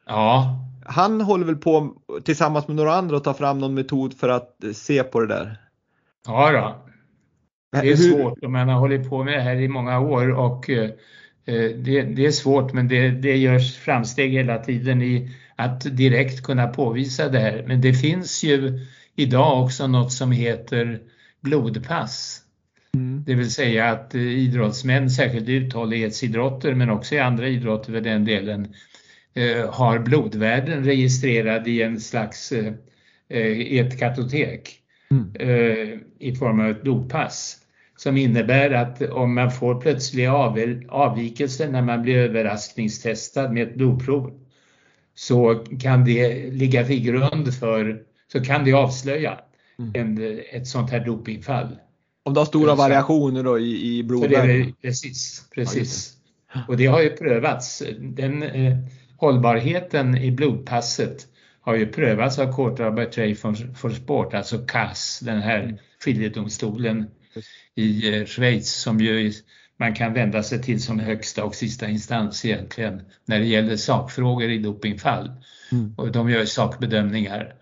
Ja. 0.07 0.59
Han 0.87 1.21
håller 1.21 1.47
väl 1.47 1.57
på 1.57 1.97
tillsammans 2.25 2.69
med 2.69 2.77
några 2.77 2.95
andra 2.95 3.17
att 3.17 3.25
ta 3.25 3.35
fram 3.35 3.59
någon 3.59 3.75
metod 3.75 4.19
för 4.19 4.29
att 4.29 4.57
se 4.75 5.03
på 5.03 5.21
det 5.21 5.27
där? 5.27 5.61
Ja 6.27 6.53
då. 6.53 6.81
Det 7.81 7.91
är 7.91 7.97
svårt 7.97 8.45
och 8.45 8.51
man 8.51 8.69
har 8.69 8.81
hållit 8.81 9.09
på 9.11 9.25
med 9.25 9.35
det 9.35 9.41
här 9.41 9.57
i 9.57 9.69
många 9.69 10.01
år 10.01 10.31
och 10.31 10.71
eh, 10.71 10.91
det, 11.45 12.03
det, 12.03 12.27
är 12.27 12.31
svårt 12.31 12.73
men 12.73 12.89
det, 12.89 13.11
det 13.11 13.37
görs 13.37 13.77
framsteg 13.77 14.33
hela 14.33 14.59
tiden 14.59 15.03
i 15.03 15.31
att 15.57 15.97
direkt 15.97 16.43
kunna 16.43 16.67
påvisa 16.67 17.29
det 17.29 17.39
här. 17.39 17.65
Men 17.67 17.81
det 17.81 17.95
finns 17.95 18.45
ju 18.45 18.81
idag 19.17 19.63
också 19.63 19.87
något 19.87 20.13
som 20.13 20.33
heter 20.33 21.01
blodpass. 21.41 22.44
Mm. 22.95 23.25
Det 23.27 23.35
vill 23.35 23.51
säga 23.51 23.91
att 23.91 24.15
idrottsmän, 24.15 25.11
särskilt 25.11 25.49
i 25.49 25.53
uthållighetsidrotter 25.53 26.75
men 26.75 26.91
också 26.91 27.15
i 27.15 27.19
andra 27.19 27.49
idrotter 27.49 27.93
för 27.93 28.01
den 28.01 28.25
delen, 28.25 28.75
eh, 29.35 29.71
har 29.71 29.99
blodvärden 29.99 30.85
registrerade 30.85 31.71
i 31.71 31.83
en 31.83 32.01
slags 32.01 32.53
eh, 32.53 32.73
i 33.39 33.79
ett 33.79 33.99
kartotek 33.99 34.81
mm. 35.11 36.01
i 36.19 36.35
form 36.35 36.61
av 36.61 36.71
ett 36.71 36.85
doppass 36.85 37.65
som 37.97 38.17
innebär 38.17 38.71
att 38.71 39.03
om 39.03 39.35
man 39.35 39.51
får 39.51 39.81
plötsliga 39.81 40.33
avvikelser 40.89 41.69
när 41.69 41.83
man 41.83 42.03
blir 42.03 42.17
överraskningstestad 42.17 43.53
med 43.53 43.69
ett 43.69 43.75
blodprov 43.75 44.41
så 45.15 45.55
kan 45.81 46.05
det 46.05 46.51
ligga 46.51 46.85
till 46.85 47.03
grund 47.03 47.55
för, 47.55 48.03
så 48.33 48.45
kan 48.45 48.65
det 48.65 48.73
avslöja 48.73 49.39
mm. 49.79 49.93
en, 49.95 50.41
ett 50.53 50.67
sånt 50.67 50.91
här 50.91 51.05
dopingfall. 51.05 51.77
Om 52.25 52.35
du 52.35 52.41
har 52.41 52.45
stora 52.45 52.75
variationer 52.75 53.43
då 53.43 53.59
i, 53.59 53.99
i 53.99 54.03
blodvärden? 54.03 54.75
Precis, 54.83 55.45
precis. 55.55 56.13
Ja, 56.55 56.61
Och 56.69 56.77
det 56.77 56.87
har 56.87 57.03
ju 57.03 57.11
prövats. 57.11 57.83
Den 57.99 58.43
eh, 58.43 58.77
hållbarheten 59.17 60.17
i 60.17 60.31
blodpasset 60.31 61.27
har 61.61 61.75
ju 61.75 61.87
prövats 61.87 62.39
av 62.39 62.53
Court 62.53 62.81
Arbitrage 62.81 63.39
for, 63.39 63.75
for 63.75 63.91
Sport, 63.91 64.35
alltså 64.35 64.59
CAS, 64.59 65.21
den 65.23 65.43
här 65.43 65.61
mm. 65.61 65.77
skiljedomstolen 66.05 67.07
i 67.75 68.19
eh, 68.19 68.27
Schweiz 68.27 68.75
som 68.75 69.01
ju 69.01 69.33
man 69.77 69.95
kan 69.95 70.15
vända 70.15 70.43
sig 70.43 70.63
till 70.63 70.83
som 70.83 71.01
högsta 71.01 71.45
och 71.45 71.55
sista 71.55 71.89
instans 71.89 72.45
egentligen 72.45 73.03
när 73.25 73.39
det 73.39 73.47
gäller 73.47 73.77
sakfrågor 73.77 74.51
i 74.51 74.59
dopingfall. 74.59 75.31
Mm. 75.73 75.95
Och 75.97 76.13
de 76.13 76.31
gör 76.31 76.45
sakbedömningar. 76.45 77.55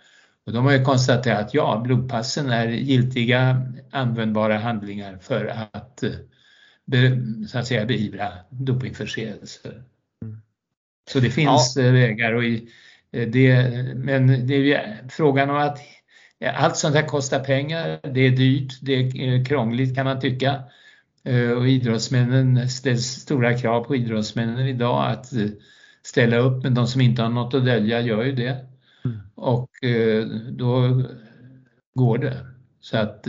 Och 0.46 0.52
de 0.52 0.64
har 0.64 0.72
ju 0.72 0.84
konstaterat 0.84 1.46
att 1.46 1.54
ja, 1.54 1.80
blodpassen 1.84 2.50
är 2.50 2.68
giltiga 2.68 3.66
användbara 3.90 4.58
handlingar 4.58 5.18
för 5.20 5.46
att, 5.46 6.02
eh, 6.02 6.10
så 7.48 7.58
att 7.58 7.66
säga, 7.66 7.86
beivra 7.86 8.28
dopingförseelser. 8.50 9.82
Mm. 10.22 10.40
Så 11.10 11.20
det 11.20 11.30
finns 11.30 11.76
ja. 11.76 11.82
Eh, 11.82 11.92
vägar 11.92 12.32
och 12.32 12.44
i, 12.44 12.68
det, 13.10 13.70
men 13.94 14.46
det 14.46 14.54
är 14.54 14.58
ju 14.58 14.78
frågan 15.08 15.50
om 15.50 15.56
att 15.56 15.78
allt 16.54 16.76
sånt 16.76 16.94
här 16.94 17.06
kostar 17.06 17.44
pengar, 17.44 18.00
det 18.14 18.20
är 18.20 18.30
dyrt, 18.30 18.78
det 18.82 18.92
är 18.94 19.44
krångligt 19.44 19.94
kan 19.94 20.04
man 20.04 20.20
tycka. 20.20 20.62
Eh, 21.24 21.50
och 21.50 21.68
idrottsmännen, 21.68 22.68
ställs 22.68 23.06
stora 23.06 23.58
krav 23.58 23.84
på 23.84 23.96
idrottsmännen 23.96 24.66
idag 24.66 25.10
att 25.10 25.32
eh, 25.32 25.46
ställa 26.02 26.36
upp, 26.36 26.62
men 26.62 26.74
de 26.74 26.86
som 26.86 27.00
inte 27.00 27.22
har 27.22 27.28
något 27.28 27.54
att 27.54 27.64
dölja 27.64 28.00
gör 28.00 28.24
ju 28.24 28.32
det. 28.32 28.71
Mm. 29.04 29.18
Och 29.34 29.84
eh, 29.84 30.26
då 30.50 31.02
går 31.94 32.18
det. 32.18 32.46
Så 32.80 32.96
att 32.96 33.26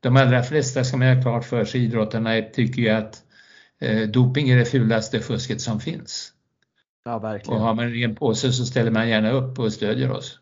de 0.00 0.16
allra 0.16 0.42
flesta 0.42 0.84
som 0.84 1.02
är 1.02 1.22
klart 1.22 1.44
för 1.44 1.64
sig, 1.64 1.84
idrottarna, 1.84 2.42
tycker 2.42 2.82
ju 2.82 2.88
att 2.88 3.22
doping 4.08 4.48
är 4.48 4.56
det 4.56 4.64
fulaste 4.64 5.20
fusket 5.20 5.60
som 5.60 5.80
finns. 5.80 6.32
Ja, 7.04 7.18
verkligen. 7.18 7.60
Och 7.60 7.66
har 7.66 7.74
man 7.74 7.90
ren 7.90 8.14
påse 8.14 8.52
så 8.52 8.64
ställer 8.64 8.90
man 8.90 9.08
gärna 9.08 9.30
upp 9.30 9.58
och 9.58 9.72
stödjer 9.72 10.12
oss. 10.12 10.38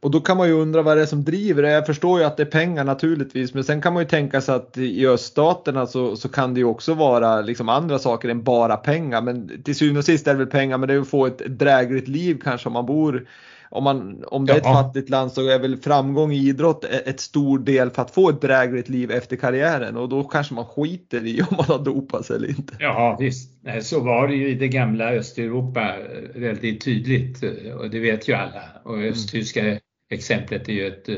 Och 0.00 0.10
då 0.10 0.20
kan 0.20 0.36
man 0.36 0.48
ju 0.48 0.54
undra 0.54 0.82
vad 0.82 0.96
det 0.96 1.02
är 1.02 1.06
som 1.06 1.24
driver 1.24 1.62
det. 1.62 1.70
Jag 1.70 1.86
förstår 1.86 2.18
ju 2.18 2.24
att 2.24 2.36
det 2.36 2.42
är 2.42 2.50
pengar 2.50 2.84
naturligtvis, 2.84 3.54
men 3.54 3.64
sen 3.64 3.82
kan 3.82 3.92
man 3.92 4.02
ju 4.02 4.08
tänka 4.08 4.40
sig 4.40 4.54
att 4.54 4.78
i 4.78 5.06
öststaterna 5.06 5.86
så, 5.86 6.16
så 6.16 6.28
kan 6.28 6.54
det 6.54 6.60
ju 6.60 6.66
också 6.66 6.94
vara 6.94 7.40
liksom 7.40 7.68
andra 7.68 7.98
saker 7.98 8.28
än 8.28 8.42
bara 8.42 8.76
pengar. 8.76 9.22
Men 9.22 9.62
till 9.62 9.74
syvende 9.74 9.98
och 9.98 10.04
sist 10.04 10.26
är 10.26 10.32
det 10.32 10.38
väl 10.38 10.46
pengar, 10.46 10.78
men 10.78 10.88
det 10.88 10.94
är 10.94 10.98
att 10.98 11.08
få 11.08 11.26
ett 11.26 11.38
drägligt 11.38 12.08
liv 12.08 12.40
kanske 12.44 12.68
om 12.68 12.72
man 12.72 12.86
bor 12.86 13.26
om, 13.70 13.84
man, 13.84 14.24
om 14.24 14.46
det 14.46 14.52
är 14.52 14.56
ett 14.56 14.64
fattigt 14.64 15.10
land 15.10 15.32
så 15.32 15.48
är 15.48 15.58
väl 15.58 15.76
framgång 15.76 16.32
i 16.32 16.48
idrott 16.48 16.84
ett 16.84 17.20
stor 17.20 17.58
del 17.58 17.90
för 17.90 18.02
att 18.02 18.10
få 18.10 18.28
ett 18.28 18.40
drägligt 18.40 18.88
liv 18.88 19.10
efter 19.10 19.36
karriären 19.36 19.96
och 19.96 20.08
då 20.08 20.24
kanske 20.24 20.54
man 20.54 20.64
skiter 20.64 21.26
i 21.26 21.42
om 21.50 21.56
man 21.56 21.66
har 21.66 21.84
dopat 21.84 22.26
sig 22.26 22.36
eller 22.36 22.48
inte. 22.48 22.76
Ja 22.80 23.16
visst, 23.20 23.50
så 23.82 24.00
var 24.00 24.28
det 24.28 24.34
ju 24.34 24.48
i 24.48 24.54
det 24.54 24.68
gamla 24.68 25.12
Östeuropa 25.12 25.94
väldigt 26.34 26.84
tydligt 26.84 27.42
och 27.78 27.90
det 27.90 28.00
vet 28.00 28.28
ju 28.28 28.32
alla. 28.32 28.62
Och 28.84 28.98
östtyska 28.98 29.60
mm 29.60 29.78
exemplet 30.08 30.68
är 30.68 30.72
ju 30.72 30.86
ett 30.86 31.08
eh, 31.08 31.16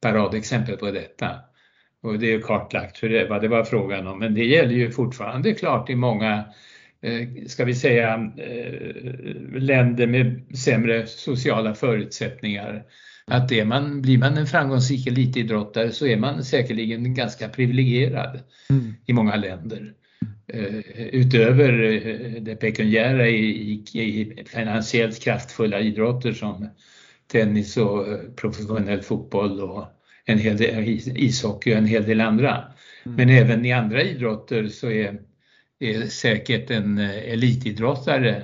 paradexempel 0.00 0.76
på 0.76 0.90
detta. 0.90 1.30
Och 2.02 2.18
det 2.18 2.34
är 2.34 2.40
kartlagt 2.40 3.02
hur 3.02 3.08
det, 3.08 3.28
vad 3.28 3.42
det 3.42 3.48
var 3.48 3.64
frågan 3.64 4.06
om. 4.06 4.18
Men 4.18 4.34
det 4.34 4.44
gäller 4.44 4.74
ju 4.74 4.90
fortfarande 4.90 5.54
klart 5.54 5.90
i 5.90 5.94
många, 5.94 6.32
eh, 6.32 6.44
ska 7.46 7.64
vi 7.64 7.74
säga, 7.74 8.32
eh, 8.36 9.60
länder 9.60 10.06
med 10.06 10.56
sämre 10.56 11.06
sociala 11.06 11.74
förutsättningar. 11.74 12.82
Att 13.26 13.52
är 13.52 13.64
man, 13.64 14.02
blir 14.02 14.18
man 14.18 14.38
en 14.38 14.46
framgångsrik 14.46 15.06
elitidrottare 15.06 15.90
så 15.90 16.06
är 16.06 16.16
man 16.16 16.44
säkerligen 16.44 17.14
ganska 17.14 17.48
privilegierad 17.48 18.40
mm. 18.70 18.94
i 19.06 19.12
många 19.12 19.36
länder. 19.36 19.92
Utöver 20.96 21.72
det 22.40 22.56
pekuniära 22.56 23.28
i, 23.28 23.72
i, 23.94 24.44
finansiellt 24.46 25.22
kraftfulla 25.22 25.80
idrotter 25.80 26.32
som 26.32 26.68
tennis 27.32 27.76
och 27.76 28.08
eh, 28.08 28.18
professionell 28.36 29.02
fotboll 29.02 29.60
och 29.60 29.84
en 30.24 30.38
hel 30.38 30.56
del 30.56 30.88
ishockey 31.16 31.72
och 31.72 31.78
en 31.78 31.86
hel 31.86 32.04
del 32.04 32.20
andra. 32.20 32.64
Mm. 33.04 33.16
Men 33.16 33.28
även 33.28 33.64
i 33.64 33.72
andra 33.72 34.02
idrotter 34.02 34.68
så 34.68 34.90
är, 34.90 35.20
är 35.84 36.06
säkert 36.06 36.70
en 36.70 36.98
elitidrottare 36.98 38.42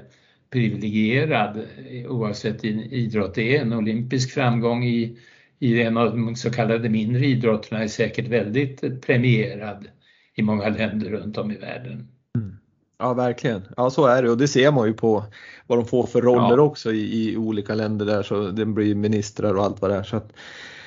privilegierad 0.51 1.61
oavsett 2.09 2.64
idrott 2.64 3.34
det 3.34 3.57
är. 3.57 3.61
En 3.61 3.72
olympisk 3.72 4.30
framgång 4.30 4.84
i, 4.84 5.18
i 5.59 5.82
en 5.82 5.97
av 5.97 6.11
de 6.11 6.36
så 6.36 6.51
kallade 6.51 6.88
mindre 6.88 7.26
idrotterna 7.26 7.82
är 7.82 7.88
säkert 7.88 8.28
väldigt 8.28 9.07
premierad 9.07 9.86
i 10.34 10.43
många 10.43 10.68
länder 10.68 11.11
runt 11.11 11.38
om 11.38 11.51
i 11.51 11.57
världen. 11.57 12.09
Mm. 12.38 12.57
Ja 12.99 13.14
verkligen, 13.14 13.62
ja 13.76 13.91
så 13.91 14.07
är 14.07 14.22
det 14.22 14.30
och 14.30 14.38
det 14.38 14.49
ser 14.49 14.70
man 14.70 14.86
ju 14.86 14.95
på 14.95 15.24
vad 15.66 15.78
de 15.78 15.86
får 15.86 16.07
för 16.07 16.22
roller 16.22 16.57
ja. 16.57 16.62
också 16.62 16.93
i, 16.93 17.30
i, 17.30 17.36
olika 17.36 17.74
länder 17.74 18.07
där 18.07 18.22
så 18.22 18.51
det 18.51 18.66
blir 18.66 18.95
ministrar 18.95 19.55
och 19.55 19.64
allt 19.64 19.82
vad 19.82 19.91
det 19.91 19.97
är. 19.97 20.03
Så 20.03 20.16
att, 20.16 20.32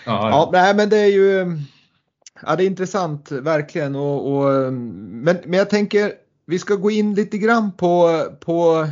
ja, 0.06 0.30
ja. 0.30 0.50
nej, 0.54 0.76
men 0.76 0.90
det 0.90 0.98
är 0.98 1.12
ju 1.12 1.58
ja, 2.42 2.56
det 2.56 2.64
är 2.64 2.68
intressant 2.68 3.32
verkligen 3.32 3.96
och, 3.96 4.36
och 4.36 4.74
men, 4.74 5.38
men 5.46 5.54
jag 5.54 5.70
tänker 5.70 6.12
vi 6.46 6.60
ska 6.60 6.76
gå 6.76 6.92
in 6.92 7.14
lite 7.14 7.38
grann 7.38 7.72
på, 7.72 8.24
på 8.40 8.88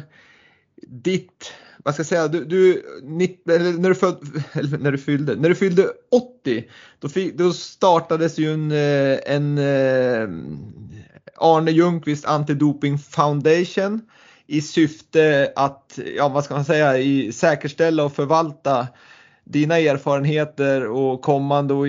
ditt, 0.88 1.54
vad 1.78 1.94
ska 1.94 2.00
jag 2.02 2.08
säga, 2.08 2.28
du, 2.28 2.46
du 2.46 2.84
när, 3.04 3.90
du 3.90 3.96
föd, 3.96 4.44
när 4.82 4.92
du 4.92 4.98
fyllde, 4.98 5.36
när 5.36 5.50
du 5.50 5.56
fyllde 5.56 5.88
80 6.12 6.70
då, 7.00 7.10
fick, 7.10 7.38
då 7.38 7.54
startades 7.54 8.38
ju 8.40 8.54
en, 8.54 8.72
eh, 8.72 9.20
en 9.26 9.58
eh, 9.58 10.30
Arne 11.38 11.72
Ljungqvist 11.72 12.26
Antidoping 12.26 12.98
Foundation 12.98 14.02
i 14.48 14.62
syfte 14.62 15.54
att, 15.56 16.00
ja 16.18 16.30
vad 16.30 16.44
ska 16.44 16.54
man 16.54 16.66
säga, 16.66 16.98
i, 16.98 17.32
säkerställa 17.32 18.04
och 18.04 18.16
förvalta 18.16 18.88
dina 19.52 19.80
erfarenheter 19.80 20.88
och 20.88 21.22
kommande 21.22 21.74
och 21.74 21.88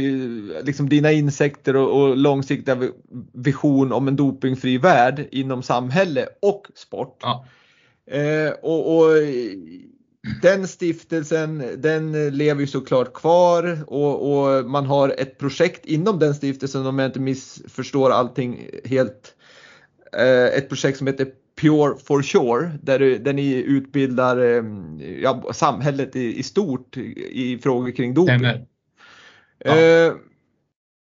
liksom 0.65 0.89
dina 0.89 1.13
insekter 1.13 1.77
och, 1.77 2.03
och 2.03 2.17
långsiktiga 2.17 2.91
vision 3.33 3.93
om 3.93 4.09
en 4.09 4.17
dopingfri 4.17 4.79
värld 4.79 5.29
inom 5.31 5.63
samhälle 5.63 6.29
och 6.43 6.67
sport. 6.75 7.19
Ja. 7.23 7.47
Eh, 8.07 8.53
och, 8.63 8.97
och, 8.97 9.11
den 10.43 10.69
stiftelsen 10.69 11.65
den 11.77 12.37
lever 12.37 12.61
ju 12.61 12.67
såklart 12.67 13.13
kvar 13.13 13.79
och, 13.87 14.33
och, 14.33 14.65
man 14.65 14.87
har 14.87 15.09
ett 15.09 15.39
projekt 15.39 15.87
inom 15.87 16.19
den 16.19 16.35
stiftelsen 16.35 16.87
om 16.87 16.99
jag 16.99 17.09
inte 17.09 17.21
missförstår 17.21 18.11
allting 18.11 18.69
helt. 18.85 19.35
Eh, 20.17 20.59
ett 20.59 20.69
projekt 20.69 20.99
som 20.99 21.07
heter 21.07 21.27
Pure 21.63 21.95
for 22.05 22.23
Sure 22.23 22.71
där, 22.83 22.99
där 22.99 23.33
ni 23.33 23.55
utbildar 23.55 24.37
eh, 24.37 24.65
ja, 25.23 25.53
samhället 25.53 26.17
i, 26.17 26.39
i, 26.39 26.43
stort 26.43 26.97
i 26.97 27.59
frågor 27.63 27.91
kring 27.91 28.15
doping. 28.15 28.43
Ja. 29.65 29.79
Eh, 29.79 30.13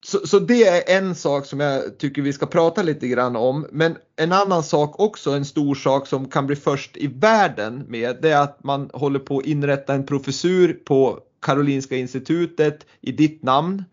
så, 0.05 0.28
så, 0.28 0.39
det 0.39 0.64
är 0.64 0.97
en 0.97 1.16
sak 1.16 1.45
som 1.45 1.60
jag 1.60 1.97
tycker 1.97 2.22
vi 2.22 2.34
ska 2.34 2.45
prata 2.45 2.84
lite 2.84 3.07
grann 3.07 3.36
om. 3.36 3.68
Men 3.72 3.97
en 4.16 4.32
annan 4.32 4.64
sak 4.64 4.99
också, 4.99 5.32
en 5.32 5.45
stor 5.45 5.76
sak 5.76 6.07
som 6.07 6.30
kan 6.30 6.47
bli 6.47 6.55
först 6.55 6.97
i 6.97 7.07
världen 7.07 7.86
med, 7.88 8.18
det 8.22 8.30
är 8.30 8.41
att 8.41 8.64
man 8.64 8.89
håller 8.93 9.20
på 9.20 9.38
att 9.38 9.45
inrätta 9.45 9.93
en 9.93 10.05
professur 10.05 10.74
på 10.74 11.20
Karolinska 11.41 11.95
institutet 11.95 12.86
i 13.01 13.12
ditt 13.12 13.43
namn. 13.43 13.84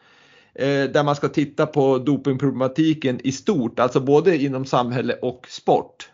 Eh, 0.54 0.84
där 0.84 1.04
man 1.04 1.16
ska 1.16 1.28
titta 1.28 1.66
på 1.66 1.98
dopingproblematiken 1.98 3.20
i 3.24 3.32
stort, 3.32 3.78
alltså 3.78 4.00
både 4.00 4.36
inom 4.36 4.64
samhälle 4.64 5.14
och 5.14 5.46
sport. 5.48 6.10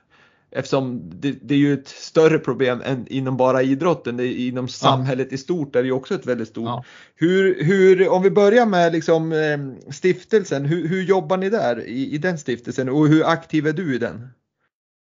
Eftersom 0.54 1.10
det, 1.20 1.34
det, 1.42 1.54
är 1.54 1.58
ju 1.58 1.74
ett 1.74 1.88
större 1.88 2.38
problem 2.38 2.82
än 2.84 3.06
inom 3.08 3.36
bara 3.36 3.62
idrotten, 3.62 4.16
det 4.16 4.26
är 4.26 4.48
inom 4.48 4.68
samhället 4.68 5.26
ja. 5.30 5.34
i 5.34 5.38
stort 5.38 5.76
är 5.76 5.82
det 5.82 5.86
ju 5.86 5.92
också 5.92 6.14
ett 6.14 6.26
väldigt 6.26 6.48
stort. 6.48 6.64
Ja. 6.64 6.84
Hur, 7.16 7.64
hur, 7.64 8.08
om 8.08 8.22
vi 8.22 8.30
börjar 8.30 8.66
med 8.66 8.92
liksom, 8.92 9.32
eh, 9.32 9.92
stiftelsen, 9.92 10.64
hur, 10.64 10.88
hur 10.88 11.02
jobbar 11.02 11.36
ni 11.36 11.50
där 11.50 11.86
i, 11.86 12.14
i 12.14 12.18
den 12.18 12.38
stiftelsen 12.38 12.88
och 12.88 13.08
hur 13.08 13.26
aktiv 13.26 13.66
är 13.66 13.72
du 13.72 13.94
i 13.94 13.98
den? 13.98 14.28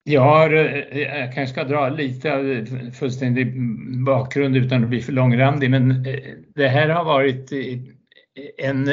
Ja, 0.03 0.53
eh, 0.53 0.99
jag 0.99 1.33
kanske 1.33 1.53
ska 1.53 1.63
dra 1.63 1.89
lite 1.89 2.65
fullständig 2.99 3.53
bakgrund 4.05 4.57
utan 4.57 4.83
att 4.83 4.89
bli 4.89 5.01
för 5.01 5.13
långrandig, 5.13 5.69
men 5.69 5.91
eh, 5.91 6.19
det 6.55 6.67
här 6.67 6.89
har 6.89 7.03
varit 7.03 7.51
en, 8.57 8.91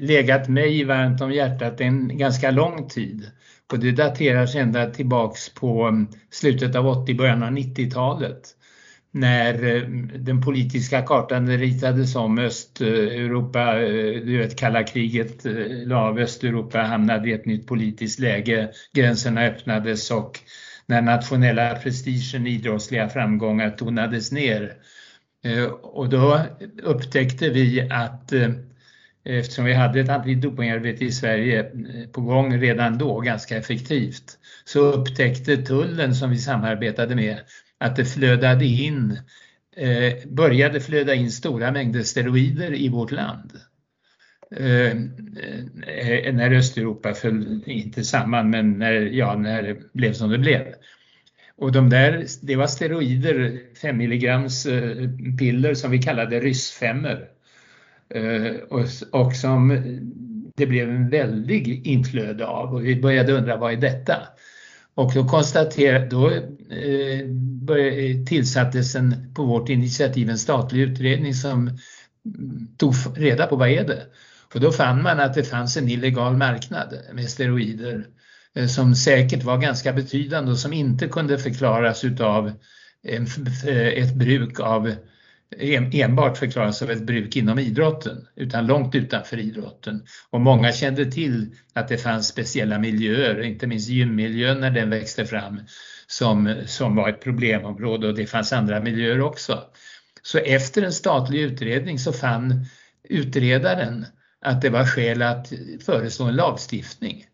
legat 0.00 0.48
mig 0.48 0.84
varmt 0.84 1.20
om 1.20 1.32
hjärtat 1.32 1.80
en 1.80 2.18
ganska 2.18 2.50
lång 2.50 2.88
tid. 2.88 3.30
Och 3.72 3.78
det 3.78 3.92
dateras 3.92 4.54
ända 4.54 4.90
tillbaks 4.90 5.54
på 5.54 5.82
mm, 5.82 6.08
slutet 6.30 6.74
av 6.74 6.86
80, 6.86 7.14
början 7.14 7.42
av 7.42 7.50
90-talet 7.50 8.56
när 9.16 9.64
mm, 9.64 10.10
den 10.24 10.40
politiska 10.40 11.02
kartan 11.02 11.58
ritades 11.58 12.16
om 12.16 12.38
Östeuropa, 12.38 13.60
eh, 13.60 13.82
eh, 13.82 14.22
du 14.24 14.38
vet 14.38 14.58
kalla 14.58 14.82
kriget 14.82 15.46
eh, 15.46 15.52
la 15.86 15.96
av 15.96 16.18
Östeuropa 16.18 16.78
hamnade 16.78 17.28
i 17.28 17.32
ett 17.32 17.46
nytt 17.46 17.66
politiskt 17.66 18.18
läge, 18.18 18.70
gränserna 18.92 19.42
öppnades 19.42 20.10
och 20.10 20.40
när 20.86 21.02
nationella 21.02 21.74
prestigen, 21.74 22.46
idrottsliga 22.46 23.08
framgångar 23.08 23.70
tonades 23.70 24.32
ner. 24.32 24.72
Och 25.82 26.08
då 26.08 26.40
upptäckte 26.82 27.50
vi 27.50 27.80
att 27.90 28.32
eftersom 29.26 29.64
vi 29.64 29.72
hade 29.72 30.00
ett 30.00 30.08
antidopingarbete 30.08 31.04
i 31.04 31.12
Sverige 31.12 31.60
eh, 31.60 32.08
på 32.12 32.20
gång 32.20 32.58
redan 32.58 32.98
då 32.98 33.20
ganska 33.20 33.56
effektivt 33.56 34.38
så 34.64 34.80
upptäckte 34.80 35.56
tullen 35.56 36.14
som 36.14 36.30
vi 36.30 36.38
samarbetade 36.38 37.14
med 37.14 37.36
att 37.78 37.96
det 37.96 38.04
flödade 38.04 38.64
in, 38.64 39.18
eh, 39.76 40.28
började 40.28 40.80
flöda 40.80 41.14
in 41.14 41.30
stora 41.32 41.72
mängder 41.72 42.02
steroider 42.02 42.74
i 42.74 42.88
vårt 42.88 43.10
land. 43.10 43.52
Eh, 44.56 44.90
eh 45.86 46.34
när 46.34 46.54
Östeuropa 46.54 47.14
föll, 47.14 47.62
inte 47.66 48.04
samman, 48.04 48.50
men 48.50 48.78
när, 48.78 48.92
ja, 48.92 49.36
när 49.36 49.62
det 49.62 49.92
blev 49.92 50.12
som 50.12 50.30
det 50.30 50.38
blev. 50.38 50.66
Och 51.58 51.72
de 51.72 51.90
där, 51.90 52.26
det 52.42 52.56
var 52.56 52.66
steroider, 52.66 53.60
5 53.82 53.96
milligrams 53.96 54.66
eh, 54.66 55.08
piller 55.38 55.74
som 55.74 55.90
vi 55.90 55.98
kallade 55.98 56.40
ryssfemmor 56.40 57.35
Eh, 58.14 58.56
och, 58.70 58.84
och 59.12 59.36
som 59.36 59.68
det 60.56 60.66
blev 60.66 60.90
en 60.90 61.10
väldig 61.10 61.86
inflöde 61.86 62.46
av 62.46 62.74
och 62.74 62.86
vi 62.86 63.00
började 63.00 63.32
undra 63.32 63.56
vad 63.56 63.72
är 63.72 63.76
detta? 63.76 64.16
Och 64.94 65.12
då 65.14 65.28
konstaterade, 65.28 66.06
då 66.06 66.30
eh, 66.30 67.26
började, 67.62 68.26
tillsattes 68.26 68.94
en, 68.94 69.34
på 69.34 69.44
vårt 69.44 69.68
initiativ 69.68 70.30
en 70.30 70.38
statlig 70.38 70.80
utredning 70.80 71.34
som 71.34 71.78
tog 72.76 72.94
reda 73.16 73.46
på 73.46 73.56
vad 73.56 73.68
är 73.68 73.84
det? 73.84 74.02
För 74.52 74.60
då 74.60 74.72
fann 74.72 75.02
man 75.02 75.20
att 75.20 75.34
det 75.34 75.44
fanns 75.44 75.76
en 75.76 75.88
illegal 75.88 76.36
marknad 76.36 76.98
med 77.12 77.30
steroider 77.30 78.06
eh, 78.54 78.66
som 78.66 78.94
säkert 78.94 79.42
var 79.42 79.58
ganska 79.58 79.92
betydande 79.92 80.50
och 80.50 80.58
som 80.58 80.72
inte 80.72 81.08
kunde 81.08 81.38
förklaras 81.38 82.04
utav 82.04 82.52
en, 83.02 83.26
ett 83.96 84.14
bruk 84.14 84.60
av 84.60 84.94
enbart 85.92 86.38
förklaras 86.38 86.82
av 86.82 86.90
ett 86.90 87.02
bruk 87.02 87.36
inom 87.36 87.58
idrotten 87.58 88.26
utan 88.36 88.66
långt 88.66 88.94
utanför 88.94 89.38
idrotten. 89.38 90.06
Och 90.30 90.40
många 90.40 90.72
kände 90.72 91.12
till 91.12 91.54
att 91.72 91.88
det 91.88 91.98
fanns 91.98 92.28
speciella 92.28 92.78
miljöer, 92.78 93.42
inte 93.42 93.66
minst 93.66 93.88
gymmiljön 93.88 94.60
när 94.60 94.70
den 94.70 94.90
växte 94.90 95.26
fram 95.26 95.60
som, 96.06 96.54
som 96.66 96.96
var 96.96 97.08
ett 97.08 97.22
problemområde 97.22 98.08
och 98.08 98.14
det 98.14 98.26
fanns 98.26 98.52
andra 98.52 98.80
miljöer 98.80 99.20
också. 99.20 99.62
Så 100.22 100.38
efter 100.38 100.82
en 100.82 100.92
statlig 100.92 101.40
utredning 101.40 101.98
så 101.98 102.12
fann 102.12 102.66
utredaren 103.08 104.06
att 104.40 104.62
det 104.62 104.70
var 104.70 104.84
skäl 104.84 105.22
att 105.22 105.52
föreslå 105.84 106.26
en 106.26 106.36
lagstiftning 106.36 107.24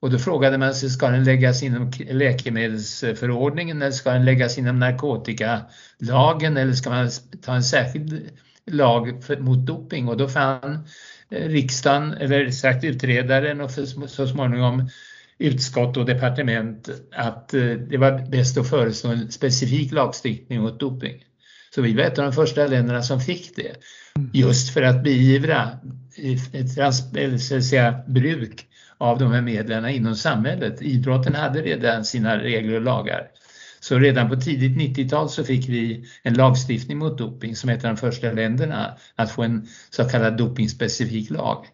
och 0.00 0.10
då 0.10 0.18
frågade 0.18 0.58
man 0.58 0.74
sig, 0.74 0.90
ska 0.90 1.08
den 1.08 1.24
läggas 1.24 1.62
inom 1.62 1.92
läkemedelsförordningen 2.10 3.82
eller 3.82 3.92
ska 3.92 4.10
den 4.10 4.24
läggas 4.24 4.58
inom 4.58 4.78
narkotikalagen 4.78 6.56
eller 6.56 6.72
ska 6.72 6.90
man 6.90 7.10
ta 7.42 7.54
en 7.54 7.62
särskild 7.62 8.30
lag 8.66 9.24
för, 9.24 9.36
mot 9.36 9.66
doping? 9.66 10.08
Och 10.08 10.16
då 10.16 10.28
fann 10.28 10.88
eh, 11.30 11.48
riksdagen, 11.48 12.12
eller 12.12 12.50
sagt 12.50 12.84
utredaren 12.84 13.60
och 13.60 13.70
för, 13.70 14.06
så 14.06 14.26
småningom 14.26 14.88
utskott 15.38 15.96
och 15.96 16.06
departement 16.06 16.88
att 17.12 17.54
eh, 17.54 17.62
det 17.62 17.96
var 17.96 18.30
bäst 18.30 18.58
att 18.58 18.70
föreslå 18.70 19.10
en 19.10 19.30
specifik 19.32 19.92
lagstiftning 19.92 20.60
mot 20.60 20.80
doping. 20.80 21.24
Så 21.74 21.82
vi 21.82 21.94
var 21.94 22.02
ett 22.02 22.18
av 22.18 22.24
de 22.24 22.32
första 22.32 22.66
länderna 22.66 23.02
som 23.02 23.20
fick 23.20 23.56
det. 23.56 23.76
Mm. 24.16 24.30
Just 24.32 24.74
för 24.74 24.82
att 24.82 25.04
beivra 25.04 25.68
ett, 26.16 26.76
ett, 27.16 27.42
säga, 27.64 28.02
bruk 28.06 28.66
av 29.00 29.18
de 29.18 29.32
här 29.32 29.42
medlen 29.42 29.88
inom 29.88 30.14
samhället. 30.14 30.82
Idrotten 30.82 31.34
hade 31.34 31.62
redan 31.62 32.04
sina 32.04 32.38
regler 32.38 32.74
och 32.74 32.80
lagar. 32.80 33.28
Så 33.80 33.98
redan 33.98 34.28
på 34.28 34.36
tidigt 34.36 34.96
90-tal 34.96 35.28
så 35.28 35.44
fick 35.44 35.68
vi 35.68 36.04
en 36.22 36.34
lagstiftning 36.34 36.98
mot 36.98 37.18
doping 37.18 37.56
som 37.56 37.70
ett 37.70 37.84
av 37.84 37.90
de 37.90 37.96
första 37.96 38.32
länderna 38.32 38.96
att 39.14 39.30
få 39.30 39.42
en 39.42 39.66
så 39.90 40.04
kallad 40.04 40.36
dopingspecifik 40.36 41.30
lag. 41.30 41.66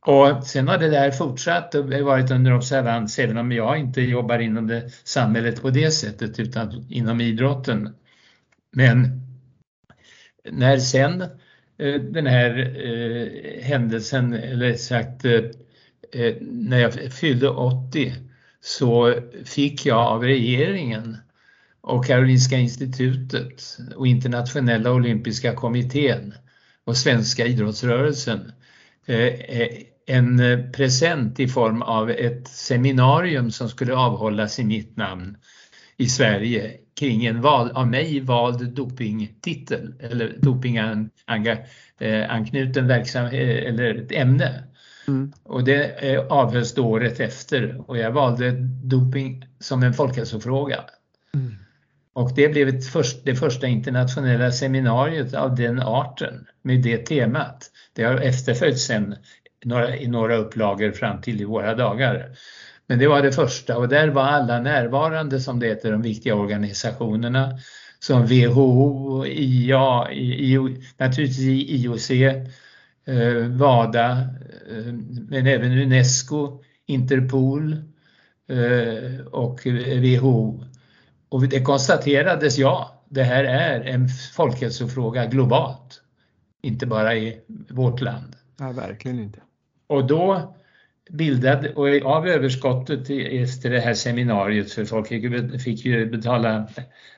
Och 0.00 0.46
sen 0.46 0.68
har 0.68 0.78
det 0.78 0.90
där 0.90 1.10
fortsatt 1.10 1.74
och 1.74 1.84
varit 1.84 2.30
under 2.30 2.54
observans 2.54 3.18
även 3.18 3.36
om 3.36 3.52
jag 3.52 3.78
inte 3.78 4.00
jobbar 4.00 4.38
inom 4.38 4.66
det 4.66 4.90
samhället 5.04 5.62
på 5.62 5.70
det 5.70 5.90
sättet 5.90 6.40
utan 6.40 6.86
inom 6.90 7.20
idrotten. 7.20 7.94
Men 8.72 9.20
när 10.50 10.78
sen 10.78 11.22
eh, 11.78 11.94
den 12.00 12.26
här 12.26 12.58
eh, 12.86 13.62
händelsen, 13.62 14.32
eller 14.32 14.74
sagt 14.74 15.24
Eh, 16.12 16.34
när 16.40 16.78
jag 16.78 17.12
fyllde 17.12 17.48
80 17.48 18.14
så 18.60 19.14
fick 19.44 19.86
jag 19.86 19.98
av 19.98 20.24
regeringen 20.24 21.16
och 21.80 22.06
Karolinska 22.06 22.56
institutet 22.56 23.78
och 23.96 24.06
Internationella 24.06 24.92
olympiska 24.92 25.54
kommittén 25.54 26.34
och 26.84 26.96
Svenska 26.96 27.46
idrottsrörelsen 27.46 28.52
eh, 29.06 29.26
eh, 29.26 29.68
en 30.06 30.42
present 30.72 31.40
i 31.40 31.48
form 31.48 31.82
av 31.82 32.10
ett 32.10 32.48
seminarium 32.48 33.50
som 33.50 33.68
skulle 33.68 33.94
avhållas 33.94 34.58
i 34.58 34.64
mitt 34.64 34.96
namn 34.96 35.36
i 35.96 36.06
Sverige 36.06 36.72
kring 36.98 37.26
en 37.26 37.40
val, 37.40 37.70
av 37.70 37.88
mig 37.88 38.20
vald 38.20 38.74
dopingtitel 38.74 39.94
eller 40.00 40.36
dopinganknuten 40.38 42.88
verksamhet 42.88 43.64
eller 43.64 43.94
ett 43.94 44.12
ämne. 44.12 44.64
Mm. 45.08 45.32
Och 45.42 45.64
det 45.64 46.26
avhölls 46.30 46.74
då 46.74 46.86
året 46.86 47.20
efter 47.20 47.90
och 47.90 47.98
jag 47.98 48.10
valde 48.10 48.50
doping 48.84 49.46
som 49.60 49.82
en 49.82 49.94
folkhälsofråga. 49.94 50.84
Mm. 51.34 51.54
Och 52.12 52.32
det 52.34 52.48
blev 52.48 52.80
först, 52.80 53.24
det 53.24 53.34
första 53.34 53.66
internationella 53.66 54.52
seminariet 54.52 55.34
av 55.34 55.56
den 55.56 55.82
arten 55.82 56.46
med 56.62 56.82
det 56.82 56.98
temat. 56.98 57.70
Det 57.92 58.04
har 58.04 58.16
efterföljts 58.16 58.84
sen 58.84 59.16
några, 59.64 59.96
i 59.96 60.06
några 60.06 60.36
upplagor 60.36 60.92
fram 60.92 61.20
till 61.20 61.40
i 61.40 61.44
våra 61.44 61.74
dagar. 61.74 62.30
Men 62.86 62.98
det 62.98 63.08
var 63.08 63.22
det 63.22 63.32
första 63.32 63.76
och 63.76 63.88
där 63.88 64.08
var 64.08 64.22
alla 64.22 64.60
närvarande 64.60 65.40
som 65.40 65.60
det 65.60 65.66
heter, 65.66 65.92
de 65.92 66.02
viktiga 66.02 66.34
organisationerna 66.34 67.58
som 67.98 68.26
WHO, 68.26 69.26
IA, 69.26 70.12
IO, 70.12 70.68
naturligtvis 70.96 71.70
IOC, 71.70 72.10
eh, 72.10 73.46
WADA, 73.48 74.18
men 75.28 75.46
även 75.46 75.72
Unesco, 75.72 76.62
Interpol 76.86 77.72
eh, 78.48 79.26
och 79.26 79.60
WHO. 80.00 80.64
Och 81.28 81.48
det 81.48 81.60
konstaterades, 81.60 82.58
ja, 82.58 83.02
det 83.08 83.22
här 83.22 83.44
är 83.44 83.80
en 83.80 84.08
folkhälsofråga 84.08 85.26
globalt, 85.26 86.02
inte 86.62 86.86
bara 86.86 87.14
i 87.14 87.40
vårt 87.70 88.00
land. 88.00 88.36
Nej, 88.56 88.72
verkligen 88.72 89.20
inte. 89.20 89.40
Och 89.86 90.06
då 90.06 90.54
bildad 91.10 91.66
och 91.66 91.88
av 92.04 92.28
överskottet 92.28 93.10
efter 93.10 93.70
det 93.70 93.80
här 93.80 93.94
seminariet, 93.94 94.72
för 94.72 94.84
folk 94.84 95.08
fick 95.62 95.84
ju 95.84 96.06
betala 96.10 96.68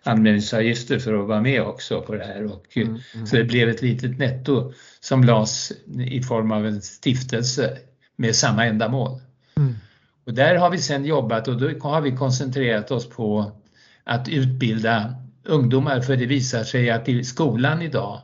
anmälningsavgifter 0.03 0.99
för 0.99 1.14
att 1.14 1.28
vara 1.28 1.41
med 1.41 1.62
också 1.62 2.03
på 2.03 2.14
det 2.14 2.24
här. 2.24 2.45
Och, 2.45 2.76
mm, 2.76 2.99
mm. 3.14 3.26
Så 3.26 3.36
det 3.36 3.45
blev 3.45 3.68
ett 3.68 3.82
litet 3.82 4.18
netto 4.18 4.72
som 5.01 5.24
lades 5.24 5.72
i 6.07 6.22
form 6.22 6.53
av 6.53 6.66
en 6.66 6.82
stiftelse 6.82 7.78
med 8.16 8.36
samma 8.36 8.66
ändamål. 8.66 9.20
Mm. 9.57 9.74
Och 10.26 10.34
där 10.34 10.55
har 10.55 10.70
vi 10.70 10.78
sedan 10.78 11.05
jobbat 11.05 11.49
och 11.49 11.61
då 11.61 11.89
har 11.89 12.01
vi 12.01 12.16
koncentrerat 12.16 12.91
oss 12.91 13.09
på 13.09 13.53
att 14.05 14.28
utbilda 14.28 15.14
ungdomar 15.45 16.01
för 16.01 16.16
det 16.16 16.26
visar 16.26 16.64
sig 16.64 16.91
att 16.91 17.09
i 17.09 17.24
skolan 17.24 17.82
idag 17.82 18.20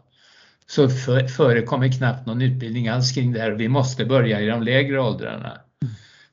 så 0.67 0.89
för, 0.89 1.27
förekommer 1.27 1.89
knappt 1.89 2.27
någon 2.27 2.43
utbildning 2.43 2.89
alls 2.89 3.13
kring 3.13 3.33
det 3.33 3.41
här 3.41 3.53
och 3.53 3.61
vi 3.61 3.69
måste 3.69 4.05
börja 4.05 4.41
i 4.41 4.47
de 4.47 4.63
lägre 4.63 5.01
åldrarna 5.01 5.61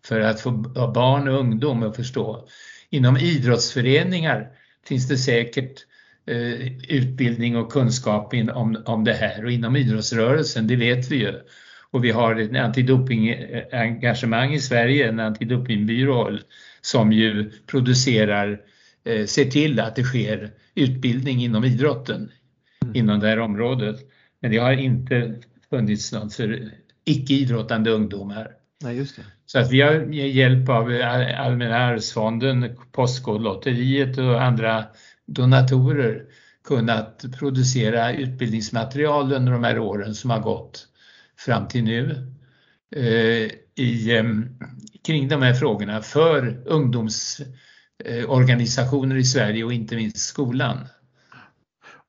för 0.06 0.20
att 0.20 0.42
få 0.42 0.52
barn 0.94 1.28
och 1.28 1.40
ungdom 1.40 1.84
att 1.84 1.96
förstå. 1.96 2.48
Inom 2.90 3.18
idrottsföreningar 3.18 4.48
finns 4.88 5.08
det 5.08 5.18
säkert 5.18 5.86
eh, 6.28 6.68
utbildning 6.90 7.58
och 7.58 7.72
kunskap 7.72 8.34
in, 8.34 8.50
om, 8.50 8.84
om 8.86 9.04
det 9.04 9.14
här 9.14 9.46
och 9.46 9.52
inom 9.52 9.76
idrottsrörelsen, 9.76 10.68
det 10.68 10.76
vet 10.76 11.12
vi 11.12 11.16
ju. 11.16 11.34
Och 11.92 12.04
vi 12.04 12.12
har 12.12 12.36
ett 12.36 12.56
antidopingengagemang 12.56 14.54
i 14.54 14.60
Sverige, 14.60 15.10
en 15.10 15.20
antidopingbyrå 15.20 16.38
som 16.82 17.12
ju 17.12 17.52
producerar, 17.68 18.62
eh, 19.04 19.26
ser 19.26 19.46
till 19.46 19.80
att 19.80 19.96
det 19.96 20.04
sker 20.04 20.52
utbildning 20.76 21.44
inom 21.44 21.64
idrotten, 21.64 22.32
mm. 22.84 22.96
inom 22.96 23.20
det 23.20 23.28
här 23.28 23.40
området. 23.40 24.00
Men 24.42 24.52
det 24.52 24.58
har 24.58 24.72
inte 24.72 25.36
funnits 25.70 26.12
något 26.12 26.34
för 26.34 26.72
icke-idrottande 27.06 27.92
ungdomar. 27.92 28.52
Nej, 28.84 28.98
just 28.98 29.16
det. 29.16 29.22
Så 29.46 29.60
att 29.60 29.72
vi 29.72 29.82
har 29.82 30.00
med 30.00 30.30
hjälp 30.30 30.70
av 30.70 31.02
Allmänna 31.38 31.78
arvsfonden, 31.78 32.78
Postkodlotteriet 32.92 34.18
och 34.18 34.44
andra 34.44 34.86
donatorer 35.26 36.24
kunnat 36.64 37.26
producera 37.40 38.14
utbildningsmaterial 38.14 39.34
under 39.34 39.52
de 39.52 39.64
här 39.64 39.80
åren 39.80 40.16
som 40.16 40.30
har 40.30 40.40
gått 40.40 40.88
fram 41.38 41.68
till 41.68 41.84
nu 41.84 42.32
eh, 42.96 43.52
i, 43.76 44.18
eh, 44.18 44.24
kring 45.06 45.28
de 45.28 45.42
här 45.42 45.54
frågorna 45.54 46.02
för 46.02 46.64
ungdomsorganisationer 46.66 49.16
i 49.16 49.24
Sverige 49.24 49.64
och 49.64 49.74
inte 49.74 49.96
minst 49.96 50.18
skolan. 50.18 50.78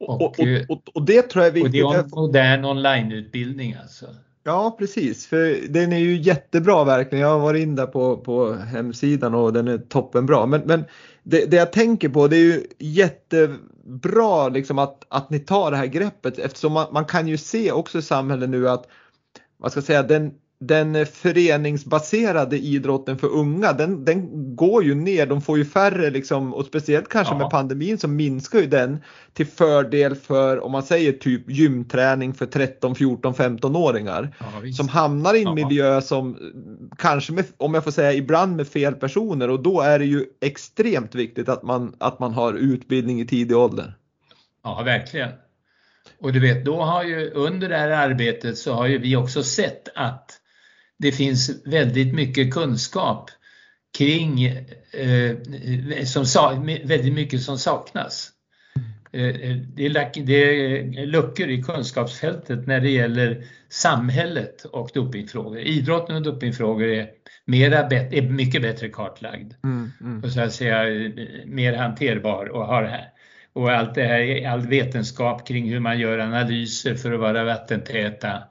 Och, 0.02 0.22
och, 0.22 0.38
och, 0.68 0.82
och, 0.94 1.02
det 1.02 1.22
tror 1.22 1.44
jag 1.44 1.56
är 1.56 1.62
viktigt. 1.62 1.84
Och 1.84 2.32
det 2.32 2.38
är 2.40 2.54
en 2.54 2.60
modern 2.60 2.64
onlineutbildning 2.64 3.76
alltså. 3.82 4.06
Ja 4.44 4.76
precis, 4.78 5.26
för 5.26 5.68
den 5.68 5.92
är 5.92 5.98
ju 5.98 6.16
jättebra 6.16 6.84
verkligen. 6.84 7.22
Jag 7.22 7.30
har 7.30 7.38
varit 7.38 7.62
in 7.62 7.76
där 7.76 7.86
på, 7.86 8.16
på 8.16 8.52
hemsidan 8.52 9.34
och 9.34 9.52
den 9.52 9.68
är 9.68 9.78
toppenbra. 9.78 10.46
Men, 10.46 10.60
men 10.64 10.84
det, 11.22 11.50
det 11.50 11.56
jag 11.56 11.72
tänker 11.72 12.08
på 12.08 12.28
det 12.28 12.36
är 12.36 12.40
ju 12.40 12.66
jättebra 12.78 14.48
liksom 14.48 14.78
att, 14.78 15.06
att 15.08 15.30
ni 15.30 15.38
tar 15.38 15.70
det 15.70 15.76
här 15.76 15.86
greppet 15.86 16.38
eftersom 16.38 16.72
man, 16.72 16.86
man 16.92 17.04
kan 17.04 17.28
ju 17.28 17.36
se 17.36 17.72
också 17.72 17.98
i 17.98 18.02
samhället 18.02 18.50
nu 18.50 18.68
att 18.68 18.86
vad 19.56 19.70
ska 19.70 19.78
jag 19.78 19.84
säga, 19.84 20.02
den 20.02 20.32
den 20.66 21.06
föreningsbaserade 21.06 22.58
idrotten 22.58 23.18
för 23.18 23.28
unga 23.28 23.72
den, 23.72 24.04
den 24.04 24.56
går 24.56 24.84
ju 24.84 24.94
ner, 24.94 25.26
de 25.26 25.42
får 25.42 25.58
ju 25.58 25.64
färre 25.64 26.10
liksom 26.10 26.54
och 26.54 26.66
speciellt 26.66 27.08
kanske 27.08 27.34
ja. 27.34 27.38
med 27.38 27.50
pandemin 27.50 27.98
så 27.98 28.08
minskar 28.08 28.58
ju 28.58 28.66
den 28.66 29.02
till 29.32 29.46
fördel 29.46 30.14
för 30.14 30.60
om 30.64 30.72
man 30.72 30.82
säger 30.82 31.12
typ 31.12 31.50
gymträning 31.50 32.34
för 32.34 32.46
13, 32.46 32.94
14, 32.94 33.34
15-åringar 33.34 34.34
ja, 34.38 34.72
som 34.72 34.88
hamnar 34.88 35.34
i 35.34 35.38
en 35.38 35.44
ja. 35.44 35.54
miljö 35.54 36.00
som 36.00 36.38
kanske 36.98 37.32
med, 37.32 37.44
om 37.56 37.74
jag 37.74 37.84
får 37.84 37.90
säga 37.90 38.12
ibland 38.12 38.56
med 38.56 38.68
fel 38.68 38.94
personer 38.94 39.50
och 39.50 39.62
då 39.62 39.80
är 39.80 39.98
det 39.98 40.06
ju 40.06 40.26
extremt 40.40 41.14
viktigt 41.14 41.48
att 41.48 41.62
man, 41.62 41.94
att 41.98 42.18
man 42.18 42.32
har 42.32 42.54
utbildning 42.54 43.20
i 43.20 43.26
tidig 43.26 43.56
ålder. 43.56 43.94
Ja, 44.64 44.82
verkligen. 44.84 45.30
Och 46.20 46.32
du 46.32 46.40
vet, 46.40 46.64
då 46.64 46.82
har 46.82 47.04
ju 47.04 47.30
under 47.30 47.68
det 47.68 47.76
här 47.76 47.90
arbetet 47.90 48.58
så 48.58 48.72
har 48.72 48.86
ju 48.86 48.98
vi 48.98 49.16
också 49.16 49.42
sett 49.42 49.88
att 49.94 50.38
det 51.02 51.12
finns 51.12 51.50
väldigt 51.64 52.14
mycket 52.14 52.54
kunskap 52.54 53.30
kring 53.98 54.44
eh, 54.44 55.36
som, 56.04 56.66
väldigt 56.84 57.12
mycket 57.12 57.42
som 57.42 57.58
saknas. 57.58 58.30
Eh, 59.12 59.26
eh, 59.26 59.56
det 59.56 59.86
är, 59.86 60.24
det 60.26 60.34
är 60.34 61.06
luckor 61.06 61.48
i 61.48 61.62
kunskapsfältet 61.62 62.66
när 62.66 62.80
det 62.80 62.90
gäller 62.90 63.44
samhället 63.68 64.64
och 64.64 64.90
dopingfrågor. 64.94 65.58
Idrotten 65.58 66.16
och 66.16 66.22
dopingfrågor 66.22 66.88
är, 66.88 67.08
mera, 67.44 67.78
är 67.88 68.22
mycket 68.22 68.62
bättre 68.62 68.88
kartlagd 68.88 69.54
mm, 69.64 69.90
mm. 70.00 70.24
och 70.24 70.30
så 70.30 70.40
att 70.40 70.52
säga 70.52 70.84
mer 71.46 71.72
hanterbar 71.72 72.46
och 72.46 72.66
har 72.66 72.84
här. 72.84 73.08
Och 73.52 73.70
allt 73.70 73.94
det 73.94 74.04
här, 74.04 74.48
all 74.48 74.66
vetenskap 74.66 75.48
kring 75.48 75.70
hur 75.70 75.80
man 75.80 75.98
gör 75.98 76.18
analyser 76.18 76.94
för 76.94 77.12
att 77.12 77.20
vara 77.20 77.44
vattentäta 77.44 78.42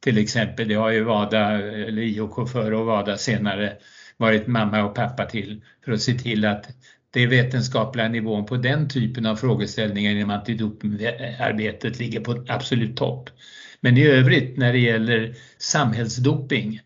till 0.00 0.18
exempel. 0.18 0.68
Det 0.68 0.74
har 0.74 0.90
ju 0.90 1.04
WADA, 1.04 1.50
eller 1.62 2.02
IOK 2.02 2.50
före 2.50 2.76
och 2.76 2.86
WADA 2.86 3.16
senare 3.16 3.76
varit 4.16 4.46
mamma 4.46 4.84
och 4.84 4.94
pappa 4.94 5.24
till 5.24 5.62
för 5.84 5.92
att 5.92 6.02
se 6.02 6.12
till 6.12 6.44
att 6.44 6.68
det 7.10 7.26
vetenskapliga 7.26 8.08
nivån 8.08 8.46
på 8.46 8.56
den 8.56 8.88
typen 8.88 9.26
av 9.26 9.36
frågeställningar 9.36 10.12
inom 10.12 10.30
antidopingarbetet 10.30 11.98
ligger 11.98 12.20
på 12.20 12.44
absolut 12.48 12.96
topp. 12.96 13.30
Men 13.80 13.98
i 13.98 14.06
övrigt 14.06 14.56
när 14.56 14.72
det 14.72 14.78
gäller 14.78 15.34
samhällsdoping 15.58 16.80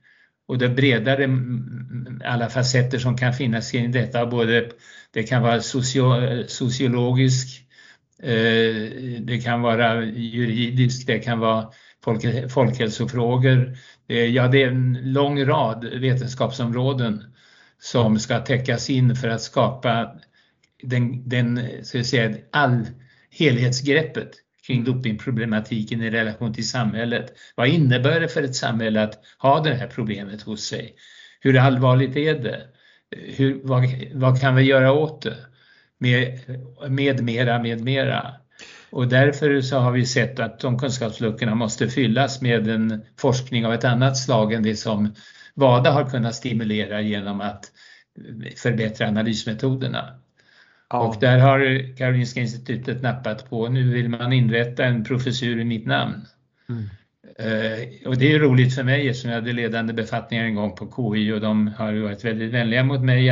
och 0.49 0.59
det 0.59 0.69
bredare 0.69 1.25
mm, 1.25 2.23
alla 2.25 2.49
facetter 2.49 2.99
som 2.99 3.17
kan 3.17 3.33
finnas 3.33 3.71
kring 3.71 3.93
detta, 3.93 4.27
både 4.27 4.71
det 5.11 5.23
kan 5.23 5.43
vara 5.43 5.61
socio, 5.61 6.05
sociologisk, 6.47 7.67
eh, 8.23 8.91
det 9.21 9.43
kan 9.45 9.63
vara 9.63 10.05
juridisk, 10.05 11.07
det 11.07 11.19
kan 11.19 11.39
vara 11.39 11.69
folk, 12.05 12.51
folkhälsofrågor. 12.51 13.77
Ja, 14.07 14.49
det 14.49 14.63
är 14.63 14.69
en 14.69 14.99
lång 15.03 15.45
rad 15.45 15.85
vetenskapsområden 15.85 17.25
som 17.81 18.19
ska 18.19 18.39
täckas 18.39 18.91
in 18.91 19.17
för 19.17 19.29
att 19.29 19.43
skapa 19.43 20.15
den, 20.83 21.29
den 21.29 21.61
ska 21.83 21.99
jag 21.99 22.07
säga, 22.07 22.37
all 22.51 22.87
helhetsgreppet 23.31 24.31
kring 24.67 24.85
dopingproblematiken 24.85 26.03
i 26.03 26.11
relation 26.11 26.55
till 26.55 26.69
samhället. 26.69 27.33
Vad 27.55 27.69
innebär 27.69 28.21
det 28.21 28.29
för 28.29 28.43
ett 28.43 28.57
samhälle 28.57 29.03
att 29.03 29.19
ha 29.39 29.61
det 29.61 29.75
här 29.75 29.87
problemet 29.87 30.43
hos 30.43 30.65
sig? 30.65 30.95
Hur 31.41 31.59
allvarligt 31.59 32.17
är 32.17 32.35
det? 32.35 32.63
Hur, 33.11 33.61
vad, 33.65 33.85
vad 34.15 34.41
kan 34.41 34.55
vi 34.55 34.63
göra 34.63 34.93
åt 34.93 35.23
det? 35.23 35.37
Med, 35.99 36.41
med 36.89 37.23
mera, 37.23 37.63
med 37.63 37.81
mera. 37.81 38.35
Och 38.93 39.09
därför 39.09 39.61
så 39.61 39.79
har 39.79 39.93
vi 39.93 40.07
sett 40.07 40.41
att 40.41 40.61
de 40.61 40.79
kunskapsluckorna 40.79 41.55
måste 41.55 41.89
fyllas 41.89 42.43
med 42.43 42.69
en 42.69 43.03
forskning 43.17 43.67
av 43.67 43.75
ett 43.75 43.85
annat 43.85 44.17
slag 44.19 44.53
än 44.53 44.63
det 44.63 44.77
som 44.77 45.15
WADA 45.55 45.91
har 45.91 46.11
kunnat 46.11 46.35
stimulera 46.35 47.01
genom 47.01 47.41
att 47.41 47.73
förbättra 48.57 49.09
analysmetoderna. 49.09 50.19
Ja. 50.91 51.01
Och 51.01 51.17
där 51.21 51.39
har 51.39 51.97
Karolinska 51.97 52.41
institutet 52.41 53.03
nappat 53.03 53.51
på, 53.51 53.69
nu 53.69 53.91
vill 53.93 54.09
man 54.09 54.33
inrätta 54.33 54.85
en 54.85 55.05
professur 55.05 55.61
i 55.61 55.65
mitt 55.65 55.87
namn. 55.87 56.27
Mm. 56.69 56.89
Eh, 57.39 58.09
och 58.09 58.17
det 58.17 58.33
är 58.33 58.39
roligt 58.39 58.75
för 58.75 58.83
mig 58.83 59.09
eftersom 59.09 59.31
jag 59.31 59.41
hade 59.41 59.53
ledande 59.53 59.93
befattningar 59.93 60.45
en 60.45 60.55
gång 60.55 60.77
på 60.77 61.15
KI 61.15 61.33
och 61.33 61.41
de 61.41 61.67
har 61.69 61.93
varit 61.93 62.25
väldigt 62.25 62.53
vänliga 62.53 62.85
mot 62.85 63.01
mig 63.01 63.31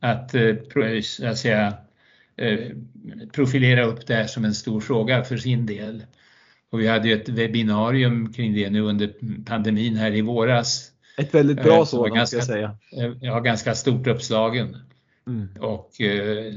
att, 0.00 0.34
eh, 0.34 0.54
så 1.02 1.26
att 1.26 1.38
säga, 1.38 1.74
profilera 3.32 3.84
upp 3.84 4.06
det 4.06 4.14
här 4.14 4.26
som 4.26 4.44
en 4.44 4.54
stor 4.54 4.80
fråga 4.80 5.24
för 5.24 5.36
sin 5.36 5.66
del. 5.66 6.04
Och 6.70 6.80
vi 6.80 6.86
hade 6.86 7.08
ju 7.08 7.14
ett 7.14 7.28
webbinarium 7.28 8.32
kring 8.32 8.54
det 8.54 8.70
nu 8.70 8.80
under 8.80 9.12
pandemin 9.44 9.96
här 9.96 10.14
i 10.14 10.20
våras. 10.20 10.90
Ett 11.18 11.34
väldigt 11.34 11.58
Eh, 11.58 11.64
bra 11.64 11.76
var 11.76 11.84
sådant 11.84 12.06
ska 12.06 12.08
jag 12.08 12.16
ganska- 12.16 12.40
säga. 12.42 12.76
Eh, 13.08 13.12
Ja, 13.20 13.40
ganska 13.40 13.74
stort 13.74 14.06
uppslagen 14.06 14.76
Mm. 15.26 15.48
och 15.60 16.00
eh, 16.00 16.54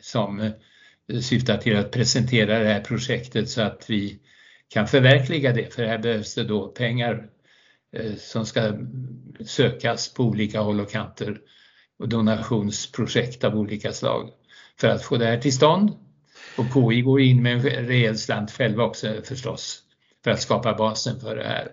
som 0.00 0.40
eh, 0.40 1.18
syftar 1.20 1.56
till 1.56 1.76
att 1.76 1.90
presentera 1.90 2.58
det 2.58 2.68
här 2.68 2.80
projektet 2.80 3.48
så 3.50 3.62
att 3.62 3.84
vi 3.90 4.18
kan 4.68 4.86
förverkliga 4.88 5.52
det. 5.52 5.74
För 5.74 5.84
här 5.84 5.98
behövs 5.98 6.34
det 6.34 6.44
då 6.44 6.68
pengar 6.68 7.26
eh, 7.96 8.14
som 8.18 8.46
ska 8.46 8.72
sökas 9.44 10.14
på 10.14 10.24
olika 10.24 10.60
håll 10.60 10.80
och 10.80 10.90
kanter 10.90 11.38
och 12.00 12.08
donationsprojekt 12.08 13.44
av 13.44 13.54
olika 13.54 13.92
slag 13.92 14.30
för 14.80 14.88
att 14.88 15.02
få 15.02 15.16
det 15.16 15.26
här 15.26 15.38
till 15.38 15.52
stånd. 15.52 15.90
Och 16.56 16.64
KI 16.74 17.00
går 17.00 17.20
in 17.20 17.42
med 17.42 17.52
en 17.52 17.86
rejäl 17.86 18.18
slant 18.18 18.50
själva 18.50 18.84
också 18.84 19.14
förstås 19.24 19.82
för 20.24 20.30
att 20.30 20.42
skapa 20.42 20.74
basen 20.74 21.20
för 21.20 21.36
det 21.36 21.44
här. 21.44 21.68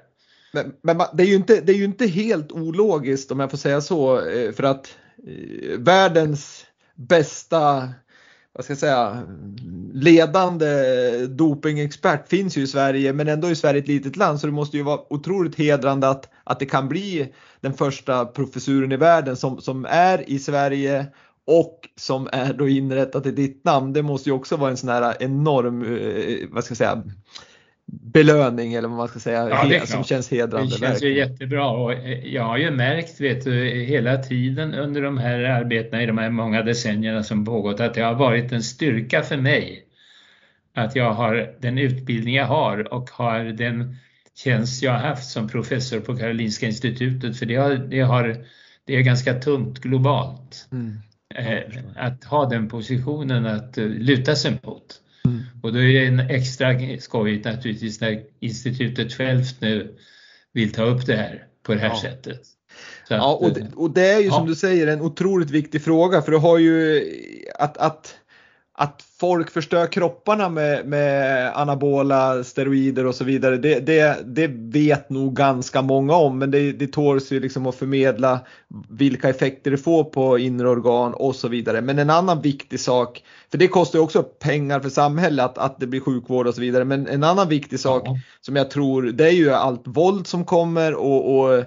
Men, 0.52 0.74
men 0.84 0.98
det, 1.14 1.24
är 1.24 1.28
ju 1.28 1.36
inte, 1.36 1.62
det 1.62 1.72
är 1.72 1.78
ju 1.78 1.84
inte 1.84 2.08
helt 2.08 2.52
ologiskt 2.52 3.32
om 3.32 3.40
jag 3.40 3.52
får 3.52 3.58
säga 3.58 3.82
så 3.82 4.28
eh, 4.30 4.52
för 4.52 4.64
att 4.64 4.98
eh, 5.28 5.80
världens 5.80 6.66
bästa 6.96 7.90
vad 8.58 8.64
ska 8.64 8.72
jag 8.72 8.80
säga, 8.80 9.24
ledande 9.94 10.68
dopingexpert 11.28 12.30
finns 12.30 12.58
ju 12.58 12.62
i 12.62 12.68
Sverige 12.68 13.14
men 13.14 13.28
ändå 13.28 13.48
är 13.48 13.56
Sverige 13.56 13.80
ett 13.80 13.88
litet 13.88 14.16
land 14.16 14.40
så 14.40 14.48
det 14.48 14.54
måste 14.54 14.78
ju 14.78 14.84
vara 14.84 15.14
otroligt 15.14 15.56
hedrande 15.56 16.10
att, 16.10 16.30
att 16.44 16.60
det 16.60 16.66
kan 16.66 16.90
bli 16.90 17.34
den 17.62 17.74
första 17.74 18.26
professuren 18.26 18.92
i 18.92 18.98
världen 18.98 19.36
som, 19.36 19.62
som 19.62 19.86
är 19.90 20.30
i 20.30 20.40
Sverige 20.40 21.06
och 21.48 21.90
som 21.96 22.30
är 22.32 22.54
då 22.54 22.68
inrättat 22.68 23.26
i 23.26 23.32
ditt 23.32 23.64
namn. 23.64 23.94
Det 23.94 24.02
måste 24.02 24.30
ju 24.30 24.36
också 24.36 24.56
vara 24.56 24.72
en 24.72 24.78
sån 24.78 24.90
här 24.90 25.16
enorm, 25.20 25.84
eh, 25.84 26.48
vad 26.52 26.64
ska 26.64 26.72
jag 26.72 26.78
säga, 26.78 27.04
belöning 27.92 28.74
eller 28.74 28.88
vad 28.88 28.98
man 28.98 29.08
ska 29.08 29.20
säga, 29.20 29.50
Ja, 29.50 29.66
det 29.70 29.88
som 29.88 30.04
känns 30.04 30.28
Det 30.30 30.36
hedrande. 30.36 30.76
känns 30.78 31.04
ju 31.04 31.18
jättebra 31.18 31.70
och 31.70 31.94
eh, 31.94 32.26
jag 32.34 32.44
har 32.44 32.58
ju 32.58 32.72
märkt 32.72 33.22
vet 33.22 33.44
du, 33.44 33.70
hela 33.70 34.18
tiden 34.18 34.74
under 34.74 35.02
de 35.02 35.18
här 35.18 35.40
arbetena 35.40 36.04
i 36.04 36.06
de 36.06 36.18
här 36.18 36.30
många 36.30 36.62
decennierna 36.64 37.24
som 37.24 37.46
pågått 37.46 37.80
att 37.80 37.94
det 37.94 38.02
har 38.02 38.14
varit 38.16 38.52
en 38.52 38.64
styrka 38.64 39.22
för 39.24 39.38
mig 39.38 39.84
att 40.76 40.96
jag 40.96 41.14
har 41.14 41.54
den 41.60 41.78
utbildning 41.78 42.36
jag 42.36 42.46
har 42.46 42.94
och 42.94 43.10
har 43.10 43.40
den 43.40 43.96
tjänst 44.36 44.84
jag 44.84 44.92
har 44.92 45.00
haft 45.00 45.30
som 45.30 45.48
professor 45.50 46.00
på 46.00 46.18
Karolinska 46.18 46.66
institutet 46.66 47.40
för 47.40 47.46
det, 47.46 47.56
har, 47.56 47.76
det, 47.76 48.02
har, 48.02 48.36
det 48.86 48.96
är 48.96 49.02
ganska 49.02 49.34
tungt 49.34 49.80
globalt 49.80 50.68
Mm. 50.72 50.98
eh, 51.36 51.60
att 51.96 52.24
ha 52.24 52.46
den 52.50 52.70
positionen 52.70 53.46
att 53.46 53.78
eh, 53.78 53.86
luta 53.86 54.36
sig 54.36 54.58
mot. 54.64 55.02
Och 55.64 55.74
då 55.74 55.80
är 55.80 55.94
det 55.94 56.06
en 56.06 56.20
extra 56.20 56.74
skojigt 57.00 57.46
naturligtvis 57.46 58.02
när 58.02 58.22
institutet 58.40 59.14
självt 59.14 59.62
nu 59.62 59.96
vill 60.54 60.72
ta 60.72 60.84
upp 60.84 61.06
det 61.06 61.16
här 61.16 61.44
på 61.64 61.74
det 61.74 61.80
här 61.80 61.90
Ja. 61.90 62.02
sättet. 62.02 62.42
Så 63.08 63.14
Ja, 63.14 63.36
att, 63.36 63.42
och 63.42 63.54
det, 63.54 63.68
och 63.76 63.92
det 63.92 64.08
är 64.08 64.20
ju 64.20 64.26
ja. 64.26 64.34
som 64.34 64.48
du 64.48 64.56
säger 64.56 64.88
en 64.88 65.02
otroligt 65.02 65.50
viktig 65.52 65.84
fråga 65.84 66.22
för 66.22 66.32
du 66.32 66.38
har 66.38 66.58
ju 66.58 67.04
att, 67.60 67.78
att, 67.78 68.16
att 68.74 69.04
folk 69.20 69.52
förstör 69.52 69.88
kropparna 69.88 70.50
med, 70.50 70.86
med 70.86 71.52
anabola 71.58 72.44
steroider 72.44 73.06
och 73.06 73.16
så 73.16 73.24
vidare. 73.24 73.58
Det, 73.58 73.80
det, 73.80 74.18
det 74.26 74.48
vet 74.48 75.10
nog 75.10 75.36
ganska 75.36 75.82
många 75.82 76.16
om 76.16 76.40
men 76.40 76.52
det, 76.52 76.72
det 76.72 76.88
tåls 76.88 77.32
ju 77.32 77.40
liksom 77.40 77.68
att 77.68 77.76
förmedla 77.76 78.40
vilka 78.90 79.30
effekter 79.30 79.72
det 79.72 79.78
får 79.78 80.04
på 80.04 80.38
inre 80.40 80.70
organ 80.70 81.14
och 81.14 81.36
så 81.36 81.48
vidare. 81.48 81.82
Men 81.82 82.00
en 82.00 82.10
annan 82.10 82.42
viktig 82.42 82.80
sak, 82.80 83.24
för 83.52 83.58
det 83.58 83.68
kostar 83.68 84.00
ju 84.00 84.04
också 84.04 84.24
pengar 84.24 84.80
för 84.80 84.90
samhället 84.90 85.46
att, 85.46 85.58
att 85.58 85.80
det 85.80 85.88
blir 85.88 86.00
sjukvård 86.00 86.48
och 86.48 86.56
så 86.56 86.62
vidare. 86.62 86.86
Men 86.86 87.08
en 87.08 87.24
annan 87.24 87.50
viktig 87.50 87.80
sak 87.80 88.04
Ja. 88.06 88.18
som 88.42 88.56
jag 88.56 88.72
tror, 88.72 89.04
det 89.04 89.28
är 89.28 89.32
ju 89.32 89.52
allt 89.52 89.84
våld 89.86 90.28
som 90.28 90.46
kommer 90.46 90.94
och, 90.94 91.40
och 91.40 91.64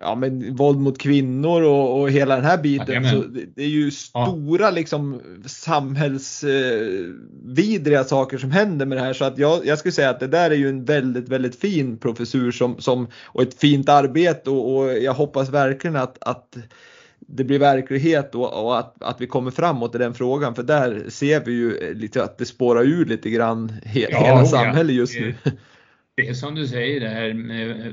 ja, 0.00 0.14
men 0.14 0.56
våld 0.56 0.78
mot 0.78 0.98
kvinnor 0.98 1.62
och, 1.62 2.00
och 2.00 2.10
hela 2.10 2.36
den 2.36 2.44
här 2.44 2.58
biten. 2.58 2.86
Jajamän. 2.88 3.10
så 3.10 3.22
det, 3.54 3.62
är 3.62 3.68
ju 3.68 3.90
stora 3.90 4.70
liksom 4.70 5.20
samhällsvidriga 5.46 8.04
saker 8.04 8.38
som 8.38 8.50
händer 8.50 8.86
med 8.86 8.98
det 8.98 9.02
här 9.02 9.12
så 9.12 9.24
att 9.24 9.38
jag, 9.38 9.66
jag 9.66 9.78
skulle 9.78 9.92
säga 9.92 10.10
att 10.10 10.20
det 10.20 10.26
där 10.26 10.50
är 10.50 10.54
ju 10.54 10.68
en 10.68 10.84
väldigt, 10.84 11.28
väldigt 11.28 11.60
fin 11.60 11.98
professur 11.98 12.52
som, 12.52 12.78
som, 12.78 13.08
och 13.24 13.42
ett 13.42 13.54
fint 13.54 13.88
arbete 13.88 14.50
och, 14.50 14.76
och 14.76 14.92
jag 14.92 15.14
hoppas 15.14 15.48
verkligen 15.48 15.96
att, 15.96 16.18
att 16.20 16.56
det 17.34 17.44
blir 17.44 17.58
verklighet 17.58 18.34
och, 18.34 18.64
och 18.64 18.78
att, 18.78 19.02
att 19.02 19.20
vi 19.20 19.26
kommer 19.26 19.50
framåt 19.50 19.94
i 19.94 19.98
den 19.98 20.14
frågan 20.14 20.54
för 20.54 20.62
där 20.62 21.04
ser 21.08 21.44
vi 21.44 21.52
ju 21.52 21.94
lite 21.94 22.24
att 22.24 22.38
det 22.38 22.46
spårar 22.46 22.82
ur 22.82 23.04
lite 23.04 23.30
grann 23.30 23.68
he, 23.84 24.06
Ja, 24.10 24.24
hela 24.24 24.42
oh 24.42 24.44
samhället 24.44 24.96
just 24.96 25.20
nu. 25.20 25.34
Det 26.16 26.28
är 26.28 26.34
som 26.34 26.54
du 26.54 26.66
säger, 26.66 27.00
det 27.00 27.08
här 27.08 27.34
med, 27.34 27.70
eh, 27.70 27.92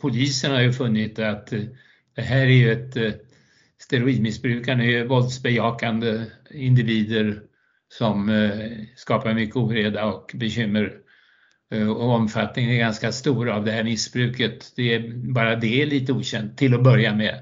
polisen 0.00 0.52
har 0.52 0.60
ju 0.60 0.72
funnit 0.72 1.18
att 1.18 1.52
eh, 1.52 1.60
det 2.14 2.22
här 2.22 2.40
är 2.40 2.46
ju 2.46 2.72
ett 2.72 2.96
eh, 2.96 3.12
steroidmissbrukarna 3.80 4.84
är 4.84 4.88
ju 4.88 5.06
våldsbejakande 5.06 6.24
individer 6.50 7.42
som 7.88 8.50
skapar 8.96 9.34
mycket 9.34 9.56
oreda 9.56 10.04
och 10.04 10.32
bekymmer. 10.34 10.92
Och 11.70 12.02
omfattningen 12.02 12.70
är 12.70 12.78
ganska 12.78 13.12
stor 13.12 13.48
av 13.48 13.64
det 13.64 13.72
här 13.72 13.84
missbruket. 13.84 14.72
Det 14.76 14.94
är, 14.94 15.12
bara 15.32 15.56
det 15.56 15.82
är 15.82 15.86
lite 15.86 16.12
okänt 16.12 16.58
till 16.58 16.74
att 16.74 16.82
börja 16.82 17.14
med. 17.14 17.34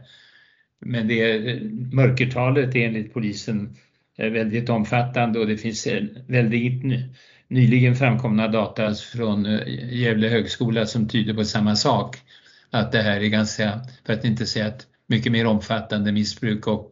Men 0.87 1.09
det 1.09 1.20
är, 1.20 1.49
eh, 1.49 1.62
mörkertalet 1.93 2.76
är 2.76 2.87
enligt 2.87 3.14
polisen 3.14 3.76
är 4.16 4.30
väldigt 4.30 4.68
omfattande 4.68 5.39
och 5.39 5.47
det 5.47 5.57
finns 5.57 5.87
eh, 5.87 6.05
väldigt 6.26 6.84
ny- 6.84 7.05
nyligen 7.49 7.97
framkomna 7.97 8.49
data 8.49 8.95
från 8.95 9.47
eh, 9.47 9.61
Gävle 9.93 10.28
högskola 10.28 10.87
som 10.87 11.09
tyder 11.09 11.34
på 11.34 11.45
samma 11.45 11.76
sak. 11.76 12.16
Att 12.70 12.93
det 12.93 13.03
här 13.03 13.20
är 13.20 13.28
ganska, 13.28 13.80
för 14.07 14.12
att 14.12 14.24
inte 14.24 14.47
säga 14.47 14.66
att 14.66 14.87
mycket 15.07 15.32
mer 15.32 15.47
omfattande 15.47 16.12
missbruk 16.12 16.66
och 16.66 16.91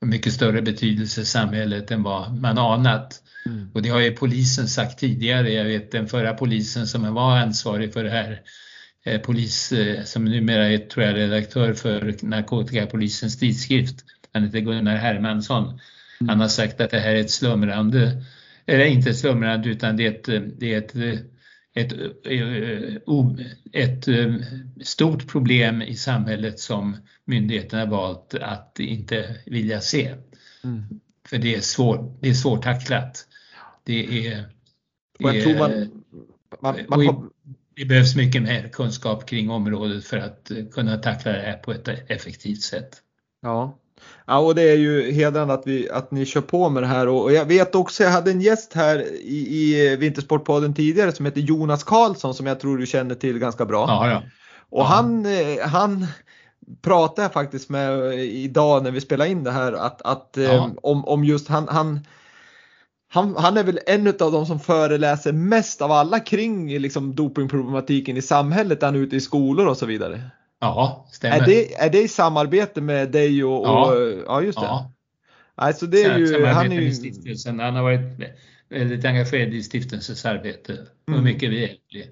mycket 0.00 0.32
större 0.32 0.62
betydelse 0.62 1.20
i 1.20 1.24
samhället 1.24 1.90
än 1.90 2.02
vad 2.02 2.40
man 2.40 2.58
anat. 2.58 3.22
Mm. 3.46 3.70
Och 3.74 3.82
det 3.82 3.88
har 3.88 4.00
ju 4.00 4.12
polisen 4.12 4.68
sagt 4.68 4.98
tidigare. 4.98 5.52
Jag 5.52 5.64
vet 5.64 5.92
den 5.92 6.06
förra 6.06 6.34
polisen 6.34 6.86
som 6.86 7.14
var 7.14 7.36
ansvarig 7.36 7.92
för 7.92 8.04
det 8.04 8.10
här, 8.10 8.30
eh, 8.32 8.38
polis 9.22 9.72
eh, 9.72 10.04
som 10.04 10.24
numera 10.24 10.68
är 10.68 10.78
tror 10.78 11.06
jag 11.06 11.16
redaktör 11.16 11.74
för 11.74 12.16
narkotikapolisens 12.22 13.38
tidskrift, 13.38 14.04
han 14.32 14.44
heter 14.44 14.60
Gunnar 14.60 14.96
Hermansson. 14.96 15.80
Han 16.28 16.40
har 16.40 16.48
sagt 16.48 16.80
att 16.80 16.90
det 16.90 17.00
här 17.00 17.14
är 17.14 17.20
ett 17.20 17.30
slumrande, 17.30 18.24
eller 18.66 18.84
inte 18.84 19.10
ett 19.10 19.18
slumrande 19.18 19.68
utan 19.68 19.96
det 19.96 20.06
är 20.06 20.10
ett, 20.10 20.28
eh, 20.28 20.40
det 20.40 20.74
är 20.74 20.78
ett, 20.78 20.96
eh, 20.96 21.18
ett, 21.74 21.92
eh, 21.92 23.46
ett 23.72 24.08
eh, 24.08 24.34
stort 24.82 25.28
problem 25.28 25.82
i 25.82 25.96
samhället 25.96 26.60
som 26.60 26.96
myndigheterna 27.24 27.86
valt 27.86 28.34
att 28.34 28.80
inte 28.80 29.36
vilja 29.46 29.80
se. 29.80 30.14
Mm. 30.64 30.82
För 31.28 31.38
det 31.38 31.54
är, 31.54 31.60
svår, 31.60 32.16
det 32.20 32.28
är 32.28 32.34
svårtacklat. 32.34 33.26
Det, 33.84 34.26
är, 34.28 34.44
man, 35.18 35.34
man, 36.60 36.76
man 36.88 37.06
har, 37.06 37.29
det 37.80 37.86
behövs 37.86 38.16
mycket 38.16 38.42
mer 38.42 38.68
kunskap 38.68 39.26
kring 39.26 39.50
området 39.50 40.04
för 40.04 40.16
att 40.16 40.50
eh, 40.50 40.56
kunna 40.72 40.96
tackla 40.96 41.32
det 41.32 41.38
här 41.38 41.56
på 41.56 41.72
ett 41.72 41.88
effektivt 41.88 42.62
sätt. 42.62 42.96
Ja. 43.42 43.78
ja, 44.26 44.38
och 44.38 44.54
det 44.54 44.62
är 44.62 44.76
ju 44.76 45.12
hedrande 45.12 45.54
att, 45.54 45.62
vi, 45.66 45.90
att 45.90 46.10
ni 46.10 46.26
kör 46.26 46.40
på 46.40 46.68
med 46.68 46.82
det 46.82 46.86
här 46.86 47.08
och 47.08 47.22
och 47.22 47.32
jag 47.32 47.44
vet 47.44 47.74
också, 47.74 48.02
jag 48.02 48.10
hade 48.10 48.30
en 48.30 48.40
gäst 48.40 48.72
här 48.74 48.98
i, 49.12 49.64
i 49.64 49.96
Vintersportpodden 49.96 50.74
tidigare 50.74 51.12
som 51.12 51.26
heter 51.26 51.40
Jonas 51.40 51.84
Karlsson 51.84 52.34
som 52.34 52.46
jag 52.46 52.60
tror 52.60 52.78
du 52.78 52.86
känner 52.86 53.14
till 53.14 53.38
ganska 53.38 53.64
bra. 53.64 53.84
Ja, 53.88 54.10
ja. 54.10 54.22
och 54.70 54.80
ja. 54.80 54.84
han, 54.84 55.26
eh, 55.26 55.68
han 55.68 56.06
pratade 56.82 57.22
jag 57.22 57.32
faktiskt 57.32 57.70
med 57.70 58.12
eh, 58.12 58.20
idag 58.20 58.82
när 58.82 58.90
vi 58.90 59.00
spelade 59.00 59.30
in 59.30 59.44
det 59.44 59.52
här 59.52 59.72
att, 59.72 60.02
att 60.02 60.38
om, 60.82 61.04
om 61.04 61.24
just 61.24 61.48
han, 61.48 61.68
han 61.68 62.00
han, 63.12 63.36
han 63.36 63.56
är 63.56 63.64
väl 63.64 63.78
en 63.86 64.06
av 64.08 64.32
de 64.32 64.46
som 64.46 64.60
föreläser 64.60 65.32
mest 65.32 65.82
av 65.82 65.92
alla 65.92 66.20
kring 66.20 66.78
liksom, 66.78 67.14
dopingproblematiken 67.14 68.16
i 68.16 68.22
samhället, 68.22 68.82
han 68.82 68.94
är 68.94 68.98
ute 68.98 69.16
i 69.16 69.20
skolor 69.20 69.66
och 69.66 69.76
så 69.76 69.86
vidare. 69.86 70.22
ja 70.60 71.06
stämmer. 71.12 71.36
Är 71.42 71.46
det, 71.46 71.74
är 71.74 71.90
det 71.90 72.02
i 72.02 72.08
samarbete 72.08 72.80
med 72.80 73.10
dig 73.12 73.44
och, 73.44 73.66
Ja. 73.66 73.92
och 73.92 74.12
ja 74.26 74.42
just 74.42 74.60
det. 74.60 74.66
ja. 74.66 74.92
Alltså 75.54 75.86
det 75.86 76.02
är 76.02 76.18
ju, 76.18 76.26
Samarbete 76.26 76.52
han 76.54 76.72
är 76.72 76.76
ju, 76.76 76.84
med 76.84 76.96
stiftelsen. 76.96 77.60
Han 77.60 77.74
har 77.76 77.82
varit 77.82 78.00
väldigt 78.68 79.04
engagerad 79.04 79.54
i 79.54 79.62
stiftelsens 79.62 80.24
arbete 80.26 80.72
och 81.06 81.12
Mm. 81.12 81.24
mycket 81.24 81.50
behjälplig. 81.50 82.10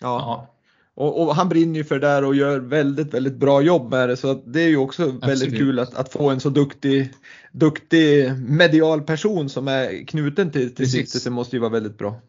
ja. 0.00 0.18
Ja. 0.20 0.54
Och, 0.98 1.22
och, 1.22 1.34
han 1.34 1.48
brinner 1.48 1.76
ju 1.76 1.84
för 1.84 1.98
det 1.98 2.06
där 2.06 2.24
och 2.24 2.34
gör 2.34 2.58
väldigt, 2.58 3.14
väldigt 3.14 3.36
bra 3.36 3.62
jobb 3.62 3.90
med 3.90 4.08
det 4.08 4.16
så 4.16 4.34
det 4.34 4.62
är 4.62 4.68
ju 4.68 4.76
också 4.76 5.02
Absolut. 5.02 5.24
väldigt 5.24 5.58
kul 5.58 5.78
att, 5.78 5.94
att, 5.94 6.12
få 6.12 6.30
en 6.30 6.40
så 6.40 6.50
duktig, 6.50 7.12
duktig 7.52 8.32
medial 8.36 9.02
person 9.02 9.48
som 9.48 9.68
är 9.68 10.06
knuten 10.06 10.50
till, 10.50 10.74
till 10.74 10.90
stiftelsen 10.90 11.32
måste 11.32 11.56
ju 11.56 11.60
vara 11.60 11.70
väldigt 11.70 11.98
bra. 11.98 12.20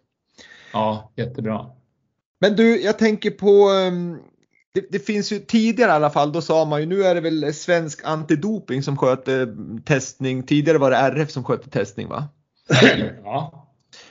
Ja, 0.74 1.12
jättebra. 1.16 1.66
Men 2.40 2.56
du, 2.56 2.82
jag 2.82 3.00
tänker 3.00 3.32
på 3.32 3.70
ehm, 3.70 4.18
det, 4.74 4.86
det, 4.90 5.00
finns 5.00 5.32
ju 5.32 5.40
tidigare 5.40 5.92
i 5.92 5.94
alla 5.94 6.10
fall, 6.10 6.32
då 6.32 6.42
sa 6.42 6.66
man 6.66 6.80
ju 6.80 6.86
nu 6.86 7.04
är 7.04 7.16
det 7.16 7.22
väl 7.22 7.54
svensk 7.54 8.02
antidoping 8.04 8.84
som 8.84 8.98
sköter 8.98 9.56
testning. 9.86 10.44
Tidigare 10.44 10.78
var 10.78 10.92
det 10.92 10.98
RF 10.98 11.32
som 11.32 11.44
skötte 11.44 11.70
testning 11.70 12.08
va? 12.08 12.28
Ja. 13.24 13.68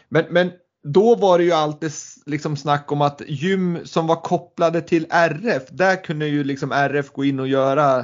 Men, 0.08 0.24
men 0.30 0.50
då 0.84 1.14
var 1.14 1.38
det 1.38 1.44
ju 1.44 1.52
alltid 1.52 1.92
liksom 2.26 2.56
snack 2.56 2.92
om 2.92 3.00
att 3.00 3.22
gym 3.26 3.78
som 3.84 4.06
var 4.06 4.16
kopplade 4.16 4.80
till 4.80 5.06
RF, 5.10 5.62
där 5.70 6.04
kunde 6.04 6.26
ju 6.26 6.44
liksom 6.44 6.72
RF 6.72 7.10
gå 7.12 7.24
in 7.24 7.40
och 7.40 7.48
göra 7.48 7.98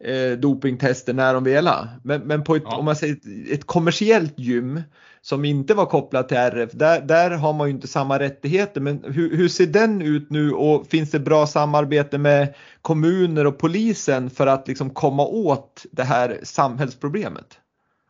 eh, 0.00 0.38
dopingtester 0.38 1.12
när 1.12 1.34
de 1.34 1.44
ville. 1.44 1.88
Men, 2.04 2.20
men 2.20 2.44
på 2.44 2.56
ett, 2.56 2.62
ja. 2.64 2.76
om 2.76 2.84
man 2.84 2.96
säger 2.96 3.14
ett, 3.14 3.50
ett, 3.50 3.66
kommersiellt 3.66 4.38
gym 4.38 4.82
som 5.22 5.44
inte 5.44 5.74
var 5.74 5.86
kopplat 5.86 6.28
till 6.28 6.36
RF, 6.36 6.70
där, 6.72 7.00
där 7.00 7.30
har 7.30 7.52
man 7.52 7.68
ju 7.68 7.74
inte 7.74 7.88
samma 7.88 8.18
rättigheter. 8.18 8.80
Men 8.80 9.04
hur, 9.04 9.36
hur 9.36 9.48
ser 9.48 9.66
den 9.66 10.02
ut 10.02 10.30
nu 10.30 10.52
och 10.52 10.86
finns 10.86 11.10
det 11.10 11.20
bra 11.20 11.46
samarbete 11.46 12.18
med 12.18 12.54
kommuner 12.82 13.46
och 13.46 13.58
polisen 13.58 14.30
för 14.30 14.46
att 14.46 14.68
liksom 14.68 14.90
komma 14.90 15.26
åt 15.26 15.86
det 15.92 16.04
här 16.04 16.40
samhällsproblemet? 16.42 17.58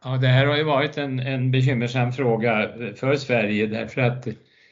Ja, 0.07 0.16
det 0.16 0.26
här 0.26 0.46
har 0.46 0.57
ju 0.57 0.62
varit 0.62 0.98
en, 0.98 1.20
en 1.20 1.50
bekymmersam 1.50 2.12
fråga 2.12 2.70
för 2.96 3.16
Sverige 3.16 3.66
därför 3.66 4.00
att 4.00 4.28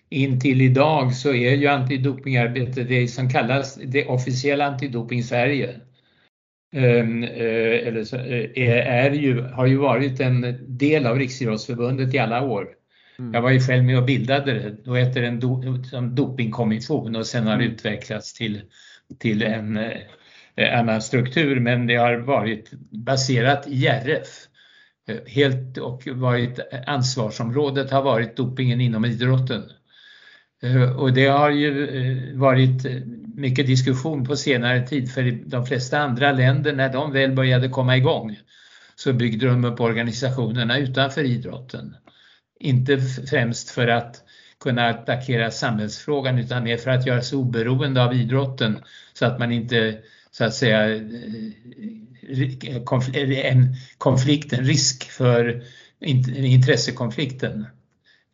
intill 0.09 0.63
idag 0.63 1.15
så 1.15 1.35
är 1.35 1.55
ju 1.55 1.67
antidopingarbetet 1.67 2.89
det 2.89 3.09
som 3.09 3.31
kallas 3.31 3.75
det 3.75 4.07
officiella 4.07 4.67
antidoping 4.67 5.23
Sverige. 5.23 5.81
Um, 6.77 7.23
uh, 7.23 7.89
eller 7.89 8.15
uh, 8.15 8.51
är 8.85 9.11
ju, 9.11 9.43
har 9.43 9.67
ju 9.67 9.77
varit 9.77 10.21
en 10.21 10.57
del 10.79 11.07
av 11.07 11.19
Riksidrottsförbundet 11.19 12.15
i 12.15 12.19
alla 12.19 12.43
år. 12.43 12.69
Mm. 13.19 13.35
Jag 13.35 13.43
var 13.43 13.51
ju 13.51 13.61
själv 13.61 13.85
med 13.85 13.99
och 13.99 14.05
bildade 14.05 14.53
det. 14.53 14.77
Då 14.85 14.95
hette 14.95 15.21
det 15.21 15.27
en 15.27 15.41
do, 15.41 15.63
dopingkommission 16.13 17.17
och 17.17 17.27
sen 17.27 17.47
har 17.47 17.57
det 17.57 17.65
mm. 17.65 17.75
utvecklats 17.75 18.35
till, 18.35 18.61
till 19.19 19.43
en 19.43 19.77
uh, 19.77 20.79
annan 20.79 21.03
struktur 21.03 21.61
men 21.61 21.87
det 21.87 21.97
har 21.97 22.17
varit 22.17 22.71
baserat 22.91 23.69
i 23.69 23.87
RF. 23.87 24.44
Eh, 25.07 25.17
helt 25.27 25.79
och 25.79 26.07
varit 26.07 26.59
eh, 26.59 26.81
ansvarsområdet 26.87 27.91
har 27.91 28.03
varit 28.03 28.37
dopingen 28.37 28.81
inom 28.81 29.05
idrotten. 29.05 29.63
Eh, 30.63 30.97
och 30.97 31.13
det 31.13 31.27
har 31.27 31.51
ju 31.51 32.37
varit 32.37 32.87
mycket 33.35 33.67
diskussion 33.67 34.25
på 34.25 34.37
senare 34.37 34.87
tid 34.87 35.13
för 35.13 35.51
de 35.51 35.67
flesta 35.67 35.99
andra 35.99 36.33
länder 36.33 36.73
när 36.73 36.93
de 36.93 37.13
väl 37.13 37.33
började 37.33 37.69
komma 37.69 37.97
igång 37.97 38.39
så 38.97 39.13
byggde 39.13 39.47
de 39.47 39.65
upp 39.65 39.81
organisationerna 39.81 40.79
utanför 40.79 41.25
idrotten. 41.25 41.97
Inte 42.61 42.99
främst 43.31 43.71
för 43.71 43.89
att 43.89 44.23
kunna 44.61 44.89
attackera 44.89 45.51
samhällsfrågan 45.51 46.39
utan 46.39 46.65
mer 46.65 46.77
för 46.77 46.91
att 46.91 47.07
göra 47.07 47.23
sig 47.23 47.39
oberoende 47.39 48.05
av 48.05 48.15
idrotten 48.15 48.79
så 49.13 49.27
att 49.27 49.39
man 49.39 49.53
inte 49.53 49.99
så 50.31 50.45
att 50.45 50.55
säga 50.55 51.01
en 53.45 53.77
konflikt, 53.99 54.53
en 54.53 54.65
risk 54.65 55.11
för 55.11 55.63
intressekonflikten 56.01 57.67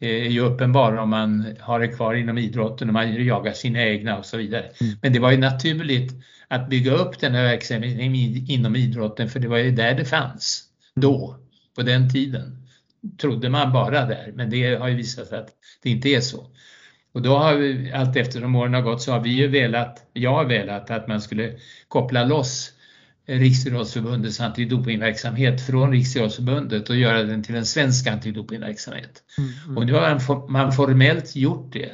är 0.00 0.28
ju 0.28 0.40
uppenbar 0.40 0.96
om 0.96 1.10
man 1.10 1.56
har 1.60 1.80
det 1.80 1.88
kvar 1.88 2.14
inom 2.14 2.38
idrotten 2.38 2.88
och 2.88 2.94
man 2.94 3.24
jagar 3.24 3.52
sina 3.52 3.82
egna 3.82 4.18
och 4.18 4.26
så 4.26 4.36
vidare. 4.36 4.70
Mm. 4.80 4.94
Men 5.02 5.12
det 5.12 5.18
var 5.18 5.30
ju 5.30 5.36
naturligt 5.36 6.12
att 6.48 6.68
bygga 6.68 6.92
upp 6.92 7.20
den 7.20 7.34
här 7.34 7.42
verksamheten 7.42 8.00
inom 8.50 8.76
idrotten 8.76 9.28
för 9.28 9.40
det 9.40 9.48
var 9.48 9.58
ju 9.58 9.70
där 9.70 9.94
det 9.94 10.04
fanns 10.04 10.64
då, 10.94 11.36
på 11.76 11.82
den 11.82 12.12
tiden. 12.12 12.66
Trodde 13.20 13.48
man 13.48 13.72
bara 13.72 14.06
där, 14.06 14.32
men 14.34 14.50
det 14.50 14.74
har 14.74 14.88
ju 14.88 14.94
visat 14.94 15.26
sig 15.26 15.38
att 15.38 15.48
det 15.82 15.90
inte 15.90 16.08
är 16.08 16.20
så. 16.20 16.46
Och 17.12 17.22
då 17.22 17.36
har 17.36 17.54
vi, 17.54 17.92
allt 17.92 18.16
eftersom 18.16 18.56
åren 18.56 18.74
har 18.74 18.82
gått 18.82 19.02
så 19.02 19.12
har 19.12 19.20
vi 19.20 19.30
ju 19.30 19.48
velat, 19.48 20.10
jag 20.12 20.34
har 20.34 20.44
velat 20.44 20.90
att 20.90 21.08
man 21.08 21.20
skulle 21.20 21.52
koppla 21.88 22.24
loss 22.24 22.72
Riksidrottsförbundets 23.38 24.40
antidopingverksamhet 24.40 25.66
från 25.66 25.92
Riksidrottsförbundet 25.92 26.90
och 26.90 26.96
göra 26.96 27.22
den 27.22 27.42
till 27.42 27.54
en 27.54 27.66
svensk 27.66 28.06
antidopingverksamhet. 28.06 29.22
Mm, 29.38 29.50
mm. 29.64 29.78
Och 29.78 29.86
nu 29.86 29.92
har 29.92 30.48
man, 30.50 30.72
formellt 30.72 31.36
gjort 31.36 31.72
det. 31.72 31.92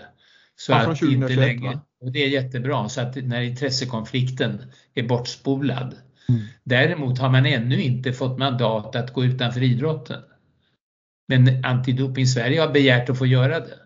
Så 0.56 0.72
ja, 0.72 0.92
att 0.92 1.02
inte 1.02 1.36
längre, 1.36 1.80
och 2.00 2.12
det 2.12 2.24
är 2.24 2.28
jättebra, 2.28 2.88
så 2.88 3.00
att 3.00 3.16
när 3.16 3.40
intressekonflikten 3.40 4.62
är 4.94 5.02
bortspolad. 5.02 5.94
Mm. 6.28 6.40
Däremot 6.64 7.18
har 7.18 7.30
man 7.30 7.46
ännu 7.46 7.82
inte 7.82 8.12
fått 8.12 8.38
mandat 8.38 8.96
att 8.96 9.12
gå 9.12 9.24
utanför 9.24 9.62
idrotten. 9.62 10.22
Men 11.28 11.64
Antidoping 11.64 12.26
Sverige 12.26 12.60
har 12.60 12.72
begärt 12.72 13.10
att 13.10 13.18
få 13.18 13.26
göra 13.26 13.60
det. 13.60 13.78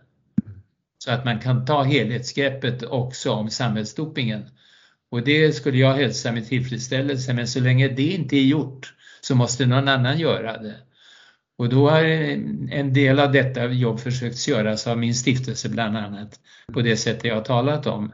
Så 1.05 1.11
att 1.11 1.25
man 1.25 1.39
kan 1.39 1.65
ta 1.65 1.83
helhetsgreppet 1.83 2.83
också 2.83 3.31
om 3.31 3.51
samhällsdopingen 3.51 4.49
och 5.11 5.23
det 5.23 5.53
skulle 5.53 5.79
jag 5.79 5.95
hälsa 5.95 6.33
med 6.33 6.49
tillfredsställelse 6.49 7.33
men 7.35 7.49
så 7.49 7.61
länge 7.61 7.89
det 7.89 8.13
inte 8.13 8.37
är 8.37 8.45
gjort 8.45 8.95
så 9.21 9.35
måste 9.35 9.67
någon 9.67 9.89
annan 9.89 10.19
göra 10.19 10.59
det. 10.59 10.77
Och 11.59 11.69
då 11.69 11.91
har 11.91 12.05
en 12.71 12.93
del 12.93 13.21
av 13.21 13.33
detta 13.33 13.67
jobb 13.67 14.01
försökt 14.01 14.49
göras 14.49 14.87
av 14.87 14.99
min 14.99 15.15
stiftelse 15.15 15.69
bland 15.69 15.97
annat 15.97 16.41
på 16.73 16.81
det 16.81 16.97
sättet 16.97 17.25
jag 17.25 17.35
har 17.35 17.43
talat 17.43 17.87
om 17.87 18.13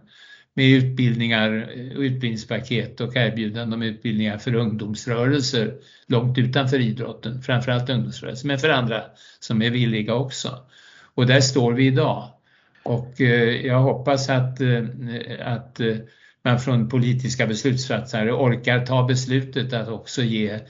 med 0.57 0.67
utbildningar, 0.67 1.73
eh, 1.77 1.99
utbildningspaket 1.99 3.01
och 3.01 3.17
erbjudande 3.17 3.77
om 3.77 3.83
utbildningar 3.83 4.39
för 4.39 4.55
ungdomsrörelser 4.55 5.75
långt 6.07 6.39
utanför 6.39 6.81
idrotten, 6.81 7.43
framförallt 7.43 7.91
ungdomsrörelser, 7.91 8.47
men 8.47 8.59
för 8.59 8.69
andra 8.69 9.03
som 9.41 9.63
är 9.63 9.71
villiga 9.71 10.15
också. 10.15 10.59
Och 11.15 11.27
där 11.27 11.41
står 11.41 11.73
vi 11.73 11.87
idag. 11.87 12.29
Och 12.83 13.21
eh, 13.21 13.67
jag 13.67 13.81
hoppas 13.81 14.29
att, 14.29 14.61
eh, 14.61 14.85
att 15.41 15.81
man 16.47 16.61
från 16.61 16.89
politiska 16.89 17.47
beslutsfattare 17.47 18.33
orkar 18.33 18.87
ta 18.87 19.07
beslutet 19.07 19.73
att 19.73 19.89
också 19.89 20.23
ge 20.23 20.61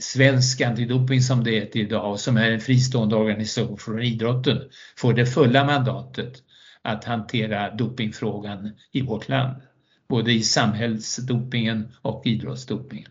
Svensk 0.00 0.60
antidoping 0.60 1.20
som 1.20 1.44
det 1.44 1.50
heter 1.50 1.80
idag 1.80 2.12
och 2.12 2.20
som 2.20 2.36
är 2.36 2.50
en 2.50 2.60
fristående 2.60 3.16
organisation 3.16 3.78
från 3.78 4.02
idrotten 4.02 4.58
får 4.96 5.12
det 5.12 5.26
fulla 5.26 5.64
mandatet 5.64 6.42
att 6.82 7.04
hantera 7.04 7.74
dopingfrågan 7.74 8.70
i 8.92 9.02
vårt 9.02 9.28
land. 9.28 9.62
Både 10.08 10.32
i 10.32 10.42
samhällsdopingen 10.42 11.92
och 12.02 12.26
idrottsdopingen. 12.26 13.10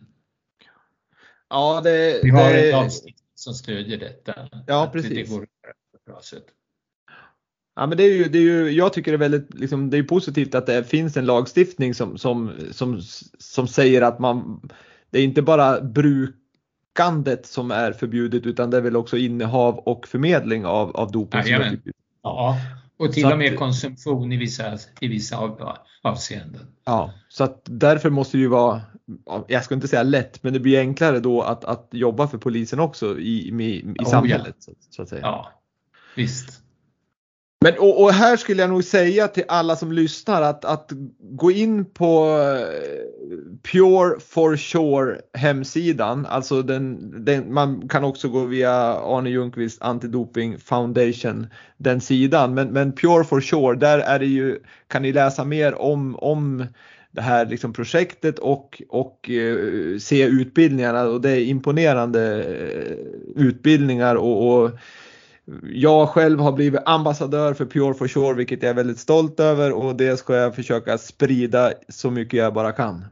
Ja, 1.49 1.81
det, 1.83 2.19
Vi 2.23 2.29
har 2.29 2.53
det... 2.53 2.65
en 2.65 2.71
lagstiftning 2.71 3.15
som 3.35 3.53
stödjer 3.53 3.97
detta. 3.97 4.49
Ja, 4.67 4.89
precis. 4.93 5.09
Det 5.09 5.35
går 5.35 5.39
på 5.39 5.97
ett 5.97 6.05
bra 6.05 6.21
sätt. 6.21 6.45
Ja, 7.79 7.85
men 7.85 7.97
det 7.97 8.03
är 8.03 8.13
ju, 8.13 8.23
det 8.23 8.37
är 8.37 8.41
ju, 8.41 8.69
jag 8.69 8.93
tycker 8.93 9.11
det 9.11 9.15
är 9.15 9.29
väldigt 9.29 9.53
liksom, 9.53 9.89
det 9.89 9.97
är 9.97 10.03
positivt 10.03 10.55
att 10.55 10.65
det 10.65 10.83
finns 10.83 11.17
en 11.17 11.25
lagstiftning 11.25 11.93
som, 11.93 12.17
som, 12.17 12.51
som, 12.71 13.01
som 13.39 13.67
säger 13.67 14.01
att 14.01 14.19
man, 14.19 14.69
det 15.09 15.19
är 15.19 15.23
inte 15.23 15.41
bara 15.41 15.81
brukandet 15.81 17.45
som 17.45 17.71
är 17.71 17.91
förbjudet 17.91 18.45
utan 18.45 18.69
det 18.69 18.77
är 18.77 18.81
väl 18.81 18.95
också 18.95 19.17
innehav 19.17 19.77
och 19.77 20.07
förmedling 20.07 20.65
av, 20.65 20.95
av 20.95 21.11
doping. 21.11 21.41
Ja, 21.45 21.71
ja, 22.23 22.57
och 22.97 23.13
till 23.13 23.23
så 23.23 23.31
och 23.31 23.37
med 23.37 23.51
att, 23.51 23.59
konsumtion 23.59 24.31
i 24.31 24.37
vissa, 24.37 24.77
i 24.99 25.07
vissa 25.07 25.37
av, 25.37 25.77
avseenden. 26.01 26.67
Ja, 26.85 27.13
så 27.29 27.43
att 27.43 27.61
därför 27.65 28.09
måste 28.09 28.37
det 28.37 28.41
ju 28.41 28.47
vara, 28.47 28.81
jag 29.47 29.63
ska 29.63 29.75
inte 29.75 29.87
säga 29.87 30.03
lätt, 30.03 30.43
men 30.43 30.53
det 30.53 30.59
blir 30.59 30.79
enklare 30.79 31.19
då 31.19 31.41
att, 31.41 31.65
att 31.65 31.87
jobba 31.91 32.27
för 32.27 32.37
polisen 32.37 32.79
också 32.79 33.19
i, 33.19 33.49
i, 33.49 33.79
i 33.79 33.95
oh, 33.99 34.09
samhället. 34.09 34.55
Ja. 34.57 34.63
Så, 34.63 34.71
så, 34.89 35.01
att 35.01 35.09
säga. 35.09 35.21
Ja, 35.21 35.51
visst. 36.15 36.63
Men 37.61 37.73
och, 37.79 38.03
och, 38.03 38.11
här 38.11 38.37
skulle 38.37 38.61
jag 38.61 38.69
nog 38.69 38.83
säga 38.83 39.27
till 39.27 39.43
alla 39.47 39.75
som 39.75 39.91
lyssnar 39.91 40.41
att, 40.41 40.65
att 40.65 40.91
gå 41.19 41.51
in 41.51 41.85
på 41.85 42.39
eh, 42.39 42.99
Pure 43.71 44.19
for 44.19 44.55
Sure 44.57 45.21
hemsidan. 45.33 46.25
Alltså 46.25 46.61
den, 46.61 47.11
den, 47.25 47.53
man 47.53 47.87
kan 47.87 48.03
också 48.03 48.29
gå 48.29 48.45
via 48.45 48.71
Arne 48.93 49.29
Ljungqvist 49.29 49.81
Antidoping 49.81 50.59
Foundation, 50.59 51.47
den 51.77 52.01
sidan. 52.01 52.53
Men, 52.53 52.67
men 52.67 52.91
Pure 52.91 53.23
for 53.23 53.41
Sure, 53.41 53.75
där 53.75 53.99
är 53.99 54.19
det 54.19 54.25
ju, 54.25 54.59
kan 54.87 55.01
ni 55.01 55.11
läsa 55.11 55.43
mer 55.45 55.81
om, 55.81 56.15
om 56.15 56.65
det 57.11 57.21
här 57.21 57.45
liksom 57.45 57.73
projektet 57.73 58.39
och, 58.39 58.81
och 58.89 59.29
eh, 59.29 59.97
se 59.97 60.23
utbildningarna 60.23 61.03
och 61.03 61.21
det 61.21 61.31
är 61.31 61.41
imponerande 61.41 62.43
eh, 62.43 63.43
utbildningar 63.43 64.15
och, 64.15 64.63
och 64.63 64.71
jag 65.63 66.09
själv 66.09 66.39
har 66.39 66.51
blivit 66.51 66.81
ambassadör 66.85 67.53
för 67.53 67.65
Pure 67.65 67.93
for 67.93 68.07
Sure 68.07 68.33
vilket 68.33 68.63
jag 68.63 68.69
är 68.69 68.73
väldigt 68.73 68.99
stolt 68.99 69.39
över 69.39 69.71
och 69.71 69.95
det 69.95 70.17
ska 70.17 70.35
jag 70.35 70.55
försöka 70.55 70.97
sprida 70.97 71.73
så 71.89 72.11
mycket 72.11 72.37
jag 72.37 72.53
bara 72.53 72.71
kan. 72.71 73.05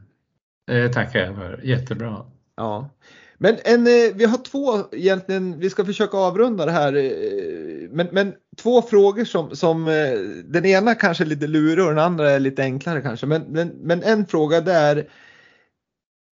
Det 0.66 0.88
tackar 0.88 1.34
för, 1.34 1.60
jättebra. 1.64 2.26
Ja. 2.56 2.90
Men 3.38 3.56
en, 3.64 3.86
eh, 3.86 4.14
vi 4.14 4.24
har 4.24 4.38
två 4.38 4.84
egentligen, 4.92 5.58
vi 5.58 5.70
ska 5.70 5.84
försöka 5.84 6.16
avrunda 6.16 6.66
det 6.66 6.72
här, 6.72 6.96
eh, 6.96 7.88
men, 7.90 8.08
men 8.12 8.32
två 8.56 8.82
frågor 8.82 9.24
som, 9.24 9.56
som 9.56 9.88
eh, 9.88 10.18
den 10.44 10.64
ena 10.64 10.94
kanske 10.94 11.24
är 11.24 11.26
lite 11.26 11.46
lurig 11.46 11.84
och 11.84 11.90
den 11.90 12.04
andra 12.04 12.30
är 12.30 12.40
lite 12.40 12.62
enklare 12.62 13.00
kanske. 13.00 13.26
Men, 13.26 13.42
men, 13.42 13.68
men 13.68 14.02
en 14.02 14.26
fråga 14.26 14.60
det 14.60 14.72
är 14.72 15.08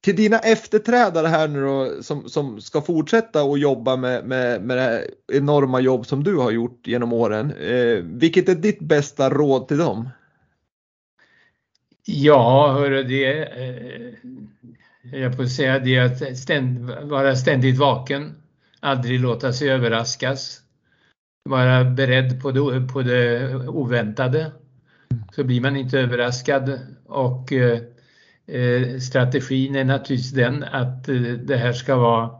till 0.00 0.16
dina 0.16 0.38
efterträdare 0.38 1.26
här 1.26 1.48
nu 1.48 1.60
då 1.60 2.02
som, 2.02 2.28
som 2.28 2.60
ska 2.60 2.80
fortsätta 2.80 3.42
att 3.42 3.60
jobba 3.60 3.96
med, 3.96 4.24
med, 4.24 4.62
med 4.62 4.76
det 4.76 4.82
här 4.82 5.04
enorma 5.32 5.80
jobb 5.80 6.06
som 6.06 6.24
du 6.24 6.36
har 6.36 6.50
gjort 6.50 6.86
genom 6.86 7.12
åren. 7.12 7.52
Eh, 7.52 8.04
vilket 8.04 8.48
är 8.48 8.54
ditt 8.54 8.80
bästa 8.80 9.30
råd 9.30 9.68
till 9.68 9.78
dem? 9.78 10.08
Ja, 12.06 12.72
hörru, 12.72 13.02
det, 13.02 13.44
eh, 13.44 14.14
jag 15.20 15.36
får 15.36 15.44
säga 15.44 15.78
det 15.78 15.98
att 15.98 16.38
ständ, 16.38 16.90
vara 17.02 17.36
ständigt 17.36 17.78
vaken, 17.78 18.34
aldrig 18.80 19.20
låta 19.20 19.52
sig 19.52 19.70
överraskas, 19.70 20.60
vara 21.44 21.84
beredd 21.84 22.42
på 22.42 22.50
det, 22.50 22.88
på 22.92 23.02
det 23.02 23.54
oväntade, 23.68 24.52
så 25.32 25.44
blir 25.44 25.60
man 25.60 25.76
inte 25.76 25.98
överraskad 25.98 26.80
och 27.06 27.52
eh 27.52 27.78
Eh, 28.48 28.98
strategin 28.98 29.76
är 29.76 29.84
naturligtvis 29.84 30.30
den 30.30 30.64
att 30.64 31.08
eh, 31.08 31.14
det 31.16 31.56
här 31.56 31.72
ska 31.72 31.96
vara 31.96 32.30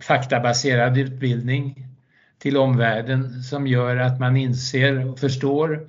faktabaserad 0.00 0.98
utbildning 0.98 1.86
till 2.38 2.56
omvärlden 2.56 3.42
som 3.42 3.66
gör 3.66 3.96
att 3.96 4.20
man 4.20 4.36
inser 4.36 5.08
och 5.10 5.18
förstår, 5.18 5.86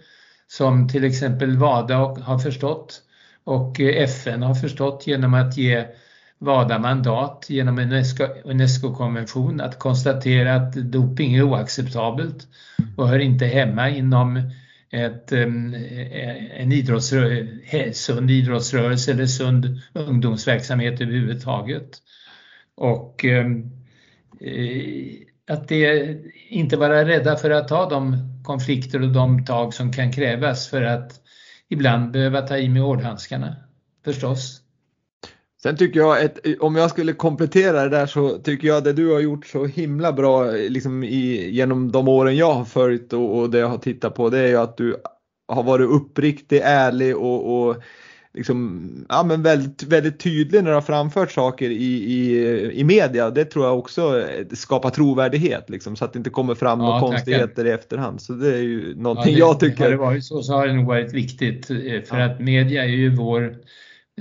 som 0.47 0.89
till 0.89 1.03
exempel 1.03 1.57
WADA 1.57 1.95
har 1.97 2.39
förstått 2.39 3.01
och 3.43 3.79
eh, 3.79 4.03
FN 4.03 4.43
har 4.43 4.55
förstått 4.55 5.07
genom 5.07 5.33
att 5.33 5.57
ge 5.57 5.85
WADA 6.39 6.79
mandat 6.79 7.45
genom 7.49 7.79
en 7.79 8.03
UNESCO-konvention 8.43 9.61
att 9.61 9.79
konstatera 9.79 10.55
att 10.55 10.73
doping 10.73 11.35
är 11.35 11.43
oacceptabelt 11.43 12.47
och 12.95 13.09
hör 13.09 13.19
inte 13.19 13.45
hemma 13.45 13.89
inom 13.89 14.51
ett, 14.91 15.31
eh, 15.31 15.41
en 15.41 16.71
idrottsrö- 16.71 17.91
sund 17.91 18.31
idrottsrörelse 18.31 19.11
eller 19.11 19.25
sund 19.25 19.81
ungdomsverksamhet 19.93 21.01
överhuvudtaget. 21.01 21.89
Och 22.75 23.25
ehm, 23.25 23.71
eh, 24.41 25.27
att 25.49 25.67
det, 25.67 26.17
inte 26.49 26.77
vara 26.77 27.05
rädda 27.05 27.35
för 27.35 27.49
att 27.49 27.67
ta 27.67 27.89
de 27.89 28.17
konflikter 28.43 29.01
och 29.01 29.11
de 29.11 29.45
tag 29.45 29.73
som 29.73 29.93
kan 29.93 30.11
krävas 30.11 30.67
för 30.67 30.81
att 30.81 31.21
ibland 31.69 32.11
behöva 32.11 32.41
ta 32.41 32.57
i 32.57 32.69
med 32.69 32.81
hårdhandskarna, 32.81 33.55
förstås. 34.05 34.61
Sen 35.63 35.77
tycker 35.77 35.99
jag 35.99 36.25
att 36.25 36.39
om 36.59 36.75
jag 36.75 36.89
skulle 36.89 37.13
komplettera 37.13 37.83
det 37.83 37.89
där 37.89 38.05
så 38.05 38.37
tycker 38.37 38.67
jag 38.67 38.83
det 38.83 38.93
du 38.93 39.13
har 39.13 39.19
gjort 39.19 39.45
så 39.45 39.65
himla 39.65 40.13
bra 40.13 40.51
liksom 40.51 41.03
i, 41.03 41.49
genom 41.49 41.91
de 41.91 42.07
åren 42.07 42.35
jag 42.35 42.53
har 42.53 42.65
följt 42.65 43.13
och, 43.13 43.39
och 43.39 43.49
det 43.49 43.57
jag 43.57 43.67
har 43.67 43.77
tittat 43.77 44.15
på 44.15 44.29
det 44.29 44.39
är 44.39 44.47
ju 44.47 44.57
att 44.57 44.77
du 44.77 44.95
har 45.47 45.63
varit 45.63 45.89
uppriktig, 45.89 46.61
ärlig 46.63 47.17
och, 47.17 47.67
och 47.67 47.83
liksom, 48.33 48.89
ja, 49.09 49.23
men 49.23 49.43
väldigt, 49.43 49.83
väldigt 49.83 50.19
tydlig 50.19 50.63
när 50.63 50.69
du 50.69 50.75
har 50.75 50.81
framfört 50.81 51.31
saker 51.31 51.69
i, 51.69 51.93
i, 51.93 52.71
i 52.73 52.83
media. 52.83 53.29
Det 53.29 53.45
tror 53.45 53.65
jag 53.65 53.79
också 53.79 54.25
skapar 54.51 54.89
trovärdighet 54.89 55.69
liksom, 55.69 55.95
så 55.95 56.05
att 56.05 56.13
det 56.13 56.17
inte 56.17 56.29
kommer 56.29 56.55
fram 56.55 56.79
ja, 56.79 56.85
några 56.85 56.99
konstigheter 56.99 57.65
i 57.65 57.71
efterhand. 57.71 58.21
Så 58.21 58.33
det 58.33 58.55
är 58.55 58.61
ju 58.61 58.95
någonting 58.95 59.37
ja, 59.37 59.37
det, 59.37 59.39
jag 59.39 59.59
tycker. 59.59 59.83
Har 59.83 59.91
det 59.91 59.97
varit 59.97 60.25
så 60.25 60.41
så 60.41 60.53
har 60.53 60.67
det 60.67 60.73
nog 60.73 60.85
varit 60.85 61.13
viktigt 61.13 61.69
eh, 61.69 61.77
för 62.05 62.19
ja. 62.19 62.25
att 62.25 62.39
media 62.39 62.83
är 62.83 62.87
ju 62.87 63.15
vår 63.15 63.55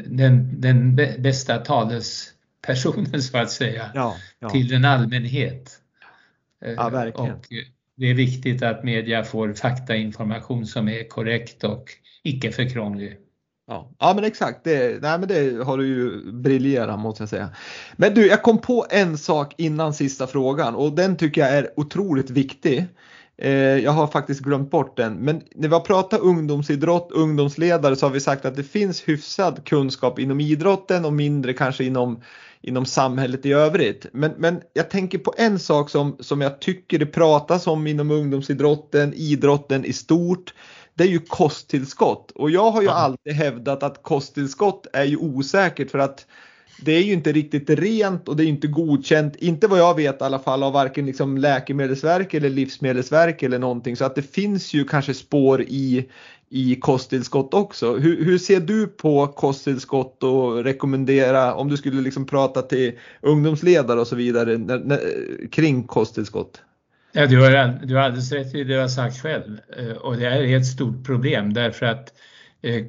den, 0.05 0.61
den 0.61 0.97
bästa 0.97 1.59
talespersonen 1.59 3.23
så 3.23 3.39
att 3.39 3.51
säga 3.51 3.91
ja, 3.95 4.17
ja. 4.39 4.51
till 4.51 4.75
en 4.75 4.85
allmänhet. 4.85 5.81
Ja, 6.77 6.89
verkligen. 6.89 7.35
Och 7.35 7.47
det 7.97 8.11
är 8.11 8.15
viktigt 8.15 8.63
att 8.63 8.85
media 8.85 9.25
får 9.25 9.55
faktainformation 9.55 10.67
som 10.67 10.89
är 10.89 11.09
korrekt 11.09 11.65
och 11.65 11.91
icke 12.23 12.53
för 12.53 12.71
krånglig. 12.71 13.19
Ja, 13.67 13.91
ja 13.99 14.13
men 14.15 14.25
exakt, 14.25 14.65
det, 14.65 15.03
nej, 15.03 15.19
men 15.19 15.29
det 15.29 15.65
har 15.65 15.79
du 15.79 15.87
ju 15.87 16.33
briljerat 16.33 16.99
måste 16.99 17.23
jag 17.23 17.29
säga. 17.29 17.51
Men 17.97 18.15
du, 18.15 18.27
jag 18.27 18.43
kom 18.43 18.59
på 18.59 18.87
en 18.91 19.19
sak 19.19 19.55
innan 19.57 19.95
sista 19.95 20.27
frågan 20.27 20.75
och 20.75 20.93
den 20.93 21.17
tycker 21.17 21.41
jag 21.41 21.51
är 21.51 21.71
otroligt 21.77 22.31
viktig. 22.31 22.87
Eh, 23.39 23.79
jag 23.79 23.93
har 23.93 24.07
faktiskt 24.07 24.41
glömt 24.41 24.71
bort 24.71 24.97
den, 24.97 25.15
men 25.15 25.43
när 25.55 25.69
vi 25.69 25.75
har 25.75 25.81
pratat 25.81 26.21
ungdomsidrott, 26.21 27.13
ungdomsledare 27.13 27.97
så 27.97 28.07
har 28.07 28.11
vi 28.11 28.21
sagt 28.21 28.45
att 28.45 28.57
det 28.57 28.63
finns 28.63 29.09
hyfsad 29.09 29.65
kunskap 29.65 30.19
inom 30.19 30.41
idrotten 30.41 31.05
och 31.05 31.13
mindre 31.13 31.53
kanske 31.53 31.85
inom, 31.85 32.23
inom 32.61 32.87
samhället 32.87 33.47
i 33.47 33.53
övrigt. 33.53 34.07
Men, 34.13 34.33
men 34.39 34.61
jag 34.73 34.91
tänker 34.91 35.19
på 35.19 35.35
en 35.37 35.59
sak 35.59 35.91
som, 35.91 36.17
som 36.21 36.41
jag 36.41 36.61
tycker 36.61 36.99
det 36.99 37.07
pratas 37.07 37.67
om 37.67 37.87
inom 37.87 38.11
ungdomsidrotten, 38.11 39.15
idrotten 39.17 39.85
i 39.85 39.93
stort. 39.93 40.55
Det 40.95 41.05
är 41.05 41.09
ju 41.09 41.21
kosttillskott 41.21 42.31
och 42.31 42.51
jag 42.51 42.71
har 42.71 42.83
ju 42.83 42.89
alltid 42.89 43.33
hävdat 43.33 43.83
att 43.83 44.03
kosttillskott 44.03 44.87
är 44.93 45.05
ju 45.05 45.17
osäkert 45.17 45.91
för 45.91 45.99
att 45.99 46.27
det 46.79 46.93
är 46.93 47.03
ju 47.03 47.13
inte 47.13 47.33
riktigt 47.33 47.71
rent 47.71 48.29
och 48.29 48.37
det 48.37 48.45
är 48.45 48.47
inte 48.47 48.67
godkänt, 48.67 49.37
inte 49.37 49.67
vad 49.67 49.79
jag 49.79 49.97
vet 49.97 50.21
i 50.21 50.25
alla 50.25 50.39
fall 50.39 50.63
av 50.63 50.73
varken 50.73 51.07
liksom 51.07 51.39
läkemedelsverk 51.39 52.35
eller 52.35 52.51
livsmedelsverk 52.51 53.43
eller 53.43 53.59
någonting 53.59 53.97
så 53.97 54.05
att 54.05 54.15
det 54.15 54.23
finns 54.23 54.75
ju 54.75 54.85
kanske 54.85 55.15
spår 55.15 55.63
i, 55.63 56.09
i 56.49 56.77
kosttillskott 56.77 57.55
också. 57.55 57.97
Hur, 57.97 58.25
hur 58.25 58.39
ser 58.39 58.61
du 58.61 58.87
på 58.87 59.27
kosttillskott 59.27 60.23
och 60.23 60.65
rekommendera 60.65 61.55
om 61.55 61.69
du 61.69 61.77
skulle 61.77 62.03
liksom 62.03 62.27
prata 62.27 62.63
till 62.63 62.93
ungdomsledare 63.21 64.01
och 64.01 64.07
så 64.07 64.17
vidare 64.17 64.59
när, 64.59 64.79
när, 64.79 65.01
kring 65.51 65.83
kosttillskott? 65.83 66.63
Ja, 67.13 67.27
du, 67.27 67.41
har, 67.41 67.81
du 67.87 67.95
har 67.95 68.03
alldeles 68.03 68.33
rätt 68.33 68.55
i 68.55 68.65
det 68.65 68.75
du 68.75 68.81
har 68.81 68.89
sagt 68.89 69.23
själv 69.23 69.59
eh, 69.79 69.97
och 69.97 70.17
det 70.17 70.27
är 70.27 70.57
ett 70.57 70.67
stort 70.67 71.07
problem 71.07 71.55
därför 71.55 71.87
att 71.87 72.13
Eh, 72.13 72.36
Eh, 72.63 72.85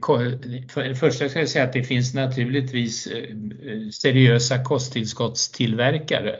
för 0.69 0.83
det 0.83 0.95
första 0.95 1.29
ska 1.29 1.39
jag 1.39 1.49
säga 1.49 1.65
att 1.65 1.73
det 1.73 1.83
finns 1.83 2.13
naturligtvis 2.13 3.07
eh, 3.07 3.17
eh, 3.17 3.89
seriösa 3.91 4.63
kosttillskottstillverkare. 4.63 6.35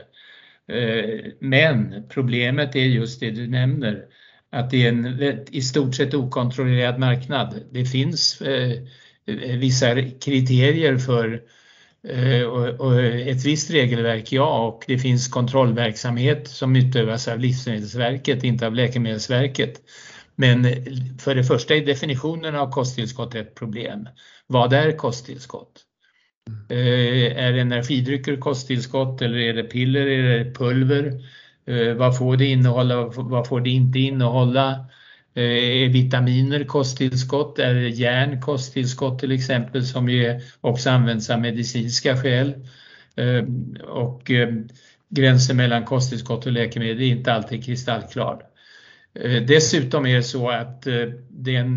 Men 1.38 2.02
problemet 2.08 2.76
är 2.76 2.84
just 2.84 3.20
det 3.20 3.30
du 3.30 3.46
nämner, 3.46 4.04
att 4.52 4.70
det 4.70 4.84
är 4.84 4.88
en 4.88 5.22
i 5.50 5.62
stort 5.62 5.94
sett 5.94 6.14
okontrollerad 6.14 6.98
marknad. 6.98 7.64
Det 7.70 7.84
finns 7.84 8.42
vissa 9.58 10.02
kriterier 10.02 10.98
för 10.98 11.42
och 12.78 13.02
ett 13.02 13.44
visst 13.44 13.70
regelverk, 13.70 14.32
ja, 14.32 14.66
och 14.66 14.84
det 14.86 14.98
finns 14.98 15.28
kontrollverksamhet 15.28 16.48
som 16.48 16.76
utövas 16.76 17.28
av 17.28 17.38
Livsmedelsverket, 17.38 18.44
inte 18.44 18.66
av 18.66 18.74
Läkemedelsverket. 18.74 19.80
Men 20.40 20.66
för 21.18 21.34
det 21.34 21.44
första 21.44 21.74
är 21.74 21.86
definitionen 21.86 22.54
av 22.54 22.70
kosttillskott 22.70 23.34
ett 23.34 23.54
problem. 23.54 24.08
Vad 24.46 24.72
är 24.72 24.92
kosttillskott? 24.92 25.84
Eh, 26.70 27.44
är 27.44 27.52
energidrycker 27.52 28.36
kosttillskott 28.36 29.22
eller 29.22 29.38
är 29.38 29.54
det 29.54 29.62
piller, 29.62 30.06
är 30.06 30.38
det 30.38 30.54
pulver? 30.54 31.12
Eh, 31.66 31.94
vad 31.94 32.18
får 32.18 32.36
det 32.36 32.44
innehålla, 32.44 33.06
vad 33.06 33.48
får 33.48 33.60
det 33.60 33.70
inte 33.70 33.98
innehålla? 33.98 34.86
Eh, 35.34 35.82
är 35.82 35.88
vitaminer 35.88 36.64
kosttillskott? 36.64 37.58
Är 37.58 37.74
det 37.74 37.88
järn 37.88 38.42
kosttillskott 38.42 39.18
till 39.18 39.32
exempel 39.32 39.86
som 39.86 40.08
ju 40.08 40.40
också 40.60 40.90
används 40.90 41.30
av 41.30 41.40
medicinska 41.40 42.16
skäl? 42.16 42.54
Och 43.88 44.30
gränsen 45.08 45.56
mellan 45.56 45.84
kosttillskott 45.84 46.46
och 46.46 46.52
läkemedel 46.52 47.00
är 47.00 47.06
inte 47.06 47.32
alltid 47.32 47.64
kristallklar. 47.64 48.47
Eh, 49.20 49.42
dessutom 49.42 50.06
är 50.06 50.16
det 50.16 50.22
så 50.22 50.50
att 50.50 50.86
eh, 50.86 51.06
det, 51.30 51.56
en, 51.56 51.76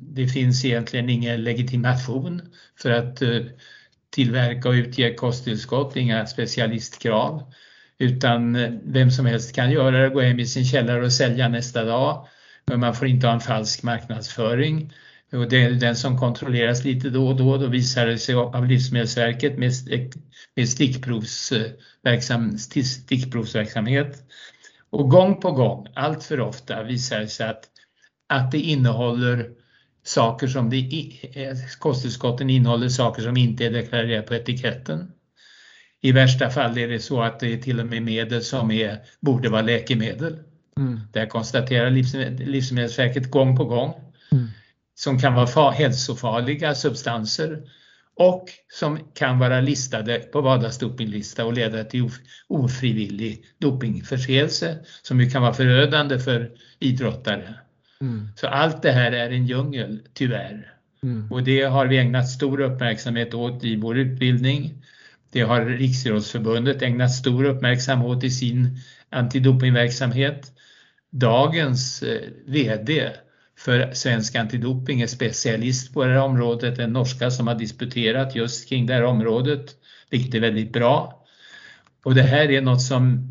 det 0.00 0.26
finns 0.26 0.64
egentligen 0.64 1.10
ingen 1.10 1.44
legitimation 1.44 2.42
för 2.82 2.90
att 2.90 3.22
eh, 3.22 3.40
tillverka 4.10 4.68
och 4.68 4.72
utge 4.72 5.14
kosttillskott, 5.14 5.96
inga 5.96 6.26
specialistkrav. 6.26 7.52
Utan 7.98 8.58
vem 8.84 9.10
som 9.10 9.26
helst 9.26 9.54
kan 9.54 9.70
göra 9.70 10.02
det, 10.02 10.08
gå 10.08 10.20
hem 10.20 10.40
i 10.40 10.46
sin 10.46 10.64
källare 10.64 11.04
och 11.04 11.12
sälja 11.12 11.48
nästa 11.48 11.84
dag. 11.84 12.28
Men 12.66 12.80
man 12.80 12.94
får 12.94 13.08
inte 13.08 13.26
ha 13.26 13.34
en 13.34 13.40
falsk 13.40 13.82
marknadsföring. 13.82 14.92
Och 15.32 15.48
det 15.48 15.64
är 15.64 15.70
den 15.70 15.96
som 15.96 16.18
kontrolleras 16.18 16.84
lite 16.84 17.10
då 17.10 17.28
och 17.28 17.36
då. 17.36 17.56
Då 17.56 17.66
visar 17.66 18.06
det 18.06 18.18
sig 18.18 18.34
av 18.34 18.66
Livsmedelsverket 18.66 19.58
med, 19.58 19.72
med 20.54 20.68
stickprovsverksam, 20.68 22.58
stickprovsverksamhet 22.58 24.24
och 24.90 25.10
gång 25.10 25.40
på 25.40 25.50
gång, 25.50 25.86
allt 25.94 26.24
för 26.24 26.40
ofta, 26.40 26.82
visar 26.82 27.20
det 27.20 27.28
sig 27.28 27.48
att, 27.48 27.64
att 28.26 28.52
det 28.52 28.58
innehåller 28.58 29.50
saker 30.02 30.46
som 30.46 30.70
det, 30.70 31.12
kosttillskotten 31.78 32.50
innehåller 32.50 32.88
saker 32.88 33.22
som 33.22 33.36
inte 33.36 33.66
är 33.66 33.70
deklarerat 33.70 34.26
på 34.26 34.34
etiketten. 34.34 35.12
I 36.00 36.12
värsta 36.12 36.50
fall 36.50 36.78
är 36.78 36.88
det 36.88 37.00
så 37.00 37.22
att 37.22 37.40
det 37.40 37.52
är 37.52 37.58
till 37.58 37.80
och 37.80 37.86
med 37.86 38.02
medel 38.02 38.42
som 38.42 38.70
är, 38.70 38.98
borde 39.20 39.48
vara 39.48 39.62
läkemedel. 39.62 40.38
Mm. 40.76 41.00
Det 41.12 41.26
konstaterar 41.26 41.90
Livsmedelsverket 42.46 43.30
gång 43.30 43.56
på 43.56 43.64
gång. 43.64 43.94
Mm. 44.32 44.48
Som 44.94 45.18
kan 45.18 45.34
vara 45.34 45.70
hälsofarliga 45.70 46.74
substanser 46.74 47.62
och 48.18 48.50
som 48.72 48.98
kan 49.14 49.38
vara 49.38 49.60
listade 49.60 50.18
på 50.18 50.40
WADAs 50.40 50.78
dopinglista 50.78 51.44
och 51.44 51.52
leda 51.52 51.84
till 51.84 52.10
ofrivillig 52.48 53.44
dopingförseelse 53.58 54.78
som 55.02 55.20
ju 55.20 55.30
kan 55.30 55.42
vara 55.42 55.54
förödande 55.54 56.18
för 56.18 56.50
idrottare. 56.78 57.54
Mm. 58.00 58.28
Så 58.36 58.46
allt 58.46 58.82
det 58.82 58.92
här 58.92 59.12
är 59.12 59.30
en 59.30 59.46
djungel, 59.46 60.00
tyvärr. 60.14 60.74
Mm. 61.02 61.32
Och 61.32 61.42
det 61.42 61.62
har 61.62 61.86
vi 61.86 61.98
ägnat 61.98 62.28
stor 62.28 62.60
uppmärksamhet 62.60 63.34
åt 63.34 63.64
i 63.64 63.76
vår 63.76 63.98
utbildning. 63.98 64.84
Det 65.32 65.40
har 65.40 65.64
Riksidrottsförbundet 65.64 66.82
ägnat 66.82 67.12
stor 67.12 67.44
uppmärksamhet 67.44 68.16
åt 68.16 68.24
i 68.24 68.30
sin 68.30 68.78
antidopingverksamhet. 69.10 70.52
Dagens 71.10 72.02
eh, 72.02 72.20
VD 72.46 73.10
för 73.58 73.92
Svensk 73.92 74.34
Antidoping 74.34 75.00
är 75.00 75.06
specialist 75.06 75.94
på 75.94 76.04
det 76.04 76.12
här 76.12 76.20
området, 76.20 76.78
en 76.78 76.92
norska 76.92 77.30
som 77.30 77.46
har 77.46 77.54
disputerat 77.54 78.34
just 78.34 78.68
kring 78.68 78.86
det 78.86 78.94
här 78.94 79.04
området, 79.04 79.74
vilket 80.10 80.34
är 80.34 80.40
väldigt 80.40 80.72
bra. 80.72 81.24
Och 82.04 82.14
det 82.14 82.22
här 82.22 82.50
är 82.50 82.60
något 82.60 82.82
som 82.82 83.30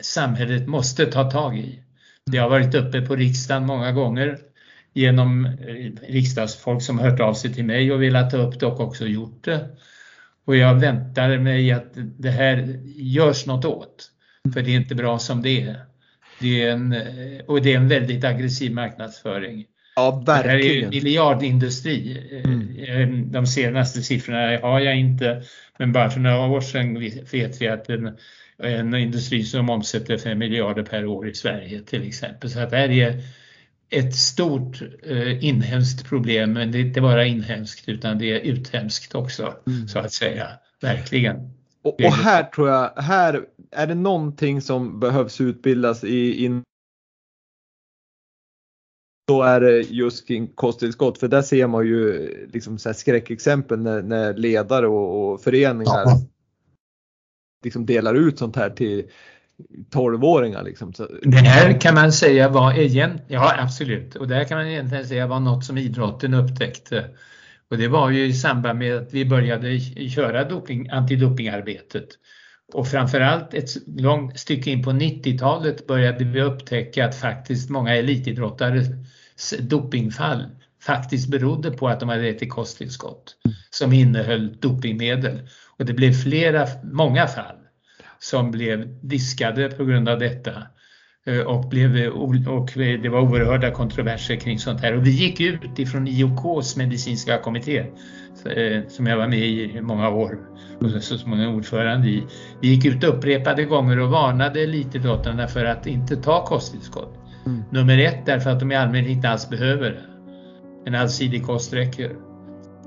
samhället 0.00 0.66
måste 0.66 1.06
ta 1.06 1.30
tag 1.30 1.58
i. 1.58 1.82
Det 2.26 2.38
har 2.38 2.48
varit 2.48 2.74
uppe 2.74 3.00
på 3.00 3.16
riksdagen 3.16 3.66
många 3.66 3.92
gånger 3.92 4.38
genom 4.92 5.44
eh, 5.46 6.10
riksdagsfolk 6.12 6.82
som 6.82 6.98
hört 6.98 7.20
av 7.20 7.34
sig 7.34 7.54
till 7.54 7.64
mig 7.64 7.92
och 7.92 8.02
velat 8.02 8.30
ta 8.30 8.36
upp 8.36 8.60
det 8.60 8.66
och 8.66 8.80
också 8.80 9.06
gjort 9.06 9.44
det. 9.44 9.68
Och 10.44 10.56
jag 10.56 10.74
väntar 10.74 11.38
mig 11.38 11.72
att 11.72 11.92
det 11.94 12.30
här 12.30 12.80
görs 12.96 13.46
något 13.46 13.64
åt, 13.64 14.10
för 14.54 14.62
det 14.62 14.70
är 14.70 14.76
inte 14.76 14.94
bra 14.94 15.18
som 15.18 15.42
det 15.42 15.62
är. 15.62 15.84
Det 16.38 16.62
är 16.62 16.70
en, 16.70 16.92
eh, 16.92 17.44
och 17.46 17.62
det 17.62 17.72
är 17.72 17.76
en 17.76 17.88
väldigt 17.88 18.24
aggressiv 18.24 18.72
marknadsföring. 18.72 19.64
Ja, 19.96 20.22
verkligen. 20.26 20.58
Det 20.58 20.64
här 20.64 20.70
är 20.70 20.74
ju 20.74 20.88
miljardindustri. 20.88 22.26
Mm. 22.44 23.32
De 23.32 23.46
senaste 23.46 24.02
siffrorna 24.02 24.58
har 24.58 24.80
jag 24.80 24.96
inte, 24.96 25.42
men 25.78 25.92
bara 25.92 26.10
för 26.10 26.20
några 26.20 26.46
år 26.46 26.60
sedan 26.60 27.00
vet 27.32 27.62
vi 27.62 27.68
att 27.68 27.90
en, 27.90 28.16
en 28.62 28.94
industri 28.94 29.44
som 29.44 29.70
omsätter 29.70 30.18
5 30.18 30.38
miljarder 30.38 30.82
per 30.82 31.06
år 31.06 31.28
i 31.28 31.34
Sverige 31.34 31.80
till 31.80 32.08
exempel. 32.08 32.50
Så 32.50 32.60
att 32.60 32.70
det 32.70 32.76
här 32.76 32.90
är 32.90 33.22
ett 33.90 34.14
stort 34.14 34.82
eh, 35.06 35.44
inhemskt 35.44 36.08
problem, 36.08 36.52
men 36.52 36.72
det 36.72 36.78
är 36.78 36.80
inte 36.80 37.00
bara 37.00 37.26
inhemskt 37.26 37.88
utan 37.88 38.18
det 38.18 38.32
är 38.32 38.40
uthemskt 38.40 39.14
också 39.14 39.54
mm. 39.66 39.88
så 39.88 39.98
att 39.98 40.12
säga. 40.12 40.48
Verkligen. 40.80 41.57
Och, 41.82 41.94
och, 41.94 42.12
här 42.12 42.44
tror 42.44 42.68
jag, 42.68 42.90
här 42.96 43.46
är 43.70 43.86
det 43.86 43.94
någonting 43.94 44.60
som 44.60 45.00
behövs 45.00 45.40
utbildas 45.40 46.04
i 46.04 46.44
in 46.44 46.62
då 49.28 49.42
är 49.42 49.60
det 49.60 49.80
just 49.80 50.28
kring 50.28 50.46
kosttillskott 50.46 51.18
för 51.18 51.28
där 51.28 51.42
ser 51.42 51.66
man 51.66 51.86
ju 51.86 52.28
liksom 52.52 52.78
så 52.78 52.94
skräckexempel 52.94 53.78
när, 53.78 54.02
när 54.02 54.34
ledare 54.34 54.86
och, 54.86 55.32
och 55.32 55.40
föreningar 55.40 56.02
ja. 56.04 56.20
liksom 57.64 57.86
delar 57.86 58.14
ut 58.14 58.38
sånt 58.38 58.56
här 58.56 58.70
till 58.70 59.10
12-åringar. 59.90 60.62
Liksom. 60.62 60.92
Det 61.22 61.36
här 61.36 61.80
kan 61.80 61.94
man 61.94 62.12
säga 62.12 62.48
var 62.48 62.78
igen, 62.78 63.20
ja 63.28 63.54
absolut, 63.58 64.16
och 64.16 64.28
det 64.28 64.34
här 64.34 64.44
kan 64.44 64.58
man 64.58 64.66
egentligen 64.66 65.08
säga 65.08 65.26
var 65.26 65.40
något 65.40 65.64
som 65.64 65.78
idrotten 65.78 66.34
upptäckte. 66.34 67.04
Och 67.70 67.78
det 67.78 67.88
var 67.88 68.10
ju 68.10 68.24
i 68.24 68.32
samband 68.32 68.78
med 68.78 68.96
att 68.96 69.14
vi 69.14 69.24
började 69.24 69.80
köra 70.10 70.44
doping, 70.44 70.88
antidopingarbetet. 70.88 72.08
Och 72.72 72.88
framförallt 72.88 73.54
ett 73.54 73.70
långt 73.86 74.38
stycke 74.38 74.70
in 74.70 74.82
på 74.82 74.90
90-talet 74.90 75.86
började 75.86 76.24
vi 76.24 76.42
upptäcka 76.42 77.06
att 77.06 77.20
faktiskt 77.20 77.70
många 77.70 77.94
elitidrottares 77.94 78.86
dopingfall 79.60 80.44
faktiskt 80.82 81.28
berodde 81.28 81.70
på 81.70 81.88
att 81.88 82.00
de 82.00 82.08
hade 82.08 82.28
ätit 82.28 82.50
kosttillskott 82.50 83.36
som 83.70 83.92
innehöll 83.92 84.56
dopingmedel. 84.60 85.48
Och 85.78 85.84
det 85.84 85.92
blev 85.92 86.12
flera, 86.12 86.66
många 86.92 87.26
fall 87.26 87.56
som 88.18 88.50
blev 88.50 89.06
diskade 89.06 89.68
på 89.68 89.84
grund 89.84 90.08
av 90.08 90.18
detta. 90.18 90.62
Eh, 91.28 91.40
och, 91.40 91.68
blev, 91.68 92.06
och 92.48 92.70
det 92.76 93.08
var 93.08 93.20
oerhörda 93.20 93.70
kontroverser 93.70 94.36
kring 94.36 94.58
sånt 94.58 94.80
här. 94.80 94.96
Och 94.96 95.06
vi 95.06 95.10
gick 95.10 95.40
ut 95.40 95.78
ifrån 95.78 96.08
IOKs 96.08 96.76
medicinska 96.76 97.38
kommitté, 97.38 97.78
eh, 97.78 98.88
som 98.88 99.06
jag 99.06 99.16
var 99.16 99.28
med 99.28 99.38
i 99.38 99.80
många 99.80 100.08
år 100.08 100.38
och 100.80 101.02
så 101.02 101.18
småningom 101.18 101.54
ordförande 101.54 102.08
i. 102.08 102.22
Vi 102.60 102.68
gick 102.68 102.84
ut 102.84 103.04
upprepade 103.04 103.64
gånger 103.64 104.00
och 104.00 104.10
varnade 104.10 104.60
elitidrottarna 104.60 105.48
för 105.48 105.64
att 105.64 105.86
inte 105.86 106.16
ta 106.16 106.44
kosttillskott. 106.44 107.14
Mm. 107.46 107.62
Nummer 107.70 107.98
ett 107.98 108.26
därför 108.26 108.50
att 108.50 108.60
de 108.60 108.72
i 108.72 108.76
allmänhet 108.76 109.10
inte 109.10 109.28
alls 109.28 109.50
behöver. 109.50 110.00
En 110.86 110.94
allsidig 110.94 111.46
kost 111.46 111.72
räcker. 111.72 112.12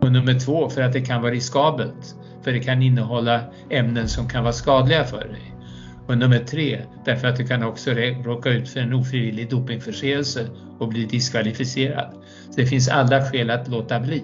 Och 0.02 0.12
nummer 0.12 0.40
två 0.40 0.70
för 0.70 0.82
att 0.82 0.94
det 0.94 1.02
kan 1.02 1.22
vara 1.22 1.32
riskabelt 1.32 2.16
för 2.44 2.52
det 2.52 2.60
kan 2.60 2.82
innehålla 2.82 3.42
ämnen 3.70 4.08
som 4.08 4.28
kan 4.28 4.44
vara 4.44 4.54
skadliga 4.54 5.04
för 5.04 5.28
dig. 5.28 5.54
Och 6.12 6.18
nummer 6.18 6.40
tre, 6.40 6.82
därför 7.06 7.28
att 7.28 7.36
du 7.36 7.48
kan 7.48 7.64
också 7.64 7.92
råka 8.24 8.50
ut 8.50 8.70
för 8.70 8.80
en 8.80 8.94
ofrivillig 8.94 9.50
dopingförseelse 9.50 10.48
och 10.80 10.88
bli 10.88 11.06
diskvalificerad. 11.06 12.14
Så 12.50 12.62
det 12.62 12.66
finns 12.66 12.90
alla 12.90 13.22
skäl 13.22 13.50
att 13.50 13.68
låta 13.68 14.00
bli. 14.00 14.24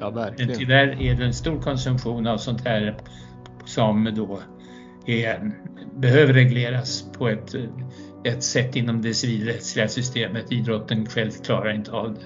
Ja, 0.00 0.10
verkligen. 0.10 0.48
Men 0.48 0.58
tyvärr 0.58 1.02
är 1.02 1.14
det 1.14 1.24
en 1.24 1.34
stor 1.34 1.60
konsumtion 1.60 2.26
av 2.26 2.38
sånt 2.38 2.64
här 2.64 2.96
som 3.64 4.12
då 4.16 4.40
är, 5.06 5.52
behöver 5.96 6.32
regleras 6.32 7.04
på 7.18 7.28
ett, 7.28 7.54
ett 8.24 8.42
sätt 8.42 8.76
inom 8.76 9.02
det 9.02 9.14
civilrättsliga 9.14 9.88
systemet. 9.88 10.52
Idrotten 10.52 11.06
själv 11.06 11.30
klarar 11.30 11.74
inte 11.74 11.92
av 11.92 12.14
det. 12.14 12.20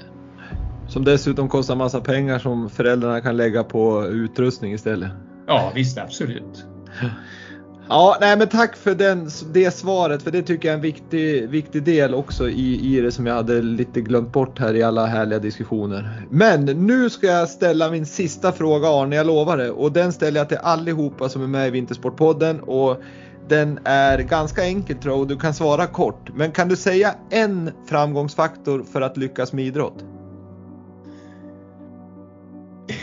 Som 0.89 1.05
dessutom 1.05 1.49
kostar 1.49 1.77
massa 1.77 2.01
pengar 2.01 2.39
som 2.39 2.71
föräldrarna 2.71 3.21
kan 3.21 3.37
lägga 3.37 3.65
på 3.65 4.07
utrustning 4.07 4.73
istället. 4.73 5.11
Ja 5.47 5.73
visst, 5.75 5.99
absolut. 5.99 6.67
Ja, 7.89 8.17
nej 8.21 8.39
men 8.39 8.49
tack 8.49 8.77
för 8.77 8.95
den, 8.95 9.29
det 9.53 9.71
svaret 9.71 10.23
för 10.23 10.31
det 10.31 10.43
tycker 10.43 10.69
jag 10.69 10.73
är 10.73 10.77
en 10.77 10.83
viktig, 10.83 11.49
viktig 11.49 11.83
del 11.83 12.15
också 12.15 12.49
i, 12.49 12.97
i 12.97 13.01
det 13.01 13.13
som 13.13 13.27
jag 13.27 13.35
hade 13.35 13.63
lite 13.63 14.01
glömt 14.01 14.33
bort 14.33 14.59
här 14.59 14.75
i 14.75 14.83
alla 14.83 15.07
härliga 15.07 15.39
diskussioner. 15.39 16.27
Men 16.31 16.65
nu 16.65 17.11
ska 17.11 17.27
jag 17.27 17.49
ställa 17.49 17.91
min 17.91 18.07
sista 18.07 18.53
fråga 18.53 18.89
Arne, 18.89 19.17
jag 19.17 19.27
lovar 19.27 19.57
det. 19.57 19.71
Och 19.71 19.93
den 19.93 20.13
ställer 20.13 20.41
jag 20.41 20.49
till 20.49 20.59
allihopa 20.59 21.29
som 21.29 21.43
är 21.43 21.47
med 21.47 21.69
i 21.69 21.71
Vintersportpodden. 21.71 22.61
Och 22.61 23.03
den 23.49 23.79
är 23.85 24.19
ganska 24.19 24.65
enkel 24.65 24.97
tror 24.97 25.15
jag 25.15 25.21
och 25.21 25.29
du 25.29 25.37
kan 25.37 25.55
svara 25.55 25.87
kort. 25.87 26.31
Men 26.35 26.53
kan 26.53 26.69
du 26.69 26.77
säga 26.77 27.15
en 27.31 27.71
framgångsfaktor 27.87 28.85
för 28.93 29.01
att 29.01 29.17
lyckas 29.17 29.53
med 29.53 29.65
idrott? 29.65 30.05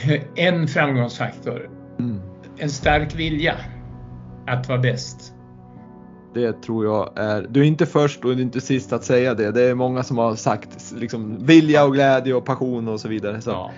en 0.36 0.68
framgångsfaktor. 0.68 1.70
Mm. 1.99 2.22
En 2.58 2.70
stark 2.70 3.16
vilja 3.16 3.56
att 4.47 4.69
vara 4.69 4.80
bäst. 4.80 5.34
Det 6.34 6.61
tror 6.61 6.85
jag 6.85 7.09
är, 7.15 7.47
du 7.49 7.59
är 7.59 7.63
inte 7.65 7.85
först 7.85 8.26
och 8.26 8.31
du 8.31 8.38
är 8.38 8.41
inte 8.41 8.61
sist 8.61 8.93
att 8.93 9.03
säga 9.03 9.34
det. 9.34 9.51
Det 9.51 9.61
är 9.61 9.76
många 9.76 10.03
som 10.03 10.18
har 10.18 10.35
sagt 10.35 10.91
liksom, 10.95 11.45
vilja 11.45 11.85
och 11.85 11.93
glädje 11.93 12.34
och 12.34 12.45
passion 12.45 12.88
och 12.88 12.99
så 12.99 13.07
vidare. 13.07 13.41
Så. 13.41 13.49
Ja. 13.49 13.72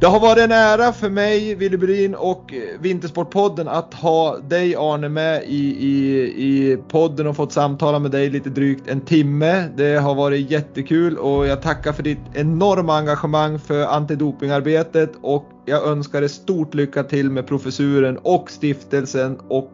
Det 0.00 0.06
har 0.06 0.20
varit 0.20 0.44
en 0.44 0.52
ära 0.52 0.92
för 0.92 1.10
mig, 1.10 1.54
Willy 1.54 1.76
Bryn 1.76 2.14
och 2.14 2.54
eh, 2.54 2.80
Vintersportpodden 2.80 3.68
att 3.68 3.94
ha 3.94 4.38
dig 4.38 4.76
Arne 4.76 5.08
med 5.08 5.42
i, 5.46 5.86
i, 5.86 6.24
i 6.24 6.76
podden 6.88 7.26
och 7.26 7.36
fått 7.36 7.52
samtala 7.52 7.98
med 7.98 8.10
dig 8.10 8.30
lite 8.30 8.50
drygt 8.50 8.88
en 8.88 9.00
timme. 9.00 9.68
Det 9.76 9.96
har 9.96 10.14
varit 10.14 10.50
jättekul 10.50 11.18
och 11.18 11.46
jag 11.46 11.62
tackar 11.62 11.92
för 11.92 12.02
ditt 12.02 12.18
enorma 12.34 12.96
engagemang 12.98 13.58
för 13.58 13.86
antidopingarbetet 13.86 15.12
och 15.22 15.44
jag 15.64 15.86
önskar 15.86 16.20
dig 16.20 16.28
stort 16.28 16.74
lycka 16.74 17.02
till 17.02 17.30
med 17.30 17.46
professuren 17.46 18.18
och 18.22 18.50
stiftelsen 18.50 19.38
och 19.48 19.72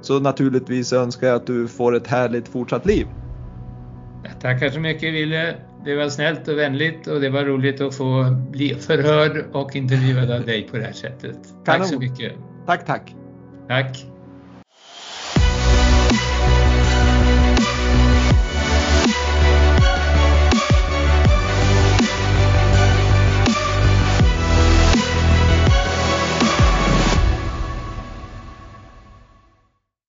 så 0.00 0.20
naturligtvis 0.20 0.92
önskar 0.92 1.26
jag 1.26 1.36
att 1.36 1.46
du 1.46 1.68
får 1.68 1.96
ett 1.96 2.06
härligt 2.06 2.48
fortsatt 2.48 2.86
liv. 2.86 3.06
Tackar 4.40 4.70
så 4.70 4.80
mycket 4.80 5.14
Wille. 5.14 5.69
Det 5.84 5.96
var 5.96 6.08
snällt 6.08 6.48
och 6.48 6.58
vänligt 6.58 7.06
och 7.06 7.20
det 7.20 7.30
var 7.30 7.44
roligt 7.44 7.80
att 7.80 7.94
få 7.94 8.36
bli 8.50 8.74
förhörd 8.74 9.44
och 9.52 9.76
intervjuad 9.76 10.30
av 10.30 10.46
dig 10.46 10.62
på 10.62 10.76
det 10.76 10.84
här 10.84 10.92
sättet. 10.92 11.38
Tack 11.64 11.86
så 11.86 11.98
mycket. 11.98 12.32
Tack, 12.66 12.86
tack. 12.86 13.14
Tack. 13.68 14.06